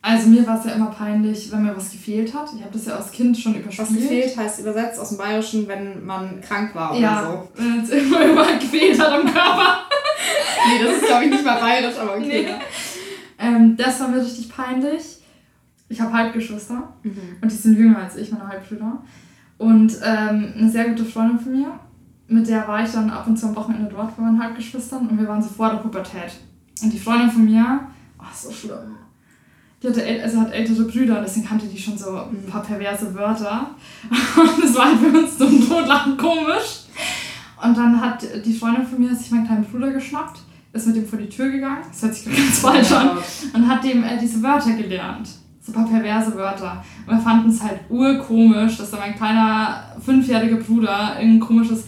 Also 0.08 0.28
mir 0.28 0.46
war 0.46 0.56
es 0.56 0.64
ja 0.64 0.70
immer 0.72 0.86
peinlich, 0.92 1.50
wenn 1.50 1.64
mir 1.64 1.76
was 1.76 1.90
gefehlt 1.90 2.32
hat. 2.32 2.48
Ich 2.54 2.60
habe 2.60 2.72
das 2.72 2.86
ja 2.86 2.94
als 2.94 3.10
Kind 3.10 3.36
schon 3.36 3.56
überspielt. 3.56 3.88
Was 3.88 3.96
gefehlt 3.96 4.36
heißt 4.36 4.60
übersetzt 4.60 5.00
aus 5.00 5.08
dem 5.08 5.18
Bayerischen, 5.18 5.66
wenn 5.66 6.06
man 6.06 6.40
krank 6.40 6.72
war 6.76 6.92
oder 6.92 7.00
Ja, 7.00 7.24
so. 7.24 7.48
wenn 7.60 7.80
es 7.80 7.90
immer, 7.90 8.20
immer 8.20 8.44
gefehlt 8.56 9.00
hat 9.00 9.12
am 9.12 9.24
Körper. 9.24 9.78
Nee, 10.68 10.84
das 10.84 10.96
ist 10.96 11.06
glaube 11.06 11.24
ich 11.24 11.30
nicht 11.30 11.44
mal 11.44 11.60
bayerisch, 11.60 11.96
aber 11.98 12.16
okay. 12.16 12.46
Nee. 12.46 12.54
Ähm, 13.38 13.76
das 13.76 14.00
war 14.00 14.08
mir 14.08 14.20
richtig 14.20 14.48
peinlich. 14.48 15.18
Ich 15.88 16.00
habe 16.00 16.12
Halbgeschwister 16.12 16.92
Mhm. 17.04 17.36
und 17.40 17.50
die 17.52 17.56
sind 17.56 17.76
jünger 17.78 17.98
als 17.98 18.16
ich, 18.16 18.32
meine 18.32 18.48
Halbbrüder. 18.48 18.98
Und 19.58 19.92
ähm, 20.04 20.54
eine 20.58 20.68
sehr 20.70 20.88
gute 20.88 21.04
Freundin 21.04 21.38
von 21.38 21.52
mir, 21.52 21.78
mit 22.28 22.48
der 22.48 22.66
war 22.66 22.82
ich 22.84 22.90
dann 22.90 23.10
ab 23.10 23.26
und 23.28 23.36
zu 23.36 23.46
am 23.46 23.54
Wochenende 23.56 23.88
dort 23.92 24.16
bei 24.16 24.22
meinen 24.22 24.42
Halbgeschwistern 24.42 25.06
und 25.08 25.18
wir 25.20 25.28
waren 25.28 25.42
so 25.42 25.50
vor 25.50 25.70
der 25.70 25.76
Pubertät. 25.78 26.32
Und 26.82 26.92
die 26.92 26.98
Freundin 26.98 27.30
von 27.30 27.44
mir, 27.44 27.80
oh, 28.18 28.24
so 28.34 28.50
schlimm. 28.50 28.96
Die 29.82 29.88
hatte, 29.88 30.22
also 30.22 30.40
hat 30.40 30.52
ältere 30.52 30.84
Brüder, 30.84 31.20
deswegen 31.20 31.46
kannte 31.46 31.66
die 31.66 31.78
schon 31.78 31.98
so 31.98 32.16
ein 32.16 32.46
paar 32.48 32.62
perverse 32.62 33.14
Wörter. 33.14 33.70
Und 34.10 34.64
das 34.64 34.74
war 34.74 34.86
halt 34.86 34.98
für 34.98 35.18
uns 35.18 35.36
zum 35.36 35.68
Totlachen 35.68 36.16
komisch. 36.16 36.86
Und 37.62 37.76
dann 37.76 38.00
hat 38.00 38.24
die 38.44 38.52
Freundin 38.52 38.86
von 38.86 38.98
mir 39.00 39.14
sich 39.14 39.30
meinen 39.30 39.46
kleinen 39.46 39.64
Bruder 39.64 39.90
geschnappt, 39.92 40.40
ist 40.72 40.86
mit 40.86 40.96
ihm 40.96 41.06
vor 41.06 41.18
die 41.18 41.28
Tür 41.28 41.50
gegangen, 41.50 41.84
das 41.88 42.02
hört 42.02 42.14
sich 42.14 42.36
ganz 42.36 42.58
falsch 42.58 42.92
an, 42.92 43.18
und 43.54 43.68
hat 43.68 43.82
dem 43.82 44.04
äh, 44.04 44.18
diese 44.18 44.42
Wörter 44.42 44.72
gelernt. 44.72 45.28
So 45.60 45.72
ein 45.72 45.74
paar 45.74 45.88
perverse 45.88 46.34
Wörter. 46.36 46.84
Und 47.06 47.16
wir 47.16 47.20
fanden 47.20 47.50
es 47.50 47.62
halt 47.62 47.80
urkomisch, 47.88 48.76
dass 48.76 48.90
da 48.90 48.98
mein 48.98 49.16
kleiner 49.16 49.96
fünfjähriger 50.04 50.56
Bruder 50.56 51.16
irgendein 51.18 51.40
komisches, 51.40 51.84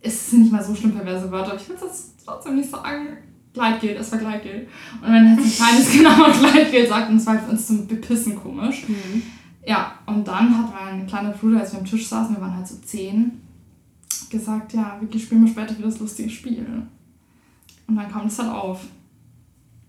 es 0.00 0.30
sind 0.30 0.42
nicht 0.42 0.52
mal 0.52 0.62
so 0.62 0.74
schlimm 0.74 0.92
perverse 0.92 1.30
Wörter, 1.30 1.52
aber 1.52 1.60
ich 1.60 1.68
will 1.68 1.76
es 1.76 2.14
trotzdem 2.24 2.56
nicht 2.56 2.70
sagen. 2.70 3.08
Gleitgel, 3.58 3.96
es 3.96 4.12
war 4.12 4.18
Gleitgel. 4.18 4.68
Und 5.02 5.12
wenn 5.12 5.36
jetzt 5.36 5.44
ein 5.60 5.66
kleines 5.66 5.90
Kind 5.92 6.06
aber 6.06 6.30
Gleitgel 6.30 6.86
sagt, 6.88 7.10
und 7.10 7.16
es 7.16 7.26
war 7.26 7.38
für 7.38 7.50
uns 7.50 7.66
zum 7.66 7.86
Bepissen 7.86 8.36
komisch. 8.36 8.88
Mhm. 8.88 9.22
Ja, 9.66 9.92
und 10.06 10.26
dann 10.26 10.56
hat 10.56 10.72
mein 10.72 11.06
kleiner 11.06 11.30
Bruder, 11.30 11.60
als 11.60 11.72
wir 11.72 11.80
am 11.80 11.84
Tisch 11.84 12.06
saßen, 12.08 12.34
wir 12.36 12.40
waren 12.40 12.56
halt 12.56 12.66
so 12.66 12.76
zehn, 12.76 13.40
gesagt, 14.30 14.72
ja, 14.72 14.98
wir 15.00 15.20
spielen 15.20 15.42
mal 15.42 15.48
später 15.50 15.76
wieder 15.76 15.88
das 15.88 16.00
lustige 16.00 16.30
Spiel. 16.30 16.66
Und 17.86 17.96
dann 17.96 18.10
kam 18.10 18.24
das 18.24 18.38
halt 18.38 18.50
auf. 18.50 18.80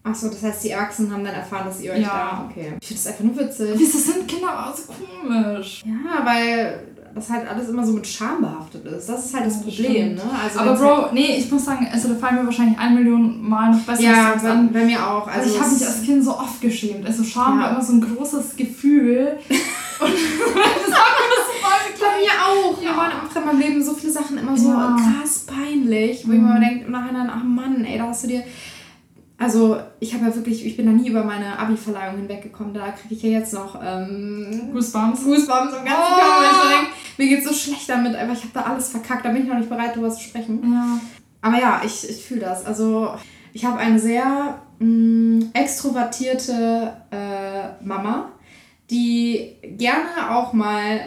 Achso, 0.04 0.30
das 0.30 0.42
heißt, 0.42 0.64
die 0.64 0.70
Erwachsenen 0.70 1.12
haben 1.12 1.24
dann 1.26 1.34
erfahren, 1.34 1.66
dass 1.68 1.82
ihr 1.82 1.92
euch 1.92 2.02
Ja. 2.02 2.08
da. 2.08 2.48
Okay. 2.50 2.74
Ich 2.82 2.88
finde 2.88 3.04
das 3.04 3.08
einfach 3.08 3.24
nur 3.26 3.38
witzig. 3.38 3.70
Wieso 3.78 3.98
sind 3.98 4.28
Kinder 4.28 4.50
aber 4.50 4.76
so 4.76 4.94
komisch? 4.94 5.84
Ja, 5.86 6.26
weil 6.26 6.88
das 7.16 7.30
halt 7.30 7.48
alles 7.50 7.70
immer 7.70 7.86
so 7.86 7.94
mit 7.94 8.06
Scham 8.08 8.42
behaftet 8.42 8.86
ist. 8.86 9.08
Das 9.10 9.26
ist 9.26 9.34
halt 9.34 9.46
das 9.48 9.62
Problem, 9.62 10.16
ne? 10.16 10.22
Also 10.44 10.60
aber 10.60 10.74
Bro, 10.76 11.14
nee, 11.14 11.38
ich 11.38 11.52
muss 11.52 11.66
sagen, 11.66 11.88
also 11.92 12.10
da 12.10 12.16
fallen 12.16 12.36
mir 12.38 12.46
wahrscheinlich 12.46 12.78
ein 12.80 12.94
Million 12.96 13.42
Mal 13.50 13.72
noch 13.72 13.80
bessere 13.82 14.06
ja, 14.06 14.36
bei, 14.42 14.50
an. 14.50 14.72
bei 14.72 14.86
mir 14.86 15.00
auch. 15.06 15.28
Also 15.28 15.40
Also 15.42 15.56
ich 15.56 15.62
habe 15.62 15.72
mich 15.74 15.86
als 15.86 16.02
Kind 16.04 16.24
so 16.24 16.32
oft 16.38 16.62
geschämt. 16.62 17.06
Also 17.06 17.24
Scham 17.24 17.58
Ja. 17.60 17.66
war 17.66 17.72
immer 17.72 17.82
so 17.82 17.94
ein 17.94 18.02
großes 18.02 18.56
Gefühl. 18.56 19.38
Und 19.50 20.12
das 20.14 20.92
war 20.92 21.10
mir 21.20 21.36
so 21.46 21.54
voll 21.62 22.00
Bei 22.00 22.22
mir 22.22 22.32
auch. 22.72 22.82
Ja. 22.82 22.92
Mir 22.92 22.98
waren 22.98 23.12
auch 23.12 23.36
in 23.36 23.46
meinem 23.46 23.60
Leben 23.60 23.84
so 23.84 23.94
viele 23.94 24.12
Sachen 24.14 24.38
immer 24.38 24.56
so 24.58 24.70
Ja. 24.70 24.96
krass 24.96 25.40
peinlich, 25.40 26.26
wo 26.28 26.32
ich 26.32 26.38
Mhm. 26.38 26.44
mir 26.46 26.52
immer 26.52 26.60
denke, 26.60 26.86
im 26.86 26.92
Nachhinein, 26.92 27.30
ach 27.34 27.44
Mann, 27.44 27.84
ey, 27.84 27.98
da 27.98 28.08
hast 28.08 28.24
du 28.24 28.28
dir. 28.28 28.44
Also, 29.40 29.80
ich 30.02 30.14
habe 30.14 30.26
ja 30.26 30.36
wirklich, 30.36 30.66
ich 30.66 30.76
bin 30.76 30.86
da 30.86 30.92
nie 30.92 31.08
über 31.10 31.24
meine 31.24 31.58
Abi-Verleihung 31.58 32.18
hinweggekommen. 32.18 32.74
Da 32.74 32.92
kriege 32.92 33.16
ich 33.16 33.24
ja 33.24 33.30
jetzt 33.40 33.54
noch 33.54 33.80
ähm, 33.82 34.70
Goosebumps. 34.74 35.24
Goosebumps 35.24 35.78
im 35.78 35.86
ganzen 35.86 36.12
Oh. 36.12 36.20
Körper, 36.20 36.70
denke, 36.70 36.92
mir 37.18 37.28
geht's 37.30 37.48
so 37.48 37.54
schlecht 37.54 37.88
damit, 37.90 38.16
aber 38.16 38.34
ich 38.34 38.42
habe 38.42 38.52
da 38.54 38.62
alles 38.64 38.90
verkackt. 38.90 39.24
Da 39.24 39.30
bin 39.30 39.44
ich 39.44 39.48
noch 39.48 39.58
nicht 39.58 39.70
bereit, 39.70 39.92
darüber 39.94 40.10
zu 40.12 40.22
sprechen. 40.22 40.60
Ja. 40.72 41.00
Aber 41.42 41.58
ja, 41.58 41.82
ich, 41.86 42.10
ich 42.10 42.26
fühle 42.26 42.42
das. 42.42 42.66
Also, 42.66 43.14
ich 43.54 43.64
habe 43.64 43.78
eine 43.80 43.98
sehr 43.98 44.60
mh, 44.80 45.46
extrovertierte 45.54 46.94
äh, 47.12 47.84
Mama, 47.84 48.32
die 48.90 49.56
gerne 49.64 50.32
auch 50.36 50.52
mal 50.54 51.00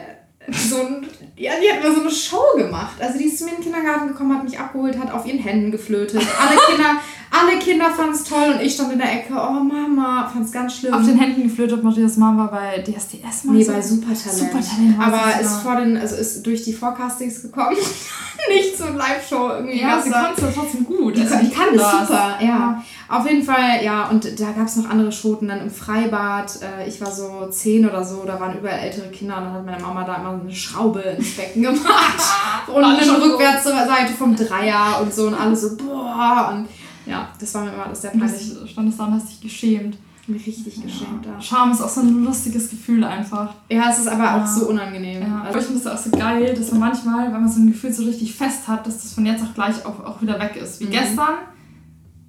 so 0.50 0.76
ein, 0.76 1.06
ja, 1.36 1.52
die 1.62 1.70
hat 1.72 1.82
mal 1.82 1.94
so 1.94 2.00
eine 2.00 2.10
Show 2.10 2.42
gemacht. 2.56 2.96
Also 3.00 3.18
die 3.18 3.24
ist 3.26 3.38
zu 3.38 3.44
mir 3.44 3.50
in 3.50 3.56
den 3.58 3.64
Kindergarten 3.64 4.08
gekommen, 4.08 4.36
hat 4.36 4.44
mich 4.44 4.58
abgeholt, 4.58 4.98
hat 4.98 5.12
auf 5.12 5.24
ihren 5.26 5.38
Händen 5.38 5.70
geflötet. 5.70 6.20
Alle 6.40 6.58
Kinder, 6.68 6.96
alle 7.34 7.58
Kinder 7.58 7.86
fanden 7.90 8.12
es 8.14 8.24
toll 8.24 8.52
und 8.54 8.60
ich 8.60 8.74
stand 8.74 8.92
in 8.92 8.98
der 8.98 9.10
Ecke, 9.10 9.32
oh 9.32 9.52
Mama, 9.62 10.28
fand 10.30 10.44
es 10.44 10.52
ganz 10.52 10.76
schlimm. 10.76 10.92
Auf 10.92 11.04
den 11.04 11.18
Händen 11.18 11.44
geflötet 11.44 11.82
Marias 11.82 12.16
Mama 12.18 12.46
bei 12.46 12.82
DSDS 12.82 13.44
mal 13.44 13.54
Nee, 13.54 13.64
so. 13.64 13.72
bei 13.72 13.80
Supertalent. 13.80 14.38
Supertalent 14.38 14.98
war 14.98 15.06
Aber 15.06 15.20
es, 15.40 15.46
ist 15.46 15.52
ja. 15.52 15.58
vor 15.60 15.76
den, 15.76 15.96
also 15.96 16.16
ist 16.16 16.42
durch 16.46 16.62
die 16.64 16.72
Forecastings 16.74 17.42
gekommen. 17.42 17.76
Nicht 18.48 18.76
zur 18.76 18.90
Live-Show 18.90 19.48
irgendwie. 19.56 19.80
Ja, 19.80 20.00
sie 20.00 20.10
konnte 20.10 20.32
es 20.36 20.42
ja 20.42 20.48
trotzdem 20.54 20.84
gut. 20.84 21.16
Die, 21.16 21.20
Also 21.22 21.36
die 21.38 21.50
kann 21.50 21.68
das 21.74 21.90
super, 21.92 22.38
ja. 22.40 22.82
Auf 23.08 23.28
jeden 23.28 23.42
Fall, 23.42 23.82
ja, 23.84 24.08
und 24.08 24.24
da 24.40 24.52
gab 24.52 24.66
es 24.66 24.76
noch 24.76 24.88
andere 24.90 25.12
Schoten, 25.12 25.48
dann 25.48 25.60
im 25.60 25.70
Freibad. 25.70 26.50
Äh, 26.62 26.88
ich 26.88 27.00
war 27.00 27.10
so 27.10 27.46
zehn 27.50 27.88
oder 27.88 28.04
so, 28.04 28.24
da 28.26 28.40
waren 28.40 28.58
überall 28.58 28.78
ältere 28.78 29.08
Kinder 29.10 29.36
und 29.38 29.44
dann 29.44 29.52
hat 29.54 29.66
meine 29.66 29.82
Mama 29.82 30.04
da 30.04 30.16
immer 30.16 30.40
eine 30.40 30.52
Schraube 30.52 31.00
ins 31.00 31.36
Becken 31.36 31.62
gemacht. 31.62 31.86
und 32.74 32.82
Alle 32.84 33.04
so. 33.04 33.12
rückwärts 33.14 33.62
zur 33.64 33.72
Seite 33.72 34.12
vom 34.18 34.34
Dreier 34.34 35.00
und 35.02 35.12
so 35.14 35.26
und 35.28 35.34
alles 35.34 35.60
so, 35.62 35.76
boah. 35.76 36.52
Und 36.54 36.68
ja, 37.06 37.28
das 37.38 37.54
war 37.54 37.64
mir 37.64 37.72
immer 37.72 37.86
das 37.88 38.02
sehr 38.02 38.14
Und 38.14 38.20
peinlich. 38.20 38.54
das 38.60 38.70
standest 38.70 38.98
da 39.00 39.04
und 39.06 39.14
hast 39.14 39.28
dich 39.30 39.40
geschämt. 39.40 39.96
Mir 40.28 40.36
richtig 40.36 40.80
geschämt 40.80 41.26
da. 41.26 41.40
Scham 41.40 41.72
ist 41.72 41.80
auch 41.80 41.88
so 41.88 42.00
ein 42.00 42.22
lustiges 42.24 42.70
Gefühl 42.70 43.02
einfach. 43.02 43.54
Ja, 43.68 43.90
es 43.90 43.98
ist 43.98 44.06
aber 44.06 44.22
Ja. 44.22 44.40
auch 44.42 44.46
so 44.46 44.68
unangenehm. 44.68 45.20
Ja, 45.20 45.38
aber 45.38 45.46
Also, 45.46 45.58
ich 45.58 45.64
finde 45.66 45.80
es 45.80 45.86
auch 45.88 45.98
so 45.98 46.10
geil, 46.10 46.54
dass 46.56 46.70
man 46.70 46.78
manchmal, 46.80 47.24
wenn 47.32 47.40
man 47.40 47.48
so 47.48 47.58
ein 47.60 47.66
Gefühl 47.66 47.92
so 47.92 48.04
richtig 48.04 48.32
fest 48.32 48.68
hat, 48.68 48.86
dass 48.86 49.02
das 49.02 49.14
von 49.14 49.26
jetzt 49.26 49.42
auch 49.42 49.52
gleich 49.52 49.84
auch, 49.84 49.98
auch 50.04 50.22
wieder 50.22 50.38
weg 50.38 50.54
ist. 50.54 50.78
Wie 50.80 50.84
Mhm. 50.84 50.90
gestern. 50.90 51.34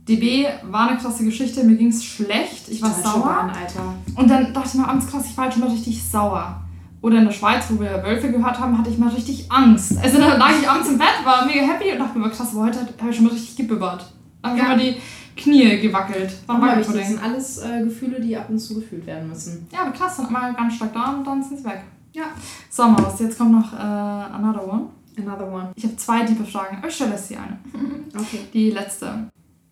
DB 0.08 0.46
war 0.70 0.90
eine 0.90 0.98
krasse 0.98 1.24
Geschichte, 1.24 1.64
mir 1.64 1.76
ging 1.78 1.88
es 1.88 2.04
schlecht, 2.04 2.68
ich 2.68 2.82
war 2.82 2.90
Deutsche 2.90 3.04
sauer. 3.04 3.24
Bahn, 3.24 3.50
Alter. 3.52 3.94
Und 4.16 4.30
dann 4.30 4.54
dachte 4.54 4.70
ich 4.70 4.74
mir 4.74 4.88
abends 4.88 5.08
krass, 5.08 5.24
ich 5.30 5.38
war 5.38 5.46
halt 5.46 5.54
schon 5.54 5.64
mal 5.64 5.72
richtig 5.72 6.04
sauer. 6.04 6.60
Oder 7.02 7.20
in 7.20 7.26
der 7.26 7.32
Schweiz, 7.32 7.66
wo 7.70 7.80
wir 7.80 8.04
Wölfe 8.04 8.30
gehört 8.32 8.60
haben, 8.60 8.78
hatte 8.78 8.90
ich 8.90 8.98
mal 8.98 9.10
richtig 9.10 9.50
Angst. 9.52 9.98
Also 10.02 10.18
dann 10.18 10.40
lag 10.40 10.52
ich 10.60 10.68
abends 10.68 10.90
im 10.90 10.98
Bett, 10.98 11.08
war 11.24 11.46
mega 11.46 11.62
happy 11.62 11.92
und 11.94 12.00
dachte 12.00 12.18
mir, 12.20 12.30
krass, 12.30 12.50
aber 12.54 12.66
heute 12.66 12.80
habe 13.00 13.10
ich 13.12 13.16
schon 13.16 13.26
mal 13.26 13.34
richtig 13.34 13.56
gebibbert. 13.56 14.06
Haben 14.44 14.58
Ja. 14.58 14.76
die 14.76 14.96
Knie 15.36 15.80
gewackelt. 15.80 16.32
War 16.48 16.58
mal 16.58 16.78
wichtig, 16.78 16.96
das 16.96 17.08
sind 17.10 17.24
alles 17.24 17.58
äh, 17.60 17.84
Gefühle, 17.84 18.20
die 18.22 18.36
ab 18.38 18.48
und 18.50 18.60
zu 18.60 18.76
gefühlt 18.76 19.06
werden 19.06 19.30
müssen. 19.30 19.68
Ja, 19.72 19.82
aber 19.82 19.92
krass, 19.92 20.18
dann 20.18 20.28
einmal 20.28 20.54
ganz 20.54 20.76
stark 20.76 20.94
da 20.94 21.14
und 21.14 21.26
dann 21.26 21.42
sind 21.44 21.58
sie 21.60 21.66
weg. 21.66 21.82
Ja. 22.14 22.26
So, 22.70 22.88
Maus, 22.88 23.20
jetzt 23.20 23.38
kommt 23.38 23.52
noch 23.54 23.74
äh, 23.74 23.78
another 23.78 24.68
one. 24.68 24.86
Another 25.18 25.52
one. 25.52 25.72
Ich 25.76 25.84
habe 25.84 25.96
zwei 25.96 26.24
tiefe 26.26 26.44
Fragen, 26.44 26.84
ich 26.88 26.94
stelle 26.94 27.12
jetzt 27.12 27.30
die 27.30 27.38
eine. 27.38 27.58
Okay. 28.16 28.42
Die 28.54 28.70
letzte. 28.70 29.28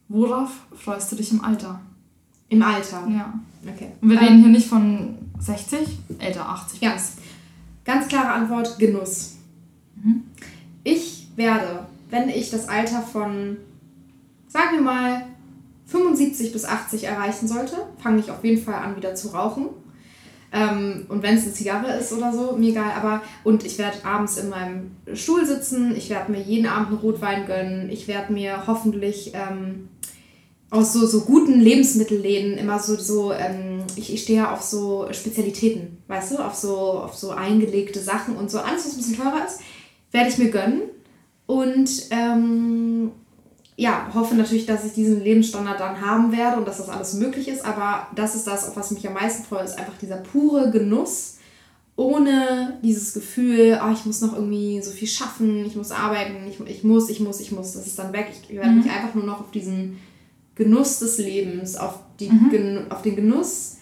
Worauf 0.07 0.49
freust 0.75 1.11
du 1.11 1.15
dich 1.15 1.31
im 1.31 1.43
Alter? 1.45 1.79
Im 2.49 2.63
Alter. 2.63 3.07
Ja. 3.07 3.31
Okay. 3.71 3.91
Und 4.01 4.09
wir 4.09 4.19
Ähm, 4.19 4.25
reden 4.27 4.39
hier 4.39 4.49
nicht 4.49 4.67
von 4.67 5.15
60, 5.39 5.79
älter 6.17 6.49
80 6.49 6.81
Ja. 6.81 6.89
plus. 6.91 7.13
Ganz 7.85 8.07
klare 8.07 8.29
Antwort: 8.33 8.79
Genuss. 8.79 9.35
Mhm. 10.03 10.23
Ich 10.83 11.27
werde, 11.35 11.85
wenn 12.09 12.29
ich 12.29 12.49
das 12.49 12.67
Alter 12.67 13.01
von, 13.03 13.57
sagen 14.51 14.77
wir 14.77 14.81
mal, 14.81 15.25
75 15.85 16.51
bis 16.51 16.65
80 16.65 17.05
erreichen 17.05 17.47
sollte, 17.47 17.77
fange 18.01 18.19
ich 18.19 18.31
auf 18.31 18.43
jeden 18.43 18.63
Fall 18.63 18.75
an, 18.75 18.95
wieder 18.95 19.15
zu 19.15 19.29
rauchen. 19.29 19.69
Ähm, 20.53 21.05
und 21.07 21.23
wenn 21.23 21.37
es 21.37 21.43
eine 21.43 21.53
Zigarre 21.53 21.97
ist 21.97 22.11
oder 22.11 22.33
so, 22.33 22.57
mir 22.57 22.71
egal. 22.71 22.91
Aber 22.95 23.21
und 23.43 23.65
ich 23.65 23.77
werde 23.77 24.03
abends 24.03 24.37
in 24.37 24.49
meinem 24.49 24.91
Stuhl 25.13 25.45
sitzen. 25.45 25.95
Ich 25.95 26.09
werde 26.09 26.31
mir 26.31 26.41
jeden 26.41 26.67
Abend 26.67 26.89
einen 26.89 26.97
Rotwein 26.97 27.45
gönnen. 27.45 27.89
Ich 27.89 28.07
werde 28.09 28.33
mir 28.33 28.67
hoffentlich 28.67 29.31
ähm, 29.33 29.87
aus 30.69 30.91
so, 30.91 31.05
so 31.05 31.21
guten 31.21 31.59
Lebensmittelläden 31.59 32.57
immer 32.57 32.79
so, 32.79 32.97
so 32.97 33.31
ähm, 33.31 33.83
ich, 33.95 34.13
ich 34.13 34.23
stehe 34.23 34.39
ja 34.39 34.53
auf 34.53 34.61
so 34.61 35.07
Spezialitäten, 35.11 35.97
weißt 36.07 36.33
du, 36.33 36.39
auf 36.39 36.55
so, 36.55 36.77
auf 36.77 37.15
so 37.15 37.31
eingelegte 37.31 37.99
Sachen 37.99 38.35
und 38.35 38.51
so. 38.51 38.59
Alles, 38.59 38.85
was 38.85 38.93
ein 38.93 38.97
bisschen 38.97 39.17
teurer 39.17 39.45
ist, 39.45 39.61
werde 40.11 40.29
ich 40.29 40.37
mir 40.37 40.49
gönnen. 40.49 40.81
Und 41.45 41.89
ähm, 42.11 43.11
ja, 43.81 44.07
hoffe 44.13 44.35
natürlich, 44.35 44.67
dass 44.67 44.85
ich 44.85 44.93
diesen 44.93 45.23
Lebensstandard 45.23 45.79
dann 45.79 45.99
haben 46.01 46.31
werde 46.31 46.57
und 46.57 46.67
dass 46.67 46.77
das 46.77 46.87
alles 46.89 47.15
möglich 47.15 47.47
ist. 47.47 47.65
Aber 47.65 48.05
das 48.15 48.35
ist 48.35 48.45
das, 48.45 48.67
auf 48.67 48.75
was 48.75 48.91
mich 48.91 49.07
am 49.07 49.15
meisten 49.15 49.43
freue, 49.43 49.63
ist 49.63 49.77
einfach 49.79 49.97
dieser 49.99 50.17
pure 50.17 50.69
Genuss, 50.69 51.37
ohne 51.95 52.77
dieses 52.83 53.13
Gefühl, 53.13 53.79
ah, 53.81 53.91
ich 53.91 54.05
muss 54.05 54.21
noch 54.21 54.33
irgendwie 54.35 54.81
so 54.83 54.91
viel 54.91 55.07
schaffen, 55.07 55.65
ich 55.65 55.75
muss 55.75 55.91
arbeiten, 55.91 56.35
ich, 56.47 56.59
ich 56.67 56.83
muss, 56.83 57.09
ich 57.09 57.19
muss, 57.19 57.39
ich 57.39 57.51
muss. 57.51 57.73
Das 57.73 57.87
ist 57.87 57.97
dann 57.97 58.13
weg. 58.13 58.27
Ich 58.49 58.55
werde 58.55 58.69
Mhm. 58.69 58.77
mich 58.77 58.91
einfach 58.91 59.15
nur 59.15 59.25
noch 59.25 59.39
auf 59.41 59.51
diesen 59.51 59.97
Genuss 60.55 60.99
des 60.99 61.17
Lebens, 61.17 61.75
auf, 61.75 61.99
die, 62.19 62.29
Mhm. 62.29 62.49
Gen 62.51 62.91
auf 62.91 63.01
den 63.01 63.15
Genuss 63.15 63.77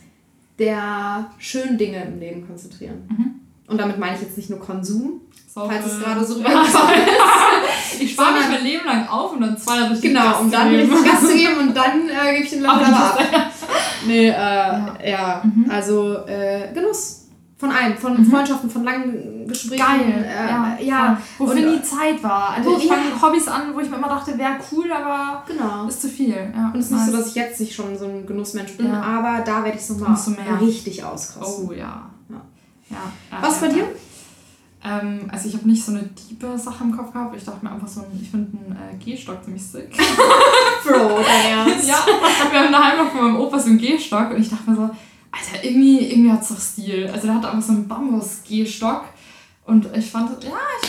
der 0.60 1.30
schönen 1.40 1.78
Dinge 1.78 2.04
im 2.06 2.20
Leben 2.20 2.48
konzentrieren. 2.48 3.00
Mhm. 3.10 3.26
Und 3.70 3.78
damit 3.80 3.98
meine 4.00 4.16
ich 4.16 4.22
jetzt 4.22 4.36
nicht 4.38 4.50
nur 4.50 4.60
Konsum, 4.60 5.22
So, 5.54 5.68
falls 5.68 5.86
es 5.86 6.00
gerade 6.00 6.26
so 6.26 6.40
ja, 6.40 6.48
rüberkommt. 6.48 6.94
Ich 8.02 8.14
spare 8.14 8.34
mich 8.34 8.48
mein 8.50 8.64
Leben 8.64 8.86
lang 8.86 9.08
auf 9.10 9.34
und 9.34 9.42
dann 9.42 9.58
zwei 9.58 9.84
richtig 9.84 10.12
Genau, 10.12 10.24
Gas 10.32 10.40
um 10.42 10.52
dann 10.52 10.68
richtig 10.70 11.04
Gas 11.04 11.22
zu 11.22 11.34
geben 11.36 11.58
und 11.60 11.76
dann 11.76 12.08
äh, 12.08 12.32
gebe 12.34 12.44
ich 12.46 12.50
den 12.50 12.60
nicht 12.62 12.70
ab. 12.70 13.20
Nee, 14.08 14.28
äh, 14.30 14.32
ja, 14.32 14.96
Ja. 15.04 15.42
Mhm. 15.44 15.70
also 15.70 16.18
äh, 16.26 16.72
Genuss. 16.74 17.16
Von 17.58 17.72
allem, 17.72 17.98
von 17.98 18.16
Mhm. 18.18 18.26
Freundschaften, 18.32 18.70
von 18.70 18.86
langen 18.86 19.46
Gesprächen. 19.46 19.84
Geil, 19.86 20.26
Äh, 20.26 20.48
ja. 20.48 20.78
ja. 20.80 21.22
Wofür 21.38 21.56
nie 21.56 21.82
Zeit 21.82 22.24
war. 22.24 22.52
Also 22.56 22.78
ich 22.78 22.86
ja. 22.86 22.94
fange 22.94 23.22
Hobbys 23.22 23.50
an, 23.50 23.74
wo 23.76 23.82
ich 23.82 23.90
mir 23.90 23.98
immer 23.98 24.08
dachte, 24.08 24.38
wäre 24.38 24.54
cool, 24.72 24.90
aber 24.94 25.44
Genau. 25.46 25.86
ist 25.90 26.02
zu 26.02 26.08
viel. 26.08 26.38
Ja, 26.56 26.72
Und 26.74 26.80
es 26.80 26.86
ist 26.86 26.92
nicht 26.92 27.06
so, 27.08 27.18
dass 27.18 27.28
ich 27.28 27.36
jetzt 27.36 27.60
nicht 27.60 27.76
schon 27.76 27.98
so 27.98 28.06
ein 28.06 28.26
Genussmensch 28.26 28.78
bin, 28.78 28.90
aber 28.94 29.44
da 29.44 29.66
werde 29.66 29.78
ich 29.78 29.84
es 29.84 29.90
nochmal 29.90 30.16
richtig 30.62 31.04
auskosten. 31.04 31.68
Oh 31.70 31.74
ja. 31.74 32.04
Ja. 32.90 33.12
ja 33.32 33.42
Was 33.42 33.60
bei 33.62 33.68
dir? 33.70 33.88
Ähm, 34.84 35.28
also 35.30 35.50
ich 35.50 35.56
habe 35.56 35.68
nicht 35.68 35.84
so 35.84 35.92
eine 35.92 36.08
tiefe 36.16 36.58
Sache 36.58 36.84
im 36.86 36.96
Kopf 36.96 37.12
gehabt. 37.12 37.36
Ich 37.36 37.44
dachte 37.44 37.64
mir 37.66 37.72
einfach 37.72 37.88
so, 37.88 38.00
ein- 38.02 38.20
ich 38.22 38.30
finde 38.30 38.58
einen 38.58 38.78
äh, 39.00 39.04
Gehstock 39.04 39.44
ziemlich 39.44 39.62
sick. 39.66 39.90
Bro, 40.84 41.20
dein 41.22 41.86
ja, 41.86 42.06
wir 42.52 42.60
haben 42.60 42.72
daheim 42.72 42.98
noch 43.06 43.12
von 43.12 43.24
meinem 43.26 43.42
Opa 43.42 43.60
so 43.60 43.68
einen 43.68 43.78
Gehstock 43.78 44.32
und 44.32 44.42
ich 44.42 44.50
dachte 44.50 44.70
mir 44.70 44.76
so, 44.78 44.84
Alter, 45.32 45.64
irgendwie, 45.64 46.00
irgendwie 46.12 46.32
hat 46.32 46.42
es 46.42 46.48
doch 46.50 46.60
Stil. 46.60 47.08
Also 47.14 47.28
der 47.28 47.36
hat 47.36 47.46
einfach 47.46 47.62
so 47.62 47.74
einen 47.74 47.88
Bambus-Gehstock 47.88 49.04
Und 49.66 49.88
ich 49.96 50.10
fand, 50.10 50.44
ja, 50.44 50.50
ich 50.82 50.89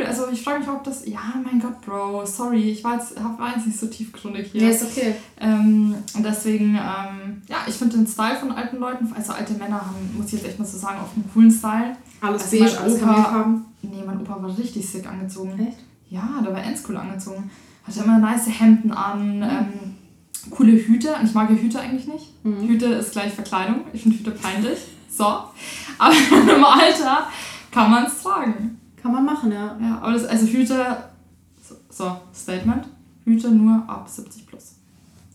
cool. 0.00 0.06
Also 0.06 0.28
ich 0.32 0.42
frage 0.42 0.60
mich, 0.60 0.68
ob 0.68 0.82
das, 0.84 1.06
ja, 1.06 1.20
mein 1.44 1.60
Gott, 1.60 1.80
Bro, 1.82 2.24
sorry, 2.26 2.70
ich 2.70 2.82
war 2.84 2.94
jetzt, 2.96 3.14
war 3.16 3.54
jetzt 3.54 3.66
nicht 3.66 3.78
so 3.78 3.86
tiefgründig 3.86 4.50
hier. 4.52 4.62
Ja, 4.62 4.68
ist 4.70 4.82
okay. 4.84 5.14
Ähm, 5.40 5.94
und 6.14 6.24
deswegen, 6.24 6.74
ähm, 6.76 7.42
ja, 7.48 7.56
ich 7.66 7.74
finde 7.74 7.96
den 7.98 8.06
Style 8.06 8.36
von 8.36 8.52
alten 8.52 8.78
Leuten, 8.78 9.12
also 9.16 9.32
alte 9.32 9.54
Männer 9.54 9.80
haben, 9.80 10.16
muss 10.16 10.26
ich 10.26 10.32
jetzt 10.34 10.46
echt 10.46 10.58
mal 10.58 10.64
so 10.64 10.78
sagen, 10.78 10.98
oft 11.02 11.14
einen 11.14 11.30
coolen 11.32 11.50
Style. 11.50 11.96
Alles 12.20 12.42
Also 12.44 12.58
beige, 12.58 12.80
alles 12.80 12.94
Opa- 12.96 13.00
Kamelfarben. 13.06 13.64
Nee, 13.82 14.02
mein 14.06 14.20
Opa 14.20 14.42
war 14.42 14.58
richtig 14.58 14.88
sick 14.88 15.06
angezogen. 15.06 15.58
Echt? 15.66 15.78
Ja, 16.10 16.40
der 16.44 16.52
war 16.52 16.62
ends 16.62 16.82
cool 16.88 16.96
angezogen. 16.96 17.50
Hatte 17.86 18.00
immer 18.00 18.18
nice 18.18 18.46
Hemden 18.48 18.92
an, 18.92 19.42
ähm, 19.42 20.50
coole 20.50 20.72
Hüte. 20.72 21.14
Und 21.14 21.24
ich 21.26 21.34
mag 21.34 21.48
ja 21.50 21.56
Hüte 21.56 21.80
eigentlich 21.80 22.06
nicht. 22.06 22.44
Mhm. 22.44 22.68
Hüte 22.68 22.86
ist 22.86 23.12
gleich 23.12 23.32
Verkleidung. 23.32 23.82
Ich 23.92 24.02
finde 24.02 24.18
Hüte 24.18 24.32
peinlich. 24.32 24.78
So. 25.10 25.24
Aber 25.24 26.14
im 26.56 26.64
Alter 26.64 27.26
kann 27.70 27.90
man 27.90 28.04
es 28.06 28.22
tragen. 28.22 28.79
Kann 29.02 29.12
man 29.12 29.24
machen, 29.24 29.50
ja. 29.52 29.76
Ja, 29.80 29.98
aber 30.02 30.12
das, 30.12 30.24
also 30.24 30.46
Hüte, 30.46 30.96
so, 31.90 32.16
Statement. 32.34 32.86
Hüte 33.24 33.50
nur 33.50 33.82
ab 33.88 34.08
70 34.08 34.46
plus. 34.46 34.74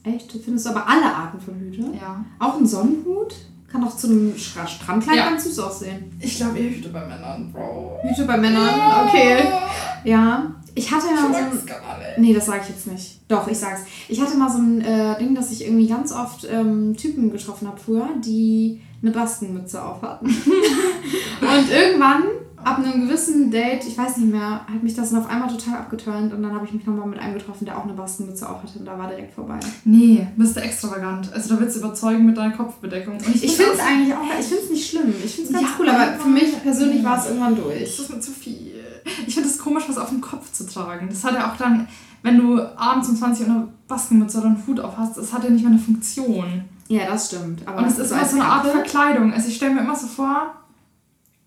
Echt? 0.03 0.33
Du 0.33 0.39
findest 0.39 0.67
aber 0.67 0.87
alle 0.87 1.05
Arten 1.05 1.39
von 1.39 1.55
Hüte? 1.55 1.81
Ja. 1.99 2.23
Auch 2.39 2.57
ein 2.57 2.65
Sonnenhut? 2.65 3.33
Kann 3.71 3.83
auch 3.83 3.95
zu 3.95 4.07
einem 4.07 4.33
Stra- 4.35 4.67
Strandkleid 4.67 5.17
Ja. 5.17 5.29
ganz 5.29 5.43
süß 5.45 5.59
aussehen. 5.59 6.11
Ich 6.19 6.37
glaube 6.37 6.57
eher 6.59 6.69
Hüte 6.69 6.89
bei 6.89 7.05
Männern, 7.05 7.51
Bro. 7.51 7.99
Hüte 8.03 8.25
bei 8.25 8.37
Männern, 8.37 8.69
okay. 9.07 9.43
Ja. 10.03 10.51
Ich 10.77 10.91
hatte 10.91 11.07
ja 11.07 11.21
so 11.21 11.33
ein... 11.33 11.59
Nee, 12.17 12.33
das 12.33 12.45
sage 12.47 12.59
ich 12.63 12.69
jetzt 12.69 12.87
nicht. 12.87 13.21
Doch, 13.29 13.47
ich 13.47 13.57
sag's. 13.57 13.81
Ich 14.09 14.19
hatte 14.21 14.37
mal 14.37 14.49
so 14.51 14.57
ein 14.57 14.81
äh, 14.81 15.17
Ding, 15.17 15.33
dass 15.33 15.51
ich 15.51 15.65
irgendwie 15.65 15.87
ganz 15.87 16.11
oft 16.11 16.45
ähm, 16.51 16.95
Typen 16.97 17.31
getroffen 17.31 17.67
habe 17.67 17.79
früher, 17.79 18.09
die 18.23 18.81
eine 19.01 19.11
Bastenmütze 19.11 19.81
auf 19.83 20.01
hatten. 20.01 20.25
und 21.41 21.71
irgendwann, 21.71 22.23
ab 22.65 22.79
einem 22.79 23.01
gewissen 23.07 23.51
Date, 23.51 23.85
ich 23.87 23.97
weiß 23.97 24.17
nicht 24.17 24.31
mehr, 24.31 24.61
hat 24.67 24.81
mich 24.83 24.95
das 24.95 25.11
dann 25.11 25.19
auf 25.21 25.29
einmal 25.29 25.47
total 25.49 25.75
abgeturnt 25.79 26.33
und 26.33 26.41
dann 26.43 26.53
habe 26.53 26.65
ich 26.65 26.73
mich 26.73 26.85
nochmal 26.85 27.07
mit 27.07 27.19
einem 27.19 27.35
getroffen, 27.35 27.65
der 27.65 27.77
auch 27.77 27.83
eine 27.83 27.93
Bastenmütze 27.93 28.49
auf 28.49 28.63
hatte 28.63 28.79
und 28.79 28.85
da 28.85 28.97
war 28.97 29.07
direkt 29.07 29.33
vorbei. 29.33 29.59
Nee, 29.85 30.27
bist 30.35 30.55
du 30.55 30.61
extravagant. 30.61 31.31
Also 31.31 31.53
da 31.55 31.61
willst 31.61 31.75
du 31.75 31.79
überzeugen 31.79 32.25
mit 32.25 32.35
deiner 32.37 32.53
Kopfbedeckung. 32.55 33.13
Und 33.15 33.35
Ich 33.35 33.55
finde 33.55 33.73
es 33.73 33.79
eigentlich 33.79 34.13
auch, 34.13 34.23
ich 34.39 34.45
finde 34.47 34.63
es 34.63 34.69
nicht 34.71 34.89
schlimm. 34.89 35.13
Ich 35.23 35.35
finde 35.35 35.49
es 35.49 35.53
ganz 35.53 35.67
Ja, 35.67 35.75
cool, 35.79 35.89
aber 35.89 36.19
für 36.19 36.29
mich 36.29 36.61
persönlich 36.63 37.03
war 37.03 37.19
es 37.19 37.27
irgendwann 37.27 37.55
Das 37.55 37.63
durch. 37.63 37.81
ist 37.99 38.09
mir 38.09 38.19
zu 38.19 38.31
viel. 38.31 38.71
Ich 39.27 39.33
finde 39.35 39.49
es 39.49 39.59
komisch, 39.59 39.83
was 39.87 39.97
auf 39.99 40.09
dem 40.09 40.19
Kopf 40.21 40.51
zu 40.51 40.65
tragen. 40.67 41.07
Das 41.09 41.23
hat 41.23 41.33
ja 41.35 41.51
auch 41.51 41.57
dann, 41.57 41.87
wenn 42.23 42.37
du 42.37 42.59
abends 42.77 43.07
um 43.09 43.15
20 43.15 43.47
Uhr 43.47 43.53
eine 43.53 43.67
Baskenmütze 43.87 44.39
oder 44.39 44.47
einen 44.47 44.63
Hut 44.65 44.79
auf 44.79 44.97
hast, 44.97 45.15
das 45.17 45.31
hat 45.31 45.43
ja 45.43 45.51
nicht 45.51 45.61
mehr 45.61 45.71
eine 45.71 45.79
Funktion. 45.79 46.63
Ja, 46.87 47.05
das 47.07 47.27
stimmt. 47.27 47.61
Aber 47.67 47.77
Und 47.79 47.85
es 47.87 47.99
ist 47.99 48.11
als 48.11 48.31
so 48.31 48.37
eine 48.37 48.45
Art 48.45 48.65
Verkleidung. 48.65 49.31
Also 49.33 49.47
ich 49.49 49.55
stelle 49.55 49.75
mir 49.75 49.81
immer 49.81 49.95
so 49.95 50.07
vor, 50.07 50.53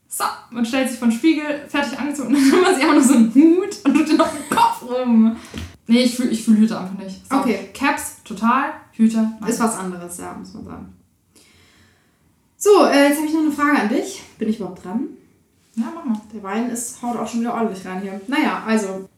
so, 0.09 0.24
man 0.50 0.64
stellt 0.64 0.88
sich 0.88 0.98
vor 0.98 1.09
den 1.09 1.16
Spiegel, 1.16 1.66
fertig 1.68 1.98
angezogen, 1.98 2.28
und 2.28 2.34
dann 2.40 2.50
nimmt 2.50 2.62
man 2.62 2.74
sich 2.74 2.82
einfach 2.82 2.94
nur 2.94 3.04
so 3.04 3.14
einen 3.14 3.34
Hut 3.34 3.76
und 3.84 3.94
tut 3.94 4.09
den 4.09 4.20
auf 4.20 4.32
den 4.32 4.56
Kopf 4.56 4.82
rum. 4.82 5.36
Nee, 5.86 6.02
ich 6.02 6.16
fühle 6.16 6.30
ich 6.30 6.44
fühl 6.44 6.56
Hüte 6.56 6.78
einfach 6.78 6.98
nicht. 6.98 7.28
So, 7.30 7.36
Okay. 7.36 7.70
Caps, 7.74 8.22
total. 8.24 8.72
Hüte, 8.92 9.18
nein. 9.40 9.48
Ist 9.48 9.61
was 9.61 9.76
anderes, 9.76 10.18
ja, 10.18 10.34
muss 10.38 10.54
man 10.54 10.64
sagen. 10.64 10.94
So, 12.56 12.86
äh, 12.86 13.09
jetzt 13.09 13.18
habe 13.18 13.26
ich 13.26 13.34
noch 13.34 13.40
eine 13.40 13.52
Frage 13.52 13.80
an 13.80 13.88
dich. 13.88 14.22
Bin 14.38 14.48
ich 14.48 14.59
überhaupt 14.59 14.84
dran? 14.84 15.09
Ja, 15.76 15.84
mach 15.94 16.04
mal. 16.04 16.20
Der 16.34 16.42
Wein 16.42 16.70
ist, 16.70 17.00
haut 17.00 17.16
auch 17.16 17.28
schon 17.28 17.40
wieder 17.40 17.54
ordentlich 17.54 17.86
rein 17.86 18.02
hier. 18.02 18.20
Naja, 18.26 18.64
also. 18.66 19.09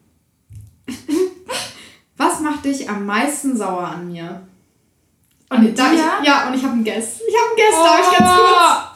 Was 2.17 2.39
macht 2.41 2.65
dich 2.65 2.87
am 2.87 3.05
meisten 3.05 3.57
sauer 3.57 3.87
an 3.87 4.11
mir? 4.11 4.41
Und 5.49 5.77
da 5.77 5.89
dir? 5.89 5.95
ich, 5.95 6.27
ja, 6.27 6.47
und 6.47 6.53
ich 6.53 6.63
habe 6.63 6.73
einen 6.73 6.83
Guest. 6.83 7.21
Ich 7.27 7.35
habe 7.35 7.49
einen 7.49 7.55
Guest, 7.57 7.83
darf 7.83 7.99
ich 7.99 8.17
ganz 8.17 8.31
kurz? 8.35 8.90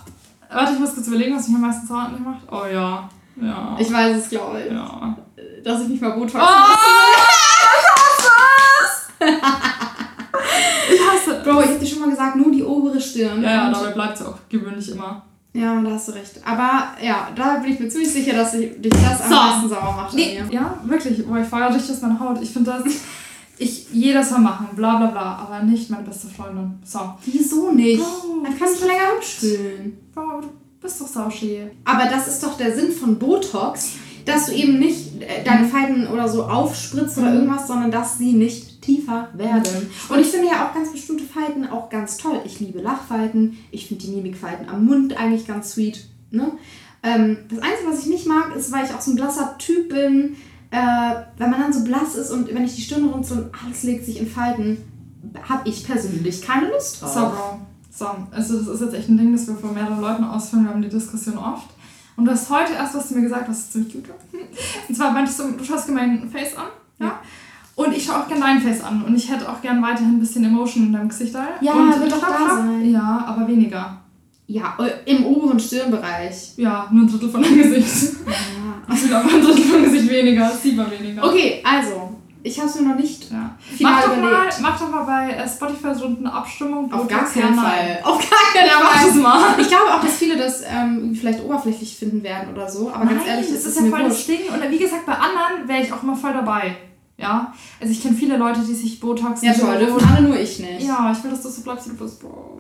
Warte, 0.51 0.73
ich 0.73 0.79
muss 0.79 0.93
kurz 0.93 1.07
überlegen, 1.07 1.35
was 1.35 1.47
mich 1.47 1.55
am 1.55 1.61
meisten 1.61 1.87
dich 1.87 2.19
macht. 2.19 2.41
Oh 2.51 2.65
ja. 2.71 3.09
Ja. 3.41 3.75
Ich 3.79 3.91
weiß 3.91 4.17
es, 4.17 4.29
glaube 4.29 4.61
ich. 4.61 4.71
ja. 4.71 5.17
Dass 5.63 5.81
ich 5.81 5.87
mich 5.89 6.01
mal 6.01 6.11
Botox 6.11 6.35
Oh, 6.35 6.37
lasse. 6.37 6.79
ich 10.93 11.01
hasse. 11.01 11.41
Bro, 11.43 11.61
ich 11.61 11.67
habe 11.69 11.79
dir 11.79 11.87
schon 11.87 11.99
mal 12.01 12.09
gesagt, 12.09 12.35
nur 12.35 12.51
die 12.51 12.63
obere 12.63 12.99
Stirn. 13.01 13.41
Ja, 13.43 13.51
ja, 13.51 13.71
dabei 13.71 13.91
bleibt 13.91 14.19
es 14.19 14.25
auch 14.25 14.37
gewöhnlich 14.49 14.91
immer. 14.91 15.23
ja, 15.53 15.81
da 15.81 15.91
hast 15.91 16.07
du 16.09 16.11
recht. 16.13 16.39
Aber 16.45 16.87
ja, 17.01 17.29
da 17.35 17.55
bin 17.57 17.73
ich 17.73 17.79
mir 17.79 17.89
ziemlich 17.89 18.11
sicher, 18.11 18.35
dass 18.35 18.53
ich, 18.53 18.79
dich 18.81 18.91
das 18.93 19.21
am 19.21 19.29
So. 19.29 19.35
meisten 19.35 19.69
sauer 19.69 19.93
macht 19.95 20.13
Nee, 20.13 20.41
ja, 20.51 20.77
wirklich. 20.83 21.25
Boah, 21.25 21.37
ich 21.39 21.47
feiere 21.47 21.73
richtig 21.73 21.95
aus 21.95 22.01
meiner 22.01 22.19
Haut. 22.19 22.41
Ich 22.41 22.51
finde 22.51 22.71
das. 22.71 22.83
Ich, 23.57 23.87
jeder 23.93 24.23
soll 24.23 24.39
machen, 24.39 24.67
bla 24.75 24.97
bla 24.97 25.07
bla, 25.07 25.35
aber 25.37 25.63
nicht 25.63 25.89
meine 25.89 26.03
beste 26.03 26.27
Freundin. 26.27 26.73
So. 26.83 26.99
Wieso 27.25 27.71
nicht? 27.71 28.01
Bro, 28.03 28.43
Dann 28.43 28.57
kannst 28.57 28.81
du 28.81 28.85
länger 28.87 29.11
rumspülen. 29.15 29.97
Bro, 30.13 30.41
du 30.41 30.47
bist 30.81 30.99
doch 30.99 31.07
sauschee. 31.07 31.71
Aber 31.85 32.05
das 32.05 32.27
ist 32.27 32.43
doch 32.43 32.57
der 32.57 32.75
Sinn 32.75 32.91
von 32.91 33.17
Botox, 33.17 33.91
dass 34.25 34.47
du 34.47 34.53
eben 34.53 34.79
nicht 34.79 35.21
äh, 35.21 35.43
deine 35.45 35.67
Falten 35.67 36.07
oder 36.07 36.27
so 36.27 36.43
aufspritzt 36.43 37.17
oder 37.17 37.29
Mhm. 37.29 37.35
irgendwas, 37.35 37.67
sondern 37.67 37.91
dass 37.91 38.17
sie 38.17 38.33
nicht 38.33 38.81
tiefer 38.81 39.29
werden. 39.33 39.87
Und 40.09 40.19
ich 40.19 40.27
finde 40.27 40.47
ja 40.47 40.67
auch 40.67 40.73
ganz 40.73 40.91
bestimmte 40.91 41.23
Falten 41.23 41.65
auch 41.67 41.89
ganz 41.89 42.17
toll. 42.17 42.39
Ich 42.45 42.59
liebe 42.59 42.79
Lachfalten, 42.81 43.57
ich 43.71 43.87
finde 43.87 44.03
die 44.05 44.11
Mimikfalten 44.11 44.67
am 44.67 44.85
Mund 44.85 45.15
eigentlich 45.17 45.47
ganz 45.47 45.71
sweet. 45.71 46.05
Ne? 46.31 46.51
Ähm, 47.03 47.37
das 47.49 47.59
Einzige, 47.59 47.89
was 47.89 47.99
ich 48.01 48.07
nicht 48.07 48.27
mag, 48.27 48.55
ist, 48.55 48.71
weil 48.71 48.83
ich 48.85 48.93
auch 48.93 49.01
so 49.01 49.11
ein 49.11 49.15
blasser 49.15 49.55
Typ 49.59 49.89
bin, 49.89 50.35
äh, 50.71 51.15
wenn 51.37 51.49
man 51.49 51.61
dann 51.61 51.73
so 51.73 51.83
blass 51.83 52.15
ist 52.15 52.31
und 52.31 52.53
wenn 52.53 52.65
ich 52.65 52.75
die 52.75 52.81
Stirn 52.81 53.05
runter 53.05 53.35
und 53.35 53.51
alles 53.63 53.83
legt 53.83 54.05
sich 54.05 54.19
in 54.19 54.27
Falten, 54.27 54.77
habe 55.47 55.67
ich 55.67 55.85
persönlich 55.85 56.41
keine 56.41 56.69
Lust 56.69 57.01
drauf. 57.01 57.13
So, 57.13 57.19
Bro. 57.19 57.59
So, 57.91 58.07
also 58.31 58.59
das 58.59 58.67
ist 58.67 58.81
jetzt 58.81 58.93
echt 58.93 59.09
ein 59.09 59.17
Ding, 59.17 59.31
das 59.31 59.47
wir 59.47 59.55
von 59.55 59.73
mehreren 59.73 60.01
Leuten 60.01 60.23
ausführen. 60.23 60.65
Wir 60.65 60.71
haben 60.71 60.81
die 60.81 60.89
Diskussion 60.89 61.37
oft. 61.37 61.69
Und 62.17 62.25
du 62.25 62.31
hast 62.31 62.49
heute 62.49 62.73
erst 62.73 62.95
was 62.95 63.07
zu 63.09 63.15
mir 63.15 63.21
gesagt, 63.21 63.49
was 63.49 63.71
ziemlich 63.71 63.93
gut 63.93 64.09
war. 64.09 64.15
Und 64.87 64.95
zwar 64.95 65.11
meintest 65.11 65.39
du, 65.39 65.51
du 65.51 65.63
schaust 65.63 65.87
gerne 65.87 66.07
mein 66.07 66.29
Face 66.29 66.55
an. 66.57 66.67
Ja. 66.99 67.19
Und 67.75 67.95
ich 67.95 68.05
schaue 68.05 68.21
auch 68.21 68.27
gerne 68.27 68.41
dein 68.41 68.61
Face 68.61 68.83
an. 68.83 69.03
Und 69.03 69.15
ich 69.15 69.29
hätte 69.29 69.49
auch 69.49 69.61
gerne 69.61 69.81
weiterhin 69.81 70.15
ein 70.15 70.19
bisschen 70.19 70.43
Emotion 70.45 70.87
in 70.87 70.93
deinem 70.93 71.09
Gesicht. 71.09 71.35
Ja, 71.61 71.73
und 71.73 71.99
wird 71.99 72.11
doch 72.11 72.21
da 72.21 72.55
sein. 72.57 72.89
Ja, 72.89 73.25
aber 73.27 73.47
weniger. 73.47 74.01
Ja, 74.47 74.77
äh, 74.79 75.11
im 75.11 75.25
oberen 75.25 75.59
Stirnbereich. 75.59 76.53
Ja, 76.57 76.87
nur 76.91 77.03
ein 77.03 77.07
Drittel 77.07 77.29
von 77.29 77.41
deinem 77.41 77.61
Gesicht. 77.61 78.15
Also 78.87 79.15
ein 79.15 79.41
Drittel 79.41 79.63
vom 79.63 79.83
Gesicht 79.83 80.09
weniger, 80.09 80.51
siebenmal 80.51 80.91
weniger. 80.91 81.23
Okay, 81.23 81.61
also, 81.63 82.15
ich 82.43 82.57
habe 82.59 82.69
es 82.69 82.75
mir 82.79 82.87
noch 82.89 82.95
nicht 82.95 83.31
Ja. 83.31 83.55
final 83.75 83.93
Mach, 83.93 84.03
doch 84.03 84.17
mal, 84.21 84.49
mach 84.61 84.79
doch 84.79 84.89
mal 84.91 85.03
bei 85.03 85.31
äh, 85.33 85.47
Spotify 85.49 85.95
so 85.95 86.05
eine 86.05 86.31
Abstimmung. 86.31 86.93
Auf 86.93 87.07
gar 87.07 87.25
keinen 87.25 87.55
Fall. 87.55 87.99
Auf 88.03 88.19
gar 88.19 88.53
keinen 88.53 88.69
das 88.69 89.11
Fall. 89.11 89.21
mal. 89.21 89.59
Ich 89.59 89.67
glaube 89.67 89.85
auch, 89.93 90.01
dass 90.01 90.13
viele 90.17 90.37
das 90.37 90.61
ähm, 90.61 91.15
vielleicht 91.19 91.43
oberflächlich 91.43 91.95
finden 91.95 92.21
werden 92.23 92.53
oder 92.53 92.69
so. 92.69 92.91
Aber 92.93 93.05
ganz 93.05 93.21
Nein, 93.21 93.27
ehrlich, 93.27 93.47
das 93.47 93.59
es 93.59 93.65
ist 93.65 93.69
ist 93.71 93.75
ja 93.77 93.81
mir 93.83 93.89
voll 93.89 94.03
das 94.03 94.11
wurscht. 94.13 94.27
Ding. 94.27 94.39
Und 94.53 94.71
wie 94.71 94.77
gesagt, 94.77 95.05
bei 95.07 95.13
anderen 95.13 95.67
wäre 95.67 95.81
ich 95.81 95.91
auch 95.91 96.03
immer 96.03 96.15
voll 96.15 96.33
dabei. 96.33 96.75
Ja. 97.17 97.53
Also 97.79 97.91
ich 97.93 98.03
kenne 98.03 98.15
viele 98.15 98.37
Leute, 98.37 98.59
die 98.59 98.73
sich 98.75 98.99
Botox 98.99 99.41
Ja, 99.41 99.53
toll, 99.53 99.77
dürfen 99.79 100.05
alle 100.15 100.27
nur 100.27 100.37
ich 100.39 100.59
nicht. 100.59 100.81
Ja, 100.85 101.11
ich 101.17 101.23
will, 101.23 101.31
dass 101.31 101.41
du 101.41 101.49
so 101.49 101.61
bleibst, 101.61 101.87
wie 101.87 101.97
du 101.97 102.03
bist, 102.03 102.19
Bro. 102.21 102.59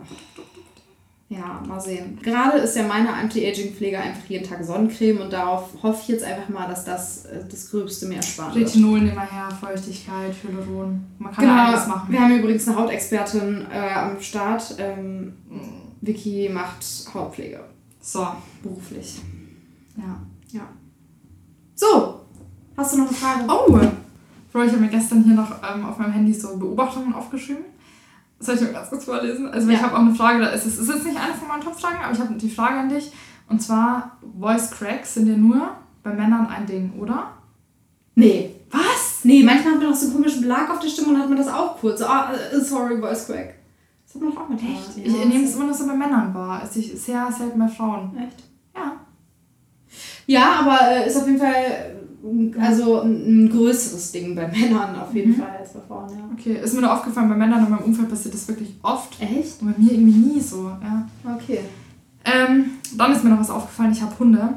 Ja, 1.27 1.59
mal 1.67 1.79
sehen. 1.81 2.19
Gerade 2.21 2.59
ist 2.59 2.75
ja 2.75 2.83
meine 2.87 3.11
Anti-Aging-Pflege 3.11 3.97
einfach 3.99 4.25
jeden 4.29 4.47
Tag 4.47 4.63
Sonnencreme 4.63 5.21
und 5.21 5.33
darauf 5.33 5.69
hoffe 5.81 5.99
ich 6.03 6.07
jetzt 6.09 6.23
einfach 6.23 6.49
mal, 6.49 6.67
dass 6.67 6.85
das 6.85 7.25
äh, 7.25 7.43
das 7.49 7.71
Gröbste 7.71 8.05
mir 8.05 8.17
ersparen 8.17 8.53
wird. 8.53 8.67
Retinol 8.67 8.99
nehmen 9.01 9.15
wir 9.15 9.21
her, 9.31 9.49
Feuchtigkeit, 9.59 10.35
Hyaluron. 10.43 11.03
Man 11.17 11.33
kann 11.33 11.43
Genau, 11.45 11.55
machen. 11.87 12.11
wir 12.11 12.19
haben 12.21 12.37
übrigens 12.37 12.67
eine 12.67 12.77
Hautexpertin 12.77 13.65
äh, 13.71 13.93
am 13.93 14.21
Start. 14.21 14.75
Ähm, 14.77 15.33
Vicky 16.01 16.47
macht 16.53 16.85
Hautpflege, 17.11 17.61
So, 17.99 18.27
beruflich. 18.61 19.19
ja. 19.97 20.21
Ja. 20.51 20.67
So, 21.73 22.21
hast 22.77 22.93
du 22.93 22.99
noch 22.99 23.07
eine 23.07 23.15
Frage? 23.17 23.43
Oh! 23.47 23.71
Bro, 24.53 24.63
ich 24.63 24.71
habe 24.71 24.81
mir 24.81 24.89
gestern 24.89 25.23
hier 25.23 25.33
noch 25.33 25.51
ähm, 25.63 25.83
auf 25.85 25.97
meinem 25.97 26.13
Handy 26.13 26.33
so 26.33 26.55
Beobachtungen 26.57 27.13
aufgeschrieben. 27.15 27.65
Soll 28.39 28.55
ich 28.55 28.61
mal 28.61 28.73
ganz 28.73 28.89
kurz 28.89 29.05
vorlesen? 29.05 29.47
Also 29.49 29.69
ich 29.69 29.77
Ja. 29.77 29.83
habe 29.83 29.95
auch 29.95 29.99
eine 30.01 30.13
Frage, 30.13 30.39
da 30.39 30.47
ist 30.49 30.65
es 30.65 30.77
ist 30.77 30.89
jetzt 30.89 31.05
nicht 31.05 31.17
eine 31.17 31.33
von 31.33 31.47
meinen 31.47 31.61
Top-Fragen, 31.63 31.97
aber 32.03 32.13
ich 32.13 32.19
habe 32.19 32.33
die 32.33 32.49
Frage 32.49 32.75
an 32.79 32.89
dich. 32.89 33.11
Und 33.49 33.61
zwar, 33.61 34.17
Voice 34.39 34.71
Cracks 34.71 35.13
sind 35.13 35.27
ja 35.27 35.37
nur 35.37 35.69
bei 36.03 36.11
Männern 36.13 36.47
ein 36.47 36.65
Ding, 36.65 36.93
oder? 36.99 37.31
Nee. 38.15 38.51
Was? 38.71 39.19
Nee, 39.23 39.43
manchmal 39.43 39.73
hat 39.75 39.79
man 39.81 39.89
noch 39.91 39.95
so 39.95 40.07
einen 40.07 40.15
komischen 40.15 40.41
Belag 40.41 40.69
auf 40.69 40.79
der 40.79 40.89
Stimme 40.89 41.09
und 41.09 41.19
hat 41.19 41.29
man 41.29 41.37
das 41.37 41.47
auch 41.47 41.77
kurz. 41.79 41.99
So, 41.99 42.05
ah, 42.07 42.31
äh, 42.33 42.59
sorry, 42.59 42.99
voice 42.99 43.25
crack. 43.27 43.55
Das 44.05 44.15
hat 44.15 44.21
man 44.21 44.31
doch 44.33 44.41
auch 44.41 44.49
mit 44.49 44.59
Echt? 44.61 44.97
Ja, 44.97 45.03
ich 45.05 45.25
nehme 45.27 45.45
es 45.45 45.55
immer 45.55 45.65
noch 45.67 45.73
so 45.73 45.87
bei 45.87 45.93
Männern 45.93 46.33
wahr. 46.33 46.61
Es 46.63 46.75
ist 46.75 47.05
sehr 47.05 47.31
selten 47.31 47.57
bei 47.59 47.67
Frauen. 47.67 48.17
Echt? 48.17 48.43
Ja. 48.75 48.93
Ja, 50.27 50.51
aber 50.61 50.79
äh, 50.91 51.07
ist 51.07 51.17
auf 51.17 51.27
jeden 51.27 51.39
Fall 51.39 51.94
also 52.59 53.01
ein, 53.01 53.45
ein 53.45 53.49
größeres 53.49 54.11
Ding 54.11 54.35
bei 54.35 54.47
Männern 54.51 54.95
auf 54.95 55.13
jeden 55.13 55.31
Mhm. 55.31 55.35
Fall 55.35 55.57
als 55.59 55.73
bei 55.73 55.79
Frauen, 55.87 56.09
ja. 56.09 56.23
Okay, 56.33 56.59
ist 56.63 56.73
mir 56.73 56.81
nur 56.81 56.93
aufgefallen, 56.93 57.29
bei 57.29 57.35
Männern 57.35 57.63
in 57.65 57.69
meinem 57.71 57.83
Umfeld 57.83 58.09
passiert 58.09 58.33
das 58.33 58.47
wirklich 58.47 58.75
oft. 58.81 59.19
Echt? 59.21 59.61
Und 59.61 59.73
bei 59.73 59.81
mir 59.81 59.91
irgendwie 59.91 60.17
nie 60.17 60.39
so, 60.41 60.71
ja. 60.81 61.07
Okay. 61.35 61.59
Ähm, 62.25 62.65
dann 62.97 63.11
ist 63.11 63.23
mir 63.23 63.29
noch 63.29 63.39
was 63.39 63.49
aufgefallen, 63.49 63.91
ich 63.91 64.01
habe 64.01 64.17
Hunde. 64.17 64.49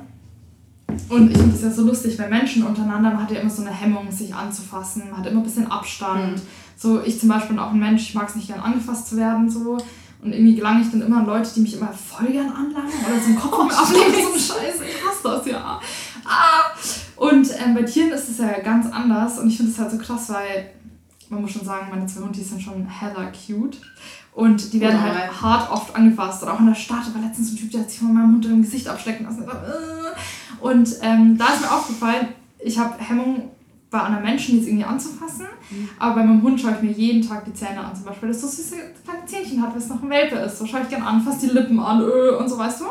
Und 1.10 1.30
ich 1.30 1.36
finde 1.36 1.54
es 1.54 1.62
ja 1.62 1.70
so 1.70 1.82
lustig, 1.84 2.18
weil 2.18 2.30
Menschen 2.30 2.62
untereinander, 2.64 3.10
man 3.10 3.22
hat 3.22 3.30
ja 3.30 3.40
immer 3.40 3.50
so 3.50 3.60
eine 3.62 3.70
Hemmung, 3.70 4.10
sich 4.10 4.34
anzufassen, 4.34 5.02
man 5.10 5.18
hat 5.18 5.26
immer 5.26 5.40
ein 5.40 5.44
bisschen 5.44 5.70
Abstand. 5.70 6.36
Mhm. 6.36 6.42
So, 6.76 7.02
ich 7.02 7.20
zum 7.20 7.28
Beispiel 7.28 7.50
bin 7.56 7.58
auch 7.58 7.72
ein 7.72 7.78
Mensch, 7.78 8.02
ich 8.08 8.14
mag 8.14 8.28
es 8.28 8.36
nicht 8.36 8.48
gern 8.48 8.60
angefasst 8.60 9.08
zu 9.08 9.16
werden, 9.18 9.50
so. 9.50 9.76
Und 10.22 10.32
irgendwie 10.32 10.54
gelange 10.56 10.80
ich 10.82 10.90
dann 10.90 11.02
immer 11.02 11.18
an 11.18 11.26
Leute, 11.26 11.50
die 11.54 11.60
mich 11.60 11.76
immer 11.76 11.92
voll 11.92 12.28
gern 12.28 12.48
anlangen 12.48 12.92
oder 13.06 13.20
so 13.20 13.26
einen 13.26 13.38
Kopf 13.38 13.52
Oh, 13.70 13.82
ablegen, 13.82 14.22
so 14.22 14.30
eine 14.32 14.38
Scheiße, 14.40 14.84
ich 14.84 15.06
hasse 15.06 15.22
das, 15.22 15.46
ja. 15.46 15.80
Ah! 16.24 16.70
Und 17.18 17.48
ähm, 17.64 17.74
bei 17.74 17.82
Tieren 17.82 18.10
ist 18.10 18.28
es 18.28 18.38
ja 18.38 18.60
ganz 18.60 18.90
anders 18.92 19.38
und 19.38 19.48
ich 19.48 19.56
finde 19.56 19.72
es 19.72 19.78
halt 19.78 19.90
so 19.90 19.98
krass, 19.98 20.30
weil 20.30 20.70
man 21.28 21.42
muss 21.42 21.50
schon 21.50 21.64
sagen, 21.64 21.88
meine 21.90 22.06
zwei 22.06 22.22
Hundis 22.22 22.48
sind 22.48 22.62
schon 22.62 22.86
hella 22.86 23.30
cute. 23.30 23.78
Und 24.34 24.72
die 24.72 24.80
werden 24.80 25.00
Oh, 25.00 25.02
halt 25.02 25.42
hart 25.42 25.72
oft 25.72 25.96
angefasst. 25.96 26.42
Oder 26.42 26.54
auch 26.54 26.60
in 26.60 26.66
der 26.66 26.74
Stadt 26.74 27.12
war 27.12 27.20
letztens 27.20 27.52
ein 27.52 27.56
Typ, 27.56 27.72
der 27.72 27.80
hat 27.80 27.90
sich 27.90 27.98
von 27.98 28.14
meinem 28.14 28.34
Hund 28.34 28.46
im 28.46 28.62
Gesicht 28.62 28.86
abschlecken 28.86 29.26
lassen. 29.26 29.44
Und 30.60 30.94
ähm, 31.02 31.36
da 31.36 31.46
ist 31.54 31.60
mir 31.62 31.72
aufgefallen, 31.72 32.28
ich 32.60 32.78
habe 32.78 32.94
Hemmung, 32.98 33.50
bei 33.90 34.00
anderen 34.00 34.24
Menschen 34.24 34.58
jetzt 34.58 34.68
irgendwie 34.68 34.84
anzufassen. 34.84 35.46
Aber 35.98 36.16
bei 36.16 36.22
meinem 36.24 36.42
Hund 36.42 36.60
schaue 36.60 36.74
ich 36.76 36.82
mir 36.82 36.92
jeden 36.92 37.26
Tag 37.26 37.44
die 37.46 37.54
Zähne 37.54 37.80
an, 37.80 37.94
zum 37.94 38.04
Beispiel, 38.04 38.28
weil 38.28 38.34
das 38.34 38.42
so 38.42 38.48
süße 38.48 38.76
kleine 39.04 39.24
Zähnchen 39.26 39.62
hat, 39.62 39.70
weil 39.72 39.78
es 39.78 39.88
noch 39.88 40.02
ein 40.02 40.10
Welpe 40.10 40.36
ist. 40.36 40.58
So 40.58 40.66
schaue 40.66 40.82
ich 40.82 40.88
gerne 40.88 41.06
an, 41.06 41.22
fasse 41.22 41.46
die 41.46 41.52
Lippen 41.54 41.80
an 41.80 42.02
äh, 42.02 42.34
und 42.36 42.48
so, 42.48 42.58
weißt 42.58 42.80
du. 42.80 42.84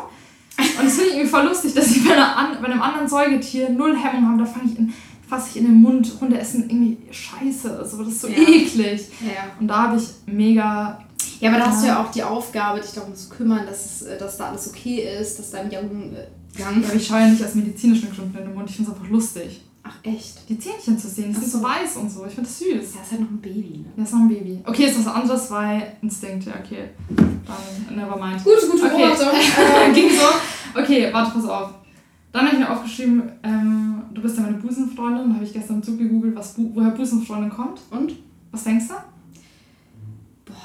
Und 0.58 0.84
das 0.86 0.94
finde 0.94 1.08
ich 1.10 1.14
irgendwie 1.16 1.30
voll 1.30 1.44
lustig, 1.44 1.74
dass 1.74 1.90
ich 1.94 2.04
bei, 2.06 2.12
einer 2.14 2.56
bei 2.60 2.66
einem 2.66 2.82
anderen 2.82 3.08
Säugetier 3.08 3.70
null 3.70 3.96
Hemmung 3.96 4.28
habe. 4.30 4.38
Da 4.38 4.44
fange 4.46 4.70
ich 4.72 4.78
in, 4.78 4.92
fasse 5.28 5.50
ich 5.50 5.56
in 5.58 5.64
den 5.66 5.74
Mund. 5.80 6.10
Hunde 6.20 6.38
essen 6.38 6.64
irgendwie 6.68 6.96
Scheiße. 7.12 7.78
Also 7.78 7.98
das 7.98 8.08
ist 8.08 8.20
so 8.22 8.28
Ja. 8.28 8.38
eklig. 8.38 9.02
Ja, 9.20 9.26
ja. 9.28 9.50
Und 9.60 9.68
da 9.68 9.82
habe 9.84 9.96
ich 9.96 10.08
mega. 10.26 10.98
Ja, 11.40 11.50
aber 11.50 11.58
da 11.60 11.66
hast 11.66 11.82
du 11.82 11.86
Ja. 11.86 11.94
ja 11.94 12.02
auch 12.04 12.10
die 12.10 12.22
Aufgabe, 12.22 12.80
dich 12.80 12.92
darum 12.92 13.14
zu 13.14 13.28
kümmern, 13.28 13.66
dass, 13.66 13.84
es, 13.84 14.02
äh, 14.02 14.18
dass 14.18 14.36
da 14.36 14.46
alles 14.50 14.68
okay 14.68 15.08
ist, 15.20 15.38
dass 15.38 15.50
dein 15.52 15.66
Young. 15.66 16.12
Äh, 16.14 16.60
Young 16.60 16.82
Aber 16.84 16.94
ich 16.94 17.06
schaue 17.06 17.20
ja 17.20 17.26
nicht 17.28 17.44
aus 17.44 17.54
medizinischen 17.54 18.10
Gründen 18.12 18.36
in 18.38 18.44
den 18.44 18.54
Mund. 18.54 18.68
Ich 18.68 18.76
finde 18.76 18.90
es 18.90 18.96
einfach 18.96 19.10
lustig. 19.10 19.60
Ach, 19.88 19.94
echt? 20.02 20.48
Die 20.48 20.58
Zähnchen 20.58 20.98
zu 20.98 21.08
sehen, 21.08 21.28
die 21.32 21.40
sind 21.40 21.50
so 21.50 21.62
weiß 21.62 21.96
und 21.96 22.10
so. 22.10 22.26
Ich 22.26 22.34
finde 22.34 22.48
das 22.48 22.58
süß. 22.58 22.94
Ja, 22.94 23.00
ist 23.02 23.10
halt 23.12 23.20
noch 23.22 23.30
ein 23.30 23.40
Baby, 23.40 23.78
ne? 23.78 23.86
Ja, 23.96 24.02
ist 24.02 24.12
noch 24.12 24.20
ein 24.20 24.28
Baby. 24.28 24.60
Okay, 24.66 24.84
ist 24.84 24.98
was 24.98 25.14
anderes, 25.14 25.50
weil 25.50 25.96
Instinkt, 26.02 26.46
ja, 26.46 26.52
okay. 26.62 26.90
Dann 27.16 27.96
never 27.96 28.16
mind. 28.16 28.42
Gut, 28.44 28.54
gute 28.70 28.84
Okay. 28.84 28.96
Beobachtung. 28.96 29.28
Äh, 29.90 29.92
ging 29.92 30.10
so. 30.10 30.80
Okay, 30.80 31.08
warte, 31.12 31.30
pass 31.32 31.48
auf. 31.48 31.70
Dann 32.32 32.46
habe 32.46 32.56
ich 32.56 32.58
mir 32.60 32.70
aufgeschrieben, 32.70 33.22
ähm, 33.42 34.02
du 34.12 34.20
bist 34.20 34.36
ja 34.36 34.42
meine 34.42 34.58
Busenfreundin. 34.58 35.34
habe 35.34 35.44
ich 35.44 35.52
gestern 35.52 35.76
im 35.76 35.82
Zug 35.82 35.98
gegoogelt, 35.98 36.36
was 36.36 36.54
woher 36.56 36.90
Busenfreundin 36.90 37.50
kommt. 37.50 37.80
Und? 37.90 38.12
Was 38.52 38.64
denkst 38.64 38.88
du? 38.88 38.94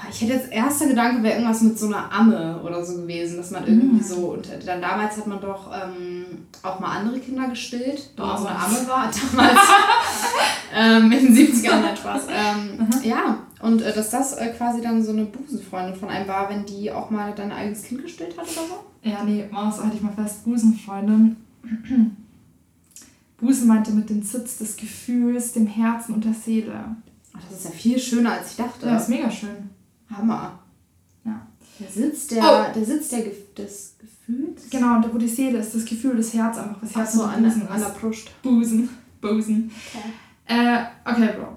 Boah, 0.04 0.10
ich 0.12 0.22
hätte 0.22 0.34
jetzt 0.34 0.52
erster 0.52 0.88
Gedanke 0.88 1.24
wäre 1.24 1.36
irgendwas 1.36 1.62
mit 1.62 1.80
so 1.80 1.86
einer 1.88 2.12
Amme 2.12 2.60
oder 2.64 2.84
so 2.84 2.98
gewesen, 3.02 3.38
dass 3.38 3.52
man 3.52 3.66
irgendwie 3.66 3.96
Mhm. 3.98 4.04
so 4.04 4.16
und 4.34 4.50
dann 4.66 4.82
damals 4.82 5.18
hat 5.18 5.28
man 5.28 5.40
doch 5.40 5.72
ähm, 5.74 6.26
auch 6.62 6.80
mal 6.80 6.98
andere 7.00 7.20
Kinder 7.20 7.48
gestillt, 7.48 8.10
wo 8.18 8.24
man 8.26 8.38
so 8.38 8.48
eine. 8.48 8.60
Amme 8.60 8.88
war 8.88 9.12
damals 9.32 9.60
ähm, 10.76 11.12
in 11.12 11.34
den 11.34 11.48
70ern 11.48 11.82
nein, 11.82 11.96
Spaß. 11.98 12.24
Ähm, 12.30 12.88
ja, 13.04 13.38
und 13.62 13.82
äh, 13.82 13.94
dass 13.94 14.10
das 14.10 14.34
äh, 14.34 14.50
quasi 14.50 14.82
dann 14.82 15.04
so 15.04 15.12
eine 15.12 15.26
Busenfreundin 15.26 15.96
von 15.96 16.10
einem 16.10 16.28
war, 16.28 16.50
wenn 16.50 16.66
die 16.66 16.92
auch 16.92 17.10
mal 17.10 17.34
dein 17.36 17.52
eigenes 17.52 17.84
Kind 17.84 18.04
gestillt 18.04 18.38
hat 18.38 18.46
oder 18.46 18.68
so. 18.68 19.10
Ja, 19.10 19.24
nee, 19.24 19.46
Maus, 19.52 19.82
halte 19.82 19.96
ich 19.96 20.02
mal 20.02 20.12
fest. 20.14 20.44
Busenfreundin. 20.46 21.38
Busen 23.40 23.68
meinte 23.68 23.92
mit 23.92 24.10
dem 24.10 24.22
Sitz 24.24 24.58
des 24.58 24.78
Gefühls, 24.78 25.52
dem 25.54 25.68
Herzen 25.68 26.14
und 26.16 26.24
der 26.24 26.34
Seele. 26.34 26.96
Das 27.34 27.60
ist 27.60 27.66
ja 27.66 27.72
viel 27.72 28.00
schöner 28.00 28.34
als 28.34 28.52
ich 28.52 28.58
dachte. 28.58 28.86
Ja, 28.86 28.96
ist 28.98 29.10
mega 29.10 29.30
schön. 29.30 29.70
Hammer. 30.18 30.60
Ja. 31.26 31.48
Der 31.80 31.90
Sitz 31.90 32.28
der, 32.28 32.44
Oh. 32.44 32.74
der 32.74 32.86
Sitz 32.86 33.10
der 33.10 33.24
des 33.58 33.96
Gefühls. 34.00 34.70
Genau, 34.70 34.96
und 34.96 35.06
da 35.06 35.14
wo 35.14 35.18
die 35.18 35.28
Seele 35.28 35.60
ist, 35.60 35.74
das 35.76 35.86
Gefühl, 35.86 36.16
das 36.16 36.34
Herz 36.34 36.58
einfach, 36.58 36.80
das 36.82 36.96
Herz 36.96 37.14
so, 37.14 37.24
an, 37.24 37.36
an 37.36 37.44
der 37.44 37.88
ist. 37.88 38.00
Brust. 38.00 38.30
Busen. 38.42 38.90
Busen. 39.22 39.72
Okay. 39.94 40.10
Äh, 40.46 40.84
okay, 41.10 41.30
Bro. 41.38 41.48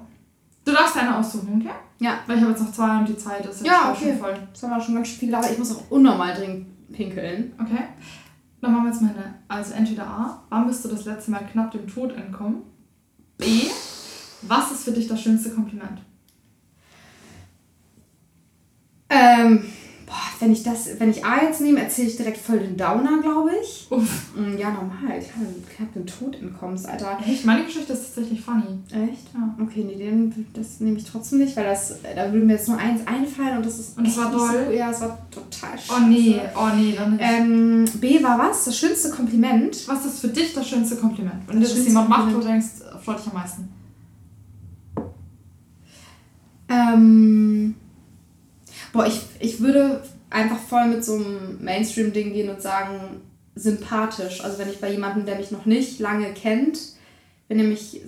Du 0.65 0.73
darfst 0.73 0.97
eine 0.97 1.17
aussuchen, 1.17 1.61
okay? 1.61 1.75
Ja. 1.99 2.19
Weil 2.27 2.37
ich 2.37 2.43
habe 2.43 2.53
jetzt 2.53 2.63
noch 2.63 2.73
zwei 2.73 2.99
und 2.99 3.09
die 3.09 3.17
Zeit 3.17 3.41
ist 3.47 3.61
jetzt 3.61 3.67
Ja, 3.67 3.91
okay. 3.93 4.11
schon 4.11 4.19
voll. 4.19 4.35
Das 4.53 4.63
haben 4.63 4.71
wir 4.71 4.81
schon 4.81 4.95
ganz 4.95 5.09
viel 5.09 5.29
gelabert. 5.29 5.51
Ich 5.53 5.59
muss 5.59 5.75
auch 5.77 5.91
unnormal 5.91 6.35
dringend 6.35 6.93
pinkeln. 6.93 7.53
Okay. 7.61 7.85
Dann 8.61 8.73
machen 8.73 8.85
wir 8.85 8.91
jetzt 8.93 9.03
mal 9.03 9.11
eine. 9.11 9.35
Also 9.49 9.75
entweder 9.75 10.07
A, 10.07 10.43
wann 10.49 10.67
bist 10.67 10.85
du 10.85 10.89
das 10.89 11.05
letzte 11.05 11.31
Mal 11.31 11.47
knapp 11.53 11.71
dem 11.71 11.87
Tod 11.87 12.13
entkommen? 12.15 12.63
B, 13.39 13.45
was 14.43 14.73
ist 14.73 14.85
für 14.85 14.93
dich 14.93 15.07
das 15.09 15.21
schönste 15.21 15.51
Kompliment? 15.51 16.01
Ähm, 19.09 19.63
boah, 20.07 20.15
wenn 20.41 20.51
ich 20.53 20.63
das, 20.65 20.89
wenn 20.99 21.11
ich 21.11 21.25
A 21.25 21.43
jetzt 21.45 21.61
nehme, 21.61 21.81
erzähle 21.81 22.09
ich 22.09 22.17
direkt 22.17 22.39
voll 22.39 22.59
den 22.59 22.77
Downer, 22.77 23.21
glaube 23.23 23.51
ich. 23.63 23.87
Uff. 23.91 24.33
Mm, 24.37 24.57
Ja, 24.59 24.71
normal. 24.71 25.19
Ich 25.21 25.33
habe 25.33 25.47
knapp 25.77 25.93
dem 25.95 26.07
Tod 26.07 26.41
entkommst, 26.41 26.89
Alter. 26.89 27.19
Echt? 27.25 27.45
Meine 27.45 27.65
Geschichte 27.65 27.93
ist 27.93 28.07
tatsächlich 28.15 28.41
funny. 28.41 28.81
Echt? 28.91 29.33
Ja. 29.35 29.55
Okay, 29.63 29.85
nee, 29.87 29.95
den, 29.97 30.47
das 30.55 30.81
nehme 30.81 30.97
ich 30.99 31.05
trotzdem 31.05 31.39
nicht, 31.39 31.57
weil 31.57 31.65
das, 31.65 31.95
da 32.17 32.33
würde 32.33 32.45
mir 32.47 32.55
jetzt 32.55 32.69
nur 32.69 32.79
eins 32.79 33.07
einfallen 33.07 33.59
und 33.59 33.67
das 33.67 33.79
ist. 33.79 33.97
Und 33.97 34.07
es 34.07 34.17
war 34.17 34.31
doll? 34.33 34.65
So, 34.67 34.73
ja, 34.73 34.91
es 34.91 35.01
war 35.01 35.19
total 35.31 35.79
scheiße. 35.79 35.93
Oh 35.97 36.07
nee, 36.09 36.41
oh 36.57 36.69
nee, 36.77 36.95
dann 36.97 37.13
nicht. 37.17 37.25
Ähm, 37.25 37.85
B 38.01 38.23
war 38.25 38.39
was? 38.39 38.65
Das 38.65 38.77
schönste 38.77 39.11
Kompliment. 39.11 39.87
was 39.89 40.05
ist 40.05 40.19
für 40.21 40.29
dich 40.29 40.53
das 40.53 40.69
schönste 40.69 40.97
Kompliment? 40.97 41.43
Wenn 41.47 41.61
Das 41.61 41.75
das 41.75 41.87
jemand 41.87 42.09
macht, 42.09 42.35
wo 42.35 42.39
du 42.41 42.45
denkst, 42.47 42.67
freut 43.05 43.19
dich 43.21 43.27
am 43.29 43.35
meisten. 43.35 43.69
Ähm, 46.69 47.75
boah, 48.93 49.07
ich, 49.07 49.21
ich 49.41 49.61
würde 49.61 50.03
einfach 50.31 50.59
voll 50.59 50.87
mit 50.89 51.05
so 51.05 51.15
einem 51.15 51.59
Mainstream-Ding 51.63 52.33
gehen 52.33 52.51
und 52.51 52.61
sagen, 52.63 53.21
sympathisch. 53.55 54.43
Also 54.43 54.59
wenn 54.59 54.69
ich 54.71 54.81
bei 54.81 54.91
jemandem, 54.91 55.25
der 55.27 55.37
mich 55.37 55.51
noch 55.51 55.67
nicht 55.67 55.99
lange 56.01 56.33
kennt, 56.35 56.79
wenn 57.49 57.59
er 57.59 57.65
mich 57.65 58.01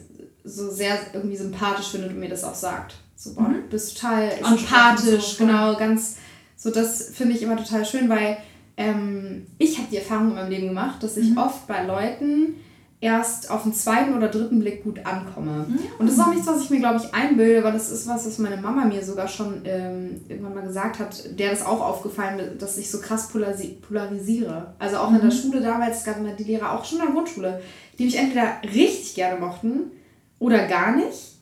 so 0.45 0.71
sehr 0.71 0.99
irgendwie 1.13 1.37
sympathisch 1.37 1.89
findet 1.89 2.11
und 2.11 2.21
mir 2.21 2.29
das 2.29 2.45
auch 2.45 2.55
sagt. 2.55 2.95
So, 3.17 3.35
boah, 3.35 3.49
Mhm. 3.49 3.55
du 3.55 3.61
bist 3.71 3.97
total 3.99 4.31
sympathisch, 4.45 5.37
so, 5.37 5.45
genau, 5.45 5.77
ganz, 5.77 6.17
so 6.57 6.71
das 6.71 7.11
finde 7.11 7.35
ich 7.35 7.43
immer 7.43 7.57
total 7.57 7.85
schön, 7.85 8.09
weil 8.09 8.37
ähm, 8.77 9.47
ich 9.59 9.77
habe 9.79 9.89
die 9.91 9.97
Erfahrung 9.97 10.29
in 10.31 10.35
meinem 10.37 10.51
Leben 10.51 10.69
gemacht, 10.69 11.03
dass 11.03 11.17
ich 11.17 11.31
Mhm. 11.31 11.39
oft 11.39 11.67
bei 11.67 11.85
Leuten 11.85 12.55
erst 13.01 13.51
auf 13.51 13.63
den 13.63 13.73
zweiten 13.73 14.15
oder 14.17 14.29
dritten 14.29 14.59
Blick 14.59 14.83
gut 14.83 15.07
ankomme. 15.07 15.67
Mhm. 15.69 15.79
Und 15.99 16.07
das 16.07 16.17
ist 16.17 16.21
auch 16.21 16.31
nichts, 16.33 16.47
was 16.49 16.63
ich 16.63 16.71
mir, 16.71 16.81
glaube 16.81 17.01
ich, 17.03 17.15
einbilde, 17.15 17.63
weil 17.63 17.73
das 17.73 17.91
ist 17.93 18.09
was, 18.09 18.27
was 18.27 18.39
meine 18.39 18.57
Mama 18.57 18.85
mir 18.87 19.05
sogar 19.05 19.29
schon 19.29 19.63
ähm, 19.65 20.21
irgendwann 20.29 20.55
mal 20.55 20.67
gesagt 20.67 20.99
hat, 20.99 21.39
der 21.39 21.51
das 21.51 21.65
auch 21.65 21.81
aufgefallen 21.81 22.59
dass 22.59 22.77
ich 22.77 22.91
so 22.91 23.01
krass 23.01 23.29
polarisi 23.29 23.79
polarisiere. 23.81 24.75
Also 24.81 24.97
auch 24.97 25.11
in 25.11 25.17
der 25.17 25.25
Mhm. 25.27 25.31
Schule 25.31 25.61
damals 25.61 26.05
gab 26.05 26.19
immer 26.19 26.33
die 26.33 26.45
Lehrer 26.45 26.73
auch 26.73 26.85
schon 26.85 26.99
in 26.99 27.05
der 27.05 27.15
Grundschule, 27.15 27.63
die 27.99 28.05
mich 28.05 28.17
entweder 28.19 28.55
richtig 28.65 29.15
gerne 29.15 29.39
mochten 29.39 29.93
oder 30.41 30.67
gar 30.67 30.97
nicht. 30.97 31.37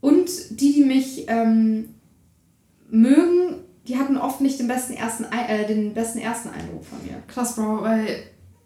Und 0.00 0.30
die, 0.60 0.74
die 0.74 0.84
mich 0.84 1.24
ähm, 1.28 1.94
mögen, 2.88 3.56
die 3.88 3.98
hatten 3.98 4.16
oft 4.16 4.40
nicht 4.40 4.60
den 4.60 4.68
besten 4.68 4.92
ersten, 4.94 5.24
äh, 5.24 5.66
den 5.66 5.92
besten 5.92 6.18
ersten 6.18 6.50
Eindruck 6.50 6.84
von 6.84 6.98
mir. 7.04 7.20
Krass, 7.26 7.56
Bro, 7.56 7.82
weil 7.82 8.06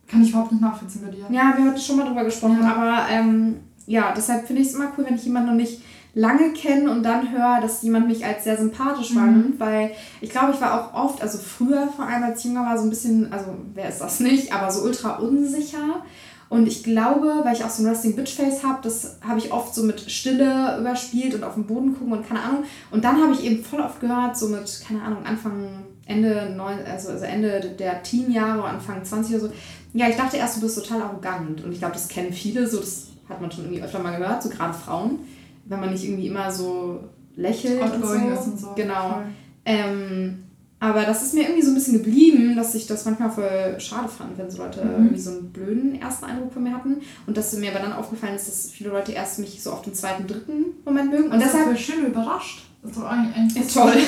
kann 0.08 0.22
ich 0.22 0.30
überhaupt 0.30 0.52
nicht 0.52 0.60
nachvollziehen 0.62 1.02
bei 1.04 1.10
dir. 1.10 1.24
Ja, 1.30 1.54
wir 1.56 1.64
hatten 1.64 1.80
schon 1.80 1.96
mal 1.96 2.06
drüber 2.06 2.24
gesprochen, 2.24 2.58
Ja. 2.62 2.74
aber 2.74 3.08
ähm, 3.10 3.56
ja, 3.86 4.12
deshalb 4.16 4.46
finde 4.46 4.62
ich 4.62 4.68
es 4.68 4.74
immer 4.74 4.92
cool, 4.96 5.04
wenn 5.06 5.14
ich 5.16 5.24
jemanden 5.24 5.48
noch 5.50 5.56
nicht 5.56 5.82
lange 6.16 6.52
kenne 6.52 6.90
und 6.90 7.02
dann 7.02 7.32
höre, 7.32 7.60
dass 7.60 7.82
jemand 7.82 8.06
mich 8.06 8.24
als 8.24 8.44
sehr 8.44 8.56
sympathisch 8.56 9.10
Mhm. 9.10 9.16
wahrnimmt, 9.16 9.60
weil 9.60 9.90
ich 10.20 10.30
glaube, 10.30 10.52
ich 10.54 10.60
war 10.60 10.72
auch 10.94 10.94
oft, 11.04 11.20
also 11.22 11.38
früher 11.38 11.88
vor 11.88 12.06
allem 12.06 12.22
als 12.22 12.38
ich 12.40 12.44
jünger 12.46 12.64
war, 12.66 12.78
so 12.78 12.84
ein 12.84 12.90
bisschen, 12.90 13.32
also 13.32 13.46
wer 13.74 13.88
ist 13.88 14.00
das 14.00 14.20
nicht, 14.20 14.52
aber 14.54 14.70
so 14.70 14.84
ultra 14.84 15.16
unsicher. 15.16 16.02
Und 16.50 16.68
ich 16.68 16.84
glaube, 16.84 17.40
weil 17.42 17.54
ich 17.56 17.64
auch 17.64 17.70
so 17.70 17.82
ein 17.82 17.88
Resting 17.88 18.14
Bitch 18.14 18.34
Face 18.36 18.62
habe, 18.62 18.78
das 18.82 19.16
habe 19.26 19.38
ich 19.38 19.52
oft 19.52 19.74
so 19.74 19.82
mit 19.82 20.00
Stille 20.08 20.78
überspielt 20.78 21.34
und 21.34 21.42
auf 21.42 21.54
den 21.54 21.66
Boden 21.66 21.94
gucken 21.98 22.12
und 22.12 22.28
keine 22.28 22.42
Ahnung. 22.42 22.62
Und 22.92 23.02
dann 23.04 23.20
habe 23.20 23.32
ich 23.32 23.42
eben 23.42 23.64
voll 23.64 23.80
oft 23.80 23.98
gehört, 24.00 24.36
so 24.36 24.48
mit, 24.48 24.82
keine 24.86 25.02
Ahnung, 25.02 25.24
Anfang, 25.26 25.82
Ende, 26.06 26.52
neun, 26.56 26.78
also, 26.90 27.10
also 27.10 27.24
Ende 27.24 27.60
der 27.78 28.02
Teen-Jahre, 28.02 28.62
Anfang 28.64 29.04
20 29.04 29.36
oder 29.36 29.44
so. 29.46 29.52
Ja, 29.94 30.08
ich 30.08 30.16
dachte 30.16 30.36
erst, 30.36 30.56
du 30.56 30.60
bist 30.62 30.76
total 30.76 31.02
arrogant. 31.02 31.64
Und 31.64 31.72
ich 31.72 31.78
glaube, 31.78 31.94
das 31.94 32.08
kennen 32.08 32.32
viele, 32.32 32.66
so 32.66 32.78
das 32.80 33.06
hat 33.28 33.40
man 33.40 33.50
schon 33.50 33.64
irgendwie 33.64 33.82
öfter 33.82 34.00
mal 34.00 34.16
gehört, 34.18 34.42
so 34.42 34.48
gerade 34.50 34.74
Frauen. 34.74 35.20
Wenn 35.66 35.80
man 35.80 35.90
nicht 35.92 36.04
irgendwie 36.04 36.26
immer 36.28 36.50
so 36.52 37.00
lächelt 37.36 37.80
und 37.80 37.90
Outgoing 37.92 38.28
so. 38.34 38.40
ist 38.40 38.46
und 38.46 38.60
so. 38.60 38.68
Genau. 38.76 39.22
Ähm, 39.64 40.40
aber 40.78 41.04
das 41.04 41.22
ist 41.22 41.32
mir 41.32 41.44
irgendwie 41.44 41.62
so 41.62 41.70
ein 41.70 41.74
bisschen 41.74 42.02
geblieben, 42.02 42.54
dass 42.56 42.74
ich 42.74 42.86
das 42.86 43.06
manchmal 43.06 43.30
voll 43.30 43.76
schade 43.78 44.08
fand, 44.08 44.36
wenn 44.36 44.50
so 44.50 44.58
Leute 44.62 44.84
Mhm. 44.84 44.90
irgendwie 45.06 45.20
so 45.20 45.30
einen 45.30 45.50
blöden 45.50 45.98
ersten 46.02 46.26
Eindruck 46.26 46.52
von 46.52 46.62
mir 46.62 46.74
hatten. 46.74 46.96
Und 47.26 47.36
dass 47.38 47.54
mir 47.54 47.70
aber 47.70 47.80
dann 47.80 47.94
aufgefallen 47.94 48.34
ist, 48.34 48.48
dass 48.48 48.70
viele 48.70 48.90
Leute 48.90 49.12
erst 49.12 49.38
mich 49.38 49.62
so 49.62 49.72
auf 49.72 49.80
den 49.80 49.94
zweiten, 49.94 50.26
dritten 50.26 50.64
Moment 50.84 51.10
mögen. 51.10 51.24
Und 51.28 51.32
Und 51.32 51.40
deshalb 51.42 51.64
voll 51.64 51.76
schön 51.78 52.04
überrascht. 52.06 52.64
Das 52.82 52.90
ist 52.90 53.00
doch 53.00 53.06
eigentlich, 53.06 53.34
eigentlich 53.36 53.54
Ja, 53.56 53.62
was 53.86 53.92
toll. 53.94 54.02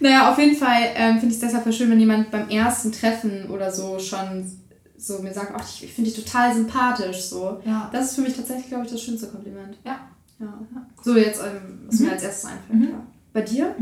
Naja, 0.00 0.30
auf 0.32 0.38
jeden 0.38 0.56
Fall 0.56 0.82
ähm, 0.94 1.18
finde 1.20 1.34
ich 1.34 1.42
es 1.42 1.48
deshalb 1.48 1.72
schön, 1.74 1.90
wenn 1.90 2.00
jemand 2.00 2.30
beim 2.30 2.48
ersten 2.48 2.92
Treffen 2.92 3.48
oder 3.50 3.70
so 3.70 3.98
schon 3.98 4.44
so 4.96 5.20
mir 5.20 5.32
sagt, 5.34 5.52
ach, 5.54 5.66
ich 5.82 5.92
finde 5.92 6.10
dich 6.10 6.24
total 6.24 6.54
sympathisch. 6.54 7.22
So. 7.24 7.60
Ja. 7.64 7.90
Das 7.92 8.06
ist 8.10 8.14
für 8.16 8.22
mich 8.22 8.34
tatsächlich, 8.34 8.68
glaube 8.68 8.84
ich, 8.86 8.90
das 8.92 9.02
schönste 9.02 9.26
Kompliment. 9.28 9.76
Ja. 9.84 10.00
ja. 10.40 10.58
So, 11.02 11.16
jetzt, 11.16 11.40
ähm, 11.40 11.82
was 11.86 12.00
Mhm. 12.00 12.06
mir 12.06 12.12
als 12.12 12.22
erstes 12.22 12.50
einfällt. 12.50 12.78
Mhm. 12.80 12.88
Ja. 12.90 13.06
Bei 13.32 13.42
dir? 13.42 13.74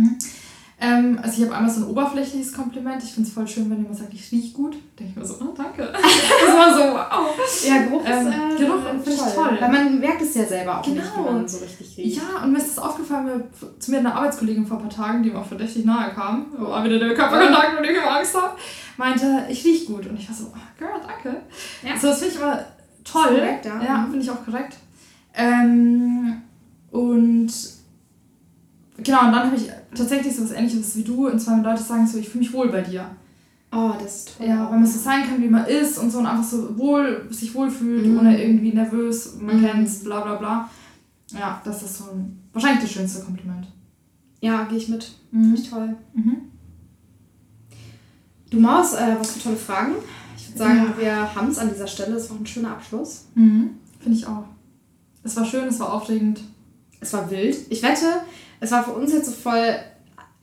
Ähm, 0.84 1.16
also 1.22 1.40
ich 1.40 1.46
habe 1.48 1.56
einmal 1.56 1.72
so 1.72 1.82
ein 1.82 1.90
oberflächliches 1.90 2.52
Kompliment. 2.52 3.00
Ich 3.04 3.12
finde 3.12 3.28
es 3.28 3.34
voll 3.34 3.46
schön, 3.46 3.70
wenn 3.70 3.78
jemand 3.78 3.96
sagt, 3.96 4.12
ich 4.12 4.32
rieche 4.32 4.52
gut. 4.52 4.72
Denke 4.98 5.12
ich 5.12 5.16
mir 5.16 5.24
so, 5.24 5.34
oh, 5.40 5.54
danke. 5.56 5.88
das 5.92 6.54
war 6.56 6.74
so, 6.74 6.82
wow. 6.82 7.68
Ja, 7.68 7.82
Geruch 7.84 8.02
Ähm, 8.04 8.26
ist 8.26 8.34
äh, 8.34 8.64
Geruch 8.66 8.82
finde 8.82 9.10
ich 9.12 9.32
toll. 9.34 9.58
Weil 9.60 9.70
man 9.70 10.00
merkt 10.00 10.22
es 10.22 10.34
ja 10.34 10.44
selber 10.44 10.80
auch 10.80 10.86
nicht, 10.88 11.00
Genau. 11.00 11.26
wenn 11.28 11.34
man 11.36 11.48
so 11.48 11.58
richtig 11.58 11.96
riecht. 11.96 12.16
Ja, 12.16 12.42
und 12.42 12.50
mir 12.52 12.58
ist 12.58 12.76
das 12.76 12.78
aufgefallen, 12.84 13.26
mir, 13.26 13.44
zu 13.78 13.90
mir 13.92 13.98
eine 13.98 14.12
Arbeitskollegin 14.12 14.66
vor 14.66 14.78
ein 14.78 14.88
paar 14.88 15.06
Tagen, 15.06 15.22
die 15.22 15.30
mir 15.30 15.38
auch 15.38 15.46
verdächtig 15.46 15.84
nahe 15.84 16.10
kam, 16.12 16.46
war 16.58 16.82
wieder 16.84 16.98
der 16.98 17.14
Körperkontakt, 17.14 17.78
und 17.78 17.84
ich 17.84 17.90
immer 17.96 18.16
Angst 18.16 18.34
habe, 18.34 18.56
meinte, 18.96 19.46
ich 19.48 19.64
riech 19.64 19.86
gut. 19.86 20.04
Und 20.08 20.18
ich 20.18 20.28
war 20.28 20.34
so, 20.34 20.44
oh, 20.52 20.58
Girl, 20.78 20.90
danke. 21.06 21.42
Ja. 21.86 21.96
So, 21.96 22.08
das 22.08 22.18
finde 22.18 22.34
ich 22.34 22.40
immer 22.40 22.58
toll. 23.04 23.36
korrekt, 23.36 23.66
ja. 23.66 23.80
ja 23.84 23.98
Mhm. 23.98 24.10
finde 24.10 24.18
ich 24.24 24.30
auch 24.32 24.44
korrekt. 24.44 24.74
Ähm, 25.34 26.42
und 26.90 27.52
genau, 28.98 29.26
und 29.26 29.32
dann 29.32 29.46
habe 29.46 29.56
ich 29.56 29.68
tatsächlich 29.94 30.34
so 30.34 30.42
was 30.44 30.52
ähnliches 30.52 30.96
wie 30.96 31.04
du. 31.04 31.28
Und 31.28 31.38
zwar, 31.40 31.56
wenn 31.56 31.64
Leute 31.64 31.82
sagen 31.82 32.06
so, 32.06 32.18
ich 32.18 32.28
fühle 32.28 32.44
mich 32.44 32.52
wohl 32.52 32.68
bei 32.70 32.80
dir. 32.82 33.04
Oh, 33.74 33.92
das 33.98 34.16
ist 34.16 34.36
toll. 34.36 34.46
Ja, 34.48 34.64
weil 34.70 34.78
man 34.80 34.86
so 34.86 34.98
sein 34.98 35.24
kann, 35.26 35.40
wie 35.42 35.48
man 35.48 35.64
ist 35.66 35.96
und 35.98 36.10
so 36.10 36.18
und 36.18 36.26
einfach 36.26 36.44
so 36.44 36.76
wohl, 36.76 37.26
sich 37.30 37.54
wohlfühlt, 37.54 38.06
Mhm. 38.06 38.18
ohne 38.18 38.42
irgendwie 38.42 38.72
nervös, 38.72 39.36
man 39.40 39.60
Mhm. 39.60 39.64
kennt's, 39.66 40.04
bla 40.04 40.20
bla 40.20 40.34
bla. 40.36 40.70
Ja, 41.32 41.60
das 41.64 41.82
ist 41.82 41.96
so 41.98 42.04
ein, 42.12 42.38
wahrscheinlich 42.52 42.82
das 42.82 42.92
schönste 42.92 43.22
Kompliment. 43.24 43.66
Ja, 44.40 44.64
gehe 44.64 44.76
ich 44.76 44.88
mit. 44.88 45.12
Mhm. 45.30 45.42
Finde 45.44 45.60
ich 45.60 45.70
toll. 45.70 45.96
Mhm. 46.14 46.36
Du 48.50 48.60
Maus, 48.60 48.92
äh, 48.94 49.16
was 49.18 49.32
für 49.32 49.40
tolle 49.42 49.56
Fragen. 49.56 49.92
Ich 50.36 50.48
würde 50.48 50.58
sagen, 50.58 50.76
Ja. 50.76 50.98
wir 50.98 51.34
haben 51.34 51.48
es 51.48 51.58
an 51.58 51.70
dieser 51.70 51.86
Stelle. 51.86 52.16
Es 52.16 52.28
war 52.28 52.36
ein 52.36 52.46
schöner 52.46 52.72
Abschluss. 52.72 53.26
Mhm. 53.34 53.70
Finde 54.00 54.18
ich 54.18 54.26
auch. 54.26 54.44
Es 55.22 55.36
war 55.36 55.44
schön, 55.46 55.68
es 55.68 55.80
war 55.80 55.92
aufregend. 55.94 56.40
Es 57.00 57.12
war 57.14 57.30
wild. 57.30 57.56
Ich 57.70 57.82
wette, 57.82 58.04
es 58.62 58.70
war 58.70 58.84
für 58.84 58.92
uns 58.92 59.12
jetzt 59.12 59.26
so 59.26 59.32
voll, 59.32 59.74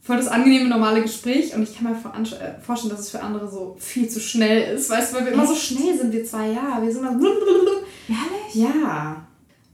voll 0.02 0.18
das 0.18 0.28
angenehme, 0.28 0.68
normale 0.68 1.02
Gespräch. 1.02 1.56
Und 1.56 1.64
ich 1.64 1.76
kann 1.76 1.90
mir 1.90 1.98
äh, 1.98 2.62
vorstellen, 2.62 2.92
dass 2.92 3.00
es 3.00 3.12
für 3.12 3.22
andere 3.22 3.50
so 3.50 3.78
viel 3.80 4.10
zu 4.10 4.20
schnell 4.20 4.76
ist. 4.76 4.90
Weißt 4.90 5.12
du, 5.12 5.18
weil 5.18 5.26
wir 5.26 5.32
immer 5.32 5.48
so 5.48 5.56
schnell 5.56 5.98
sind, 5.98 6.12
wir 6.12 6.26
zwei. 6.26 6.52
Ja, 6.52 6.80
wir 6.82 6.92
sind 6.92 7.02
immer 7.02 7.18
so. 7.18 7.26
Ehrlich? 8.10 8.56
Ja. 8.56 9.24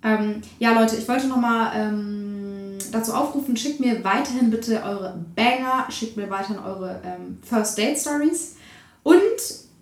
Ähm, 0.04 0.42
ja, 0.60 0.80
Leute, 0.80 0.96
ich 0.96 1.08
wollte 1.08 1.28
nochmal 1.28 1.72
ähm, 1.76 2.78
dazu 2.92 3.14
aufrufen, 3.14 3.58
schickt 3.58 3.80
mir 3.80 4.04
weiterhin 4.04 4.52
bitte 4.52 4.84
eure 4.84 5.26
Banger, 5.36 5.88
schickt 5.90 6.16
mir 6.16 6.30
weiterhin 6.30 6.60
eure 6.60 7.02
ähm, 7.04 7.40
First 7.42 7.80
Date 7.80 7.98
Stories. 7.98 8.58
Und, 9.02 9.18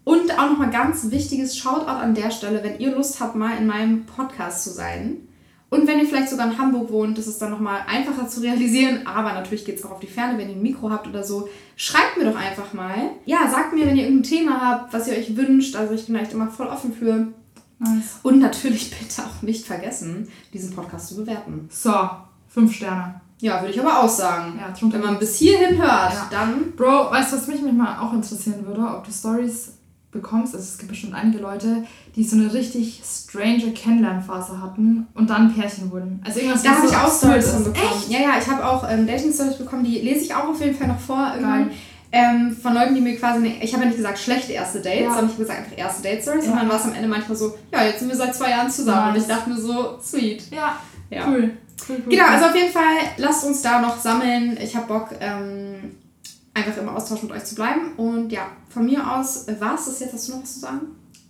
und 0.06 0.40
auch 0.40 0.52
nochmal 0.52 0.72
ganz 0.72 1.12
wichtiges 1.12 1.58
Shoutout 1.58 1.90
an 1.90 2.16
der 2.16 2.32
Stelle, 2.32 2.64
wenn 2.64 2.80
ihr 2.80 2.96
Lust 2.96 3.20
habt, 3.20 3.36
mal 3.36 3.58
in 3.58 3.68
meinem 3.68 4.06
Podcast 4.06 4.64
zu 4.64 4.70
sein. 4.70 5.28
Und 5.74 5.88
wenn 5.88 6.00
ihr 6.00 6.06
vielleicht 6.06 6.30
sogar 6.30 6.46
in 6.52 6.58
Hamburg 6.58 6.92
wohnt, 6.92 7.18
das 7.18 7.28
ist 7.28 7.42
dann 7.42 7.52
nochmal 7.52 7.82
einfacher 7.88 8.28
zu 8.28 8.42
realisieren, 8.42 9.06
aber 9.08 9.34
natürlich 9.34 9.66
geht 9.66 9.80
es 9.80 9.86
auch 9.86 9.92
auf 9.92 10.00
die 10.00 10.08
Ferne, 10.08 10.38
wenn 10.38 10.50
ihr 10.50 10.56
ein 10.56 10.62
Mikro 10.62 10.90
habt 10.92 11.08
oder 11.08 11.24
so. 11.24 11.50
Schreibt 11.76 12.18
mir 12.18 12.26
doch 12.26 12.36
einfach 12.38 12.74
mal. 12.74 12.96
Ja, 13.26 13.50
sagt 13.50 13.74
mir, 13.74 13.86
wenn 13.88 13.98
ihr 13.98 14.04
irgendein 14.04 14.30
Thema 14.30 14.62
habt, 14.62 14.94
was 14.94 15.08
ihr 15.08 15.14
euch 15.18 15.36
wünscht. 15.36 15.76
Also 15.76 15.94
ich 15.96 16.06
bin 16.06 16.16
echt 16.16 16.34
immer 16.34 16.48
voll 16.48 16.68
offen 16.68 16.94
für. 16.94 17.28
Nice. 17.80 18.20
Und 18.24 18.40
natürlich 18.40 18.92
bitte 18.92 19.24
auch 19.24 19.42
nicht 19.42 19.66
vergessen, 19.66 20.28
diesen 20.54 20.76
Podcast 20.76 21.10
zu 21.10 21.16
bewerten. 21.18 21.68
So, 21.72 21.94
fünf 22.48 22.74
Sterne. 22.76 23.20
Ja, 23.42 23.60
würde 23.62 23.74
ich 23.74 23.80
aber 23.82 24.00
auch 24.02 24.08
sagen. 24.10 24.58
Ja, 24.60 24.74
Wenn 24.92 25.02
man 25.02 25.20
bis 25.20 25.36
hierhin 25.38 25.78
hört, 25.82 26.14
Ja. 26.14 26.28
dann. 26.32 26.72
Bro, 26.78 27.12
weißt 27.12 27.34
du, 27.34 27.38
was 27.38 27.48
mich 27.48 27.62
manchmal 27.62 27.98
auch 28.00 28.14
interessieren 28.14 28.66
würde? 28.66 28.82
Ob 28.82 29.04
du 29.04 29.12
Stories 29.12 29.74
bekommst. 30.14 30.54
Also 30.56 30.64
es 30.66 30.78
gibt 30.78 30.90
bestimmt 30.92 31.14
einige 31.16 31.40
Leute, 31.40 31.84
die 32.16 32.24
so 32.24 32.36
eine 32.38 32.54
richtig 32.54 33.02
strange 33.04 33.72
Kennenlernphase 33.74 34.62
hatten 34.62 35.08
und 35.16 35.30
dann 35.30 35.54
Pärchen 35.54 35.92
wurden. 35.92 36.22
Also 36.26 36.40
irgendwas, 36.40 36.64
Da 36.64 36.70
habe 36.72 36.88
so 36.88 36.94
ich 36.94 36.98
auch 37.00 37.12
Stories 37.18 37.52
bekommen. 37.52 37.76
Echt? 37.76 38.10
Ja, 38.10 38.20
ja, 38.20 38.30
ich 38.40 38.48
habe 38.48 38.66
auch 38.66 38.90
ähm, 38.90 39.06
Dating-Stories 39.08 39.58
bekommen, 39.58 39.84
die 39.84 40.00
lese 40.00 40.22
ich 40.26 40.34
auch 40.34 40.48
auf 40.50 40.62
jeden 40.62 40.78
Fall 40.78 40.88
noch 40.88 41.00
vor 41.00 41.32
irgendwann. 41.34 41.72
Ähm, 42.16 42.56
von 42.56 42.76
Leuten, 42.76 42.94
die 42.94 43.02
mir 43.02 43.18
quasi, 43.18 43.40
ne, 43.42 43.56
ich 43.64 43.74
habe 43.74 43.84
ja 43.84 43.90
nicht 43.90 43.98
gesagt 43.98 44.20
schlechte 44.20 44.54
erste 44.54 44.80
Dates, 44.80 45.00
Ja. 45.02 45.08
sondern 45.10 45.26
ich 45.26 45.32
habe 45.34 45.44
gesagt 45.44 45.60
einfach 45.62 45.78
erste 45.78 46.04
Date-Stories. 46.04 46.46
Ja. 46.46 46.52
Und 46.52 46.58
dann 46.60 46.70
war 46.70 46.76
es 46.78 46.84
am 46.86 46.94
Ende 46.94 47.08
manchmal 47.08 47.36
so, 47.36 47.56
ja, 47.72 47.84
jetzt 47.86 48.00
sind 48.00 48.10
wir 48.10 48.16
seit 48.16 48.36
zwei 48.36 48.52
Jahren 48.52 48.70
zusammen. 48.70 49.14
Nice. 49.14 49.16
Und 49.16 49.22
ich 49.22 49.28
dachte 49.36 49.50
mir 49.50 49.58
so, 49.60 49.98
sweet. 50.00 50.44
Ja, 50.52 50.78
Ja. 51.10 51.28
cool. 51.28 51.52
cool, 51.90 51.98
cool 52.06 52.12
Genau, 52.12 52.26
also 52.28 52.46
auf 52.46 52.56
jeden 52.56 52.72
Fall, 52.72 52.84
lasst 53.18 53.44
uns 53.46 53.64
da 53.64 53.82
noch 53.82 54.00
sammeln. 54.00 54.58
Ich 54.62 54.76
habe 54.76 54.86
Bock, 54.86 55.10
ähm, 55.20 55.96
einfach 56.54 56.78
im 56.78 56.90
Austausch 56.90 57.24
mit 57.24 57.32
euch 57.32 57.46
zu 57.46 57.56
bleiben. 57.56 57.94
Und 57.98 58.32
ja, 58.32 58.48
von 58.70 58.86
mir 58.86 59.10
aus 59.16 59.48
war 59.60 59.76
es 59.76 59.86
das 59.86 60.00
jetzt. 60.00 60.14
Hast 60.14 60.30
du 60.30 60.34
noch 60.34 60.42
was 60.44 60.54
zu 60.56 60.60
sagen? 60.60 60.82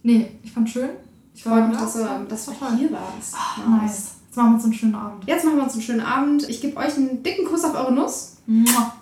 Nee, 0.03 0.31
ich 0.43 0.51
fand 0.51 0.69
schön. 0.69 0.89
Ich 1.35 1.43
Freut 1.43 1.67
mich, 1.69 1.77
dass 1.77 1.99
war- 1.99 2.23
dass 2.25 2.47
es 2.47 2.57
du 2.59 2.77
hier 2.77 2.91
warst. 2.91 3.35
Nice. 3.67 4.11
Jetzt 4.27 4.37
machen 4.37 4.49
wir 4.51 4.55
uns 4.55 4.63
einen 4.65 4.73
schönen 4.73 4.95
Abend. 4.95 5.25
Jetzt 5.27 5.45
machen 5.45 5.57
wir 5.57 5.63
uns 5.63 5.73
einen 5.73 5.81
schönen 5.81 6.01
Abend. 6.01 6.49
Ich 6.49 6.61
gebe 6.61 6.77
euch 6.77 6.95
einen 6.97 7.23
dicken 7.23 7.45
Kuss 7.45 7.63
auf 7.63 7.73
eure 7.75 7.93
Nuss. 7.93 8.37
Mua. 8.45 8.93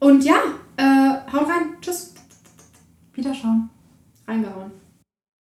Und 0.00 0.24
ja, 0.24 0.36
äh, 0.76 1.10
haut 1.32 1.48
rein. 1.48 1.76
Tschüss. 1.80 2.12
Wiederschauen. 3.14 3.68
Reingehauen. 4.26 4.70